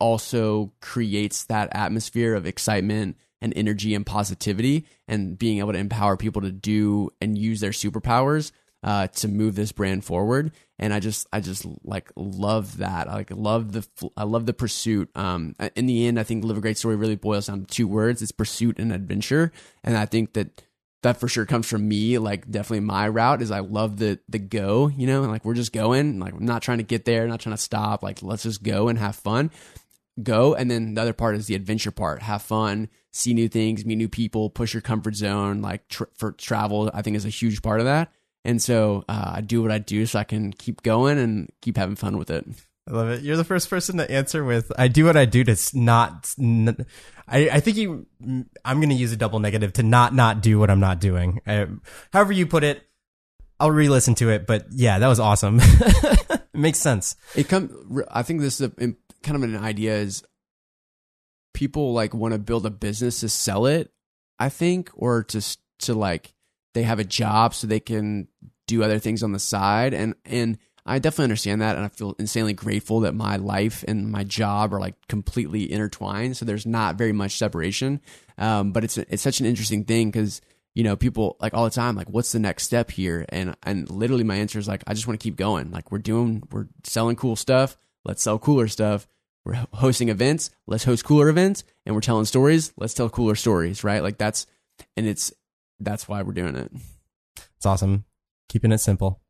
also 0.00 0.72
creates 0.80 1.44
that 1.44 1.68
atmosphere 1.72 2.34
of 2.34 2.46
excitement 2.46 3.16
and 3.40 3.52
energy 3.56 3.94
and 3.94 4.06
positivity 4.06 4.86
and 5.06 5.38
being 5.38 5.58
able 5.58 5.72
to 5.72 5.78
empower 5.78 6.16
people 6.16 6.42
to 6.42 6.52
do 6.52 7.10
and 7.20 7.38
use 7.38 7.60
their 7.60 7.70
superpowers 7.70 8.50
uh, 8.82 9.06
to 9.08 9.28
move 9.28 9.54
this 9.54 9.72
brand 9.72 10.04
forward. 10.04 10.52
And 10.78 10.94
I 10.94 11.00
just, 11.00 11.26
I 11.32 11.40
just 11.40 11.66
like 11.84 12.10
love 12.16 12.78
that. 12.78 13.08
I 13.08 13.14
like 13.14 13.30
love 13.30 13.72
the, 13.72 14.10
I 14.16 14.24
love 14.24 14.46
the 14.46 14.54
pursuit. 14.54 15.10
Um, 15.14 15.54
in 15.74 15.86
the 15.86 16.06
end, 16.06 16.20
I 16.20 16.22
think 16.22 16.44
live 16.44 16.56
a 16.56 16.60
great 16.60 16.78
story 16.78 16.96
really 16.96 17.16
boils 17.16 17.46
down 17.48 17.60
to 17.60 17.66
two 17.66 17.88
words: 17.88 18.22
it's 18.22 18.32
pursuit 18.32 18.78
and 18.78 18.92
adventure. 18.92 19.52
And 19.82 19.96
I 19.96 20.06
think 20.06 20.34
that 20.34 20.62
that 21.02 21.18
for 21.18 21.28
sure 21.28 21.46
comes 21.46 21.68
from 21.68 21.88
me. 21.88 22.18
Like 22.18 22.50
definitely 22.50 22.80
my 22.80 23.08
route 23.08 23.42
is 23.42 23.50
I 23.50 23.60
love 23.60 23.98
the 23.98 24.20
the 24.28 24.38
go. 24.38 24.88
You 24.88 25.06
know, 25.06 25.22
like 25.22 25.44
we're 25.44 25.54
just 25.54 25.72
going. 25.72 26.20
Like 26.20 26.34
I'm 26.34 26.44
not 26.44 26.62
trying 26.62 26.78
to 26.78 26.84
get 26.84 27.04
there, 27.04 27.26
not 27.26 27.40
trying 27.40 27.56
to 27.56 27.62
stop. 27.62 28.02
Like 28.02 28.22
let's 28.22 28.44
just 28.44 28.62
go 28.62 28.88
and 28.88 28.98
have 28.98 29.16
fun 29.16 29.50
go 30.22 30.54
and 30.54 30.70
then 30.70 30.94
the 30.94 31.00
other 31.00 31.12
part 31.12 31.36
is 31.36 31.46
the 31.46 31.54
adventure 31.54 31.90
part 31.90 32.22
have 32.22 32.42
fun 32.42 32.88
see 33.12 33.34
new 33.34 33.48
things 33.48 33.84
meet 33.84 33.96
new 33.96 34.08
people 34.08 34.50
push 34.50 34.74
your 34.74 34.80
comfort 34.80 35.14
zone 35.14 35.62
like 35.62 35.86
tr- 35.88 36.04
for 36.16 36.32
travel 36.32 36.90
i 36.92 37.02
think 37.02 37.16
is 37.16 37.24
a 37.24 37.30
huge 37.30 37.62
part 37.62 37.80
of 37.80 37.86
that 37.86 38.12
and 38.48 38.60
so 38.62 39.04
uh, 39.08 39.32
i 39.36 39.40
do 39.40 39.62
what 39.62 39.70
i 39.70 39.78
do 39.78 40.06
so 40.06 40.18
i 40.18 40.24
can 40.24 40.52
keep 40.52 40.82
going 40.82 41.18
and 41.18 41.50
keep 41.62 41.76
having 41.76 41.96
fun 41.96 42.18
with 42.18 42.30
it 42.30 42.44
I 42.88 42.92
love 42.92 43.10
it. 43.10 43.20
You're 43.20 43.36
the 43.36 43.44
first 43.44 43.68
person 43.68 43.98
to 43.98 44.10
answer 44.10 44.42
with 44.42 44.72
"I 44.78 44.88
do 44.88 45.04
what 45.04 45.14
I 45.14 45.26
do 45.26 45.44
to 45.44 45.56
not." 45.74 46.32
N- 46.38 46.86
I 47.28 47.50
I 47.50 47.60
think 47.60 47.76
you. 47.76 48.06
I'm 48.64 48.78
going 48.80 48.88
to 48.88 48.94
use 48.94 49.12
a 49.12 49.16
double 49.18 49.40
negative 49.40 49.74
to 49.74 49.82
not 49.82 50.14
not 50.14 50.40
do 50.40 50.58
what 50.58 50.70
I'm 50.70 50.80
not 50.80 50.98
doing. 50.98 51.42
I, 51.46 51.66
however 52.14 52.32
you 52.32 52.46
put 52.46 52.64
it, 52.64 52.82
I'll 53.60 53.70
re-listen 53.70 54.14
to 54.14 54.30
it. 54.30 54.46
But 54.46 54.68
yeah, 54.70 55.00
that 55.00 55.06
was 55.06 55.20
awesome. 55.20 55.60
it 56.58 56.62
makes 56.62 56.78
sense. 56.78 57.16
it 57.36 57.48
come 57.48 58.02
i 58.10 58.22
think 58.22 58.40
this 58.40 58.60
is 58.60 58.66
a, 58.66 58.70
kind 59.22 59.36
of 59.36 59.42
an 59.42 59.56
idea 59.56 59.96
is 59.96 60.24
people 61.54 61.92
like 61.92 62.14
want 62.14 62.32
to 62.32 62.38
build 62.38 62.66
a 62.66 62.70
business 62.70 63.20
to 63.20 63.28
sell 63.28 63.66
it 63.66 63.90
i 64.38 64.48
think 64.48 64.90
or 64.94 65.22
to 65.24 65.40
to 65.78 65.94
like 65.94 66.34
they 66.74 66.82
have 66.82 66.98
a 66.98 67.04
job 67.04 67.54
so 67.54 67.66
they 67.66 67.80
can 67.80 68.28
do 68.66 68.82
other 68.82 68.98
things 68.98 69.22
on 69.22 69.32
the 69.32 69.38
side. 69.38 69.94
And 69.94 70.14
and 70.24 70.58
i 70.86 70.98
definitely 70.98 71.24
understand 71.24 71.60
that. 71.60 71.76
And 71.76 71.84
i 71.84 71.88
feel 71.88 72.14
insanely 72.18 72.52
grateful 72.52 73.00
that 73.00 73.14
my 73.14 73.36
life 73.36 73.84
and 73.88 74.10
my 74.10 74.24
job 74.24 74.72
are 74.72 74.80
like 74.80 74.94
completely 75.08 75.70
intertwined. 75.70 76.36
So 76.36 76.44
there's 76.44 76.66
not 76.66 76.96
very 76.96 77.12
much 77.12 77.36
separation. 77.36 78.00
Um, 78.36 78.72
but 78.72 78.84
it's 78.84 78.98
it's 78.98 79.22
such 79.22 79.40
an 79.40 79.46
interesting 79.46 79.84
thing 79.84 80.10
because 80.10 80.40
you 80.74 80.84
know 80.84 80.96
people 80.96 81.36
like 81.40 81.54
all 81.54 81.64
the 81.64 81.70
time 81.70 81.96
like 81.96 82.08
what's 82.08 82.32
the 82.32 82.38
next 82.38 82.64
step 82.64 82.90
here? 82.90 83.24
And 83.30 83.56
and 83.62 83.90
literally 83.90 84.24
my 84.24 84.36
answer 84.36 84.58
is 84.58 84.68
like 84.68 84.84
i 84.86 84.94
just 84.94 85.06
want 85.06 85.18
to 85.18 85.24
keep 85.24 85.36
going. 85.36 85.70
Like 85.70 85.90
we're 85.90 85.98
doing 85.98 86.42
we're 86.50 86.68
selling 86.84 87.16
cool 87.16 87.36
stuff. 87.36 87.76
Let's 88.04 88.22
sell 88.22 88.38
cooler 88.38 88.68
stuff. 88.68 89.06
We're 89.48 89.66
hosting 89.72 90.10
events, 90.10 90.50
let's 90.66 90.84
host 90.84 91.06
cooler 91.06 91.30
events, 91.30 91.64
and 91.86 91.94
we're 91.94 92.02
telling 92.02 92.26
stories, 92.26 92.74
let's 92.76 92.92
tell 92.92 93.08
cooler 93.08 93.34
stories, 93.34 93.82
right? 93.82 94.02
Like 94.02 94.18
that's 94.18 94.46
and 94.94 95.06
it's 95.06 95.32
that's 95.80 96.08
why 96.08 96.22
we're 96.22 96.32
doing 96.32 96.56
it. 96.56 96.70
It's 97.56 97.66
awesome. 97.66 98.04
Keeping 98.48 98.72
it 98.72 98.78
simple. 98.78 99.20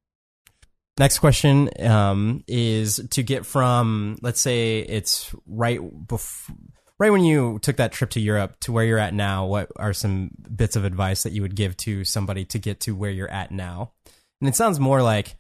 Next 0.99 1.21
question 1.21 1.71
um, 1.81 2.43
is 2.49 3.01
to 3.11 3.23
get 3.23 3.47
from, 3.47 4.19
let's 4.21 4.41
say 4.41 4.81
it's 4.81 5.35
right 5.47 5.81
before, 6.09 6.57
right 6.99 7.11
when 7.11 7.23
you 7.23 7.61
took 7.61 7.77
that 7.77 7.93
trip 7.93 8.11
to 8.11 8.21
Europe 8.21 8.59
to 8.61 8.73
where 8.73 8.85
you're 8.85 8.99
at 8.99 9.15
now. 9.15 9.47
What 9.47 9.71
are 9.77 9.93
some 9.93 10.31
bits 10.55 10.75
of 10.75 10.85
advice 10.85 11.23
that 11.23 11.33
you 11.33 11.43
would 11.43 11.55
give 11.55 11.77
to 11.79 12.05
somebody 12.05 12.45
to 12.47 12.59
get 12.59 12.81
to 12.81 12.97
where 12.97 13.11
you're 13.11 13.31
at 13.31 13.53
now? 13.53 13.93
And 14.41 14.49
it 14.49 14.57
sounds 14.57 14.81
more 14.81 15.03
like, 15.03 15.37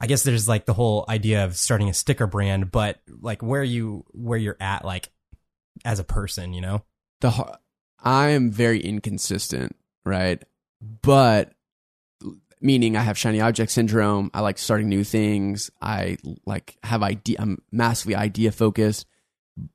I 0.00 0.06
guess 0.06 0.22
there's 0.22 0.48
like 0.48 0.66
the 0.66 0.72
whole 0.72 1.04
idea 1.08 1.44
of 1.44 1.56
starting 1.56 1.88
a 1.88 1.94
sticker 1.94 2.26
brand, 2.26 2.72
but 2.72 3.00
like 3.20 3.42
where 3.42 3.62
you 3.62 4.04
where 4.12 4.38
you're 4.38 4.56
at, 4.58 4.84
like 4.84 5.10
as 5.84 5.98
a 5.98 6.04
person, 6.04 6.52
you 6.52 6.62
know. 6.62 6.84
The 7.20 7.58
I 8.02 8.28
am 8.28 8.50
very 8.50 8.80
inconsistent, 8.80 9.76
right? 10.04 10.42
But 11.02 11.52
meaning 12.60 12.96
I 12.96 13.02
have 13.02 13.18
shiny 13.18 13.40
object 13.40 13.72
syndrome. 13.72 14.30
I 14.34 14.40
like 14.40 14.58
starting 14.58 14.88
new 14.88 15.04
things. 15.04 15.70
I 15.80 16.18
like 16.46 16.76
have 16.82 17.02
idea. 17.02 17.36
I'm 17.38 17.62
massively 17.72 18.14
idea 18.14 18.52
focused. 18.52 19.06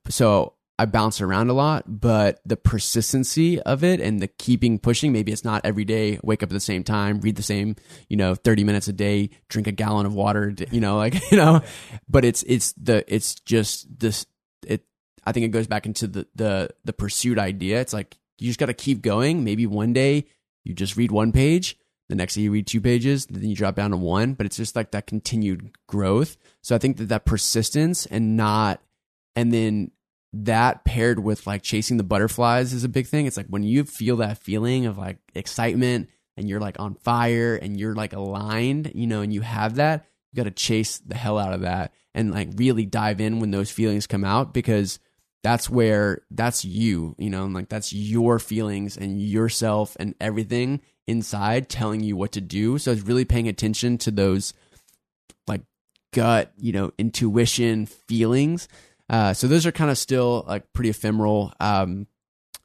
So 0.08 0.54
I 0.78 0.84
bounce 0.84 1.20
around 1.20 1.48
a 1.48 1.54
lot, 1.54 1.84
but 1.86 2.40
the 2.44 2.56
persistency 2.56 3.60
of 3.62 3.82
it 3.82 3.98
and 4.00 4.20
the 4.20 4.28
keeping 4.28 4.78
pushing, 4.78 5.10
maybe 5.10 5.32
it's 5.32 5.44
not 5.44 5.62
every 5.64 5.84
day, 5.84 6.20
wake 6.22 6.42
up 6.42 6.50
at 6.50 6.52
the 6.52 6.60
same 6.60 6.84
time, 6.84 7.20
read 7.20 7.36
the 7.36 7.42
same, 7.42 7.76
you 8.08 8.16
know, 8.16 8.34
30 8.34 8.64
minutes 8.64 8.86
a 8.86 8.92
day, 8.92 9.30
drink 9.48 9.66
a 9.66 9.72
gallon 9.72 10.04
of 10.04 10.14
water, 10.14 10.54
you 10.70 10.80
know, 10.80 10.98
like, 10.98 11.14
you 11.30 11.38
know, 11.38 11.62
but 12.08 12.26
it's, 12.26 12.42
it's 12.42 12.72
the, 12.74 13.04
it's 13.12 13.36
just 13.36 13.86
this, 13.98 14.26
it, 14.66 14.84
I 15.24 15.32
think 15.32 15.46
it 15.46 15.50
goes 15.50 15.66
back 15.66 15.86
into 15.86 16.06
the, 16.08 16.26
the, 16.34 16.70
the 16.84 16.92
pursuit 16.92 17.38
idea. 17.38 17.80
It's 17.80 17.94
like, 17.94 18.18
you 18.38 18.48
just 18.48 18.58
got 18.58 18.66
to 18.66 18.74
keep 18.74 19.02
going. 19.02 19.44
Maybe 19.44 19.66
one 19.66 19.92
day 19.92 20.26
you 20.64 20.74
just 20.74 20.96
read 20.96 21.10
one 21.10 21.32
page 21.32 21.78
the 22.08 22.14
next 22.14 22.34
day 22.34 22.42
you 22.42 22.52
read 22.52 22.66
two 22.66 22.80
pages, 22.80 23.26
then 23.26 23.48
you 23.48 23.56
drop 23.56 23.74
down 23.74 23.90
to 23.90 23.96
one, 23.96 24.34
but 24.34 24.46
it's 24.46 24.56
just 24.56 24.76
like 24.76 24.92
that 24.92 25.06
continued 25.06 25.72
growth. 25.88 26.36
So 26.62 26.74
I 26.74 26.78
think 26.78 26.98
that 26.98 27.08
that 27.08 27.24
persistence 27.24 28.06
and 28.06 28.36
not, 28.36 28.80
and 29.34 29.52
then 29.52 29.90
that 30.32 30.84
paired 30.84 31.18
with 31.18 31.46
like 31.46 31.62
chasing 31.62 31.96
the 31.96 32.04
butterflies 32.04 32.72
is 32.72 32.84
a 32.84 32.88
big 32.88 33.06
thing. 33.06 33.26
It's 33.26 33.36
like 33.36 33.48
when 33.48 33.64
you 33.64 33.84
feel 33.84 34.16
that 34.16 34.38
feeling 34.38 34.86
of 34.86 34.98
like 34.98 35.18
excitement 35.34 36.08
and 36.36 36.48
you're 36.48 36.60
like 36.60 36.78
on 36.78 36.94
fire 36.94 37.56
and 37.56 37.78
you're 37.78 37.94
like 37.94 38.12
aligned, 38.12 38.92
you 38.94 39.06
know, 39.06 39.22
and 39.22 39.32
you 39.32 39.40
have 39.40 39.76
that, 39.76 40.06
you 40.32 40.36
got 40.36 40.44
to 40.44 40.52
chase 40.52 40.98
the 40.98 41.16
hell 41.16 41.38
out 41.38 41.54
of 41.54 41.62
that 41.62 41.92
and 42.14 42.30
like 42.30 42.50
really 42.54 42.86
dive 42.86 43.20
in 43.20 43.40
when 43.40 43.50
those 43.50 43.70
feelings 43.70 44.06
come 44.06 44.24
out 44.24 44.54
because 44.54 45.00
that's 45.46 45.70
where 45.70 46.22
that's 46.32 46.64
you, 46.64 47.14
you 47.18 47.30
know, 47.30 47.44
and 47.44 47.54
like 47.54 47.68
that's 47.68 47.92
your 47.92 48.40
feelings 48.40 48.96
and 48.96 49.22
yourself 49.22 49.96
and 50.00 50.12
everything 50.20 50.80
inside 51.06 51.68
telling 51.68 52.00
you 52.00 52.16
what 52.16 52.32
to 52.32 52.40
do. 52.40 52.78
So 52.78 52.90
it's 52.90 53.02
really 53.02 53.24
paying 53.24 53.46
attention 53.46 53.96
to 53.98 54.10
those 54.10 54.54
like 55.46 55.60
gut, 56.12 56.52
you 56.58 56.72
know, 56.72 56.90
intuition 56.98 57.86
feelings. 57.86 58.66
Uh, 59.08 59.34
so 59.34 59.46
those 59.46 59.66
are 59.66 59.70
kind 59.70 59.88
of 59.88 59.96
still 59.98 60.44
like 60.48 60.72
pretty 60.72 60.90
ephemeral. 60.90 61.52
Um, 61.60 62.08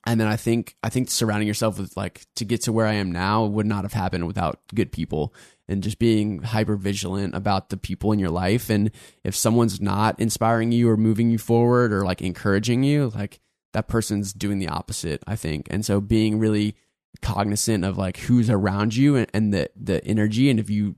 and 0.05 0.19
then 0.19 0.27
I 0.27 0.35
think 0.35 0.75
I 0.83 0.89
think 0.89 1.09
surrounding 1.09 1.47
yourself 1.47 1.79
with 1.79 1.95
like 1.95 2.25
to 2.35 2.45
get 2.45 2.61
to 2.63 2.73
where 2.73 2.87
I 2.87 2.93
am 2.93 3.11
now 3.11 3.45
would 3.45 3.65
not 3.65 3.83
have 3.83 3.93
happened 3.93 4.27
without 4.27 4.59
good 4.73 4.91
people 4.91 5.33
and 5.67 5.83
just 5.83 5.99
being 5.99 6.41
hyper 6.41 6.75
vigilant 6.75 7.35
about 7.35 7.69
the 7.69 7.77
people 7.77 8.11
in 8.11 8.19
your 8.19 8.29
life. 8.29 8.69
And 8.69 8.91
if 9.23 9.35
someone's 9.35 9.79
not 9.79 10.19
inspiring 10.19 10.71
you 10.71 10.89
or 10.89 10.97
moving 10.97 11.29
you 11.29 11.37
forward 11.37 11.93
or 11.93 12.03
like 12.03 12.21
encouraging 12.21 12.83
you, 12.83 13.11
like 13.15 13.39
that 13.73 13.87
person's 13.87 14.33
doing 14.33 14.59
the 14.59 14.67
opposite, 14.67 15.23
I 15.27 15.35
think. 15.35 15.67
And 15.69 15.85
so 15.85 16.01
being 16.01 16.39
really 16.39 16.75
cognizant 17.21 17.85
of 17.85 17.97
like 17.97 18.17
who's 18.17 18.49
around 18.49 18.95
you 18.95 19.15
and, 19.15 19.27
and 19.33 19.53
the 19.53 19.69
the 19.75 20.03
energy 20.05 20.49
and 20.49 20.59
if 20.59 20.69
you 20.69 20.95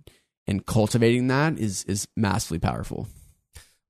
and 0.47 0.65
cultivating 0.65 1.27
that 1.27 1.57
is 1.59 1.83
is 1.85 2.07
massively 2.15 2.59
powerful. 2.59 3.07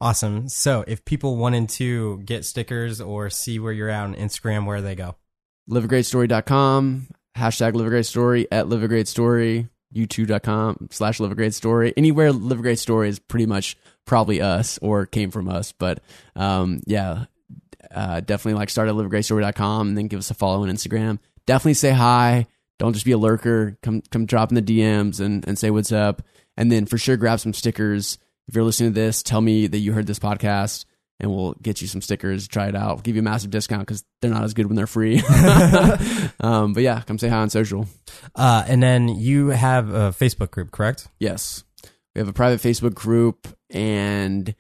Awesome. 0.04 0.49
So 0.49 0.84
if 0.86 1.06
people 1.06 1.38
wanted 1.38 1.70
to 1.70 2.20
get 2.20 2.43
stickers 2.45 2.99
or 2.99 3.30
see 3.30 3.58
where 3.58 3.72
you're 3.72 3.89
at 3.89 4.04
on 4.04 4.16
Instagram, 4.16 4.66
where 4.66 4.82
they 4.82 4.95
go? 4.95 5.16
Liveagreatstory.com, 5.70 7.08
hashtag 7.38 7.74
live 7.74 7.88
a 7.88 7.89
great 7.89 8.47
at 8.51 8.68
live 8.68 8.84
a 8.84 8.88
great 8.89 9.08
story, 9.08 9.70
youtube.com 9.95 10.89
slash 10.91 11.22
live 11.22 11.32
a 11.32 11.36
great 11.36 11.54
story. 11.54 11.93
Anywhere 11.95 12.34
live 12.34 12.60
a 12.60 12.64
great 12.64 12.80
story 12.80 13.08
is 13.08 13.20
pretty 13.20 13.45
much 13.45 13.78
probably 14.06 14.41
us 14.41 14.78
or 14.82 15.06
came 15.06 15.32
from 15.32 15.47
us. 15.47 15.72
But 15.72 16.04
um, 16.36 16.82
yeah, 16.86 17.26
uh, 17.89 18.20
definitely 18.20 18.60
like 18.60 18.70
start 18.70 18.89
at 18.89 18.95
liveagreatstory.com 18.95 19.88
and 19.88 19.97
then 19.97 20.08
give 20.08 20.20
us 20.20 20.30
a 20.30 20.34
follow 20.34 20.64
on 20.64 20.70
Instagram 20.70 21.20
definitely 21.45 21.74
say 21.76 21.91
hi. 21.91 22.47
Don't 22.80 22.93
just 22.93 23.06
be 23.06 23.12
a 23.12 23.18
lurker. 23.18 23.78
Come 23.82 24.01
come 24.12 24.26
drop 24.26 24.51
in 24.51 24.56
the 24.56 24.62
DMs 24.62 25.20
and, 25.20 25.47
and 25.47 25.58
say 25.58 25.70
what's 25.70 25.91
up. 25.91 26.22
And 26.58 26.72
then 26.72 26.86
for 26.86 26.97
sure 26.97 27.18
grab 27.18 27.39
some 27.39 27.54
stickers. 27.54 28.18
If 28.48 28.56
you're 28.56 28.64
listening 28.64 28.94
to 28.94 29.00
this, 29.00 29.24
tell 29.24 29.41
me 29.41 29.68
that 29.68 29.78
you 29.78 29.94
heard 29.94 30.08
this 30.08 30.20
podcast 30.20 30.86
and 31.20 31.32
we'll 31.32 31.54
get 31.62 31.82
you 31.82 31.88
some 31.88 32.02
stickers. 32.02 32.48
Try 32.48 32.68
it 32.68 32.76
out. 32.76 32.96
We'll 32.96 33.04
give 33.04 33.16
you 33.16 33.22
a 33.22 33.24
massive 33.24 33.52
discount 33.52 33.82
because 33.82 34.04
they're 34.22 34.32
not 34.32 34.44
as 34.44 34.54
good 34.54 34.66
when 34.66 34.76
they're 34.76 34.88
free. 34.88 35.22
um, 36.39 36.74
but 36.74 36.84
yeah, 36.84 37.02
come 37.02 37.18
say 37.18 37.30
hi 37.30 37.38
on 37.38 37.50
social. 37.50 37.88
Uh, 38.36 38.64
and 38.68 38.84
then 38.84 39.08
you 39.08 39.50
have 39.50 39.89
a 39.89 40.12
Facebook 40.12 40.52
group, 40.52 40.72
correct? 40.72 41.08
Yes. 41.20 41.64
We 42.14 42.20
have 42.20 42.28
a 42.28 42.34
private 42.34 42.60
Facebook 42.60 42.94
group 42.94 43.48
and 43.70 44.54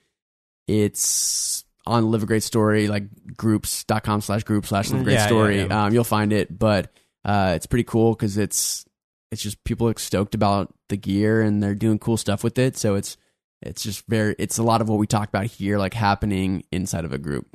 it's 0.67 1.65
on 1.85 2.09
Live 2.11 2.23
a 2.23 2.25
Great 2.25 2.43
Story, 2.43 2.87
like 2.87 3.03
groups.com 3.35 4.21
slash 4.21 4.43
group 4.43 4.65
slash 4.65 4.89
Live 4.89 5.01
a 5.01 5.03
Great 5.03 5.13
yeah, 5.13 5.27
Story. 5.27 5.57
Yeah, 5.57 5.65
yeah. 5.69 5.85
Um, 5.85 5.93
you'll 5.93 6.03
find 6.03 6.31
it, 6.31 6.57
but 6.57 6.91
uh, 7.25 7.53
it's 7.55 7.65
pretty 7.65 7.83
cool 7.83 8.13
because 8.13 8.37
it's 8.37 8.85
it's 9.31 9.41
just 9.41 9.63
people 9.63 9.87
are 9.87 9.97
stoked 9.97 10.35
about 10.35 10.73
the 10.89 10.97
gear 10.97 11.41
and 11.41 11.61
they're 11.61 11.75
doing 11.75 11.99
cool 11.99 12.17
stuff 12.17 12.43
with 12.43 12.57
it. 12.57 12.77
So 12.77 12.95
it's 12.95 13.17
it's 13.65 13.83
just 13.83 14.05
very 14.07 14.35
it's 14.37 14.57
a 14.57 14.63
lot 14.63 14.81
of 14.81 14.89
what 14.89 14.99
we 14.99 15.07
talk 15.07 15.29
about 15.29 15.45
here 15.45 15.77
like 15.77 15.93
happening 15.93 16.63
inside 16.71 17.05
of 17.05 17.13
a 17.13 17.17
group 17.17 17.47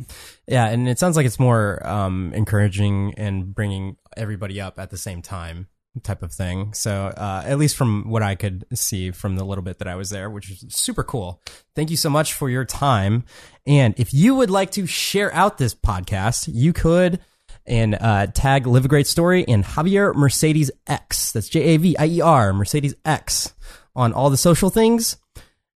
yeah 0.46 0.66
and 0.66 0.88
it 0.88 0.98
sounds 0.98 1.16
like 1.16 1.26
it's 1.26 1.38
more 1.38 1.86
um, 1.86 2.32
encouraging 2.34 3.14
and 3.16 3.54
bringing 3.54 3.96
everybody 4.16 4.60
up 4.60 4.78
at 4.78 4.90
the 4.90 4.96
same 4.98 5.22
time 5.22 5.68
type 6.02 6.22
of 6.22 6.32
thing. 6.32 6.72
So, 6.74 7.06
uh, 7.06 7.42
at 7.44 7.58
least 7.58 7.76
from 7.76 8.08
what 8.08 8.22
I 8.22 8.34
could 8.34 8.64
see 8.74 9.10
from 9.10 9.36
the 9.36 9.44
little 9.44 9.62
bit 9.62 9.78
that 9.78 9.88
I 9.88 9.96
was 9.96 10.10
there, 10.10 10.30
which 10.30 10.50
is 10.50 10.64
super 10.68 11.02
cool. 11.02 11.42
Thank 11.74 11.90
you 11.90 11.96
so 11.96 12.10
much 12.10 12.34
for 12.34 12.48
your 12.48 12.64
time. 12.64 13.24
And 13.66 13.94
if 13.98 14.14
you 14.14 14.34
would 14.36 14.50
like 14.50 14.70
to 14.72 14.86
share 14.86 15.32
out 15.34 15.58
this 15.58 15.74
podcast, 15.74 16.48
you 16.52 16.72
could 16.72 17.20
and 17.66 17.96
uh, 18.00 18.28
tag 18.28 18.66
Live 18.66 18.84
a 18.84 18.88
Great 18.88 19.06
Story 19.06 19.46
and 19.46 19.64
Javier 19.64 20.14
Mercedes 20.14 20.70
X. 20.86 21.32
That's 21.32 21.48
J 21.48 21.60
A 21.60 21.76
V 21.76 21.96
I 21.98 22.06
E 22.06 22.20
R, 22.20 22.52
Mercedes 22.52 22.94
X, 23.04 23.54
on 23.94 24.12
all 24.12 24.30
the 24.30 24.36
social 24.36 24.70
things. 24.70 25.16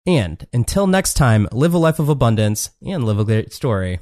And 0.05 0.45
until 0.53 0.87
next 0.87 1.13
time, 1.13 1.47
live 1.51 1.73
a 1.73 1.77
life 1.77 1.99
of 1.99 2.09
abundance 2.09 2.71
and 2.85 3.03
live 3.03 3.19
a 3.19 3.25
great 3.25 3.53
story. 3.53 3.99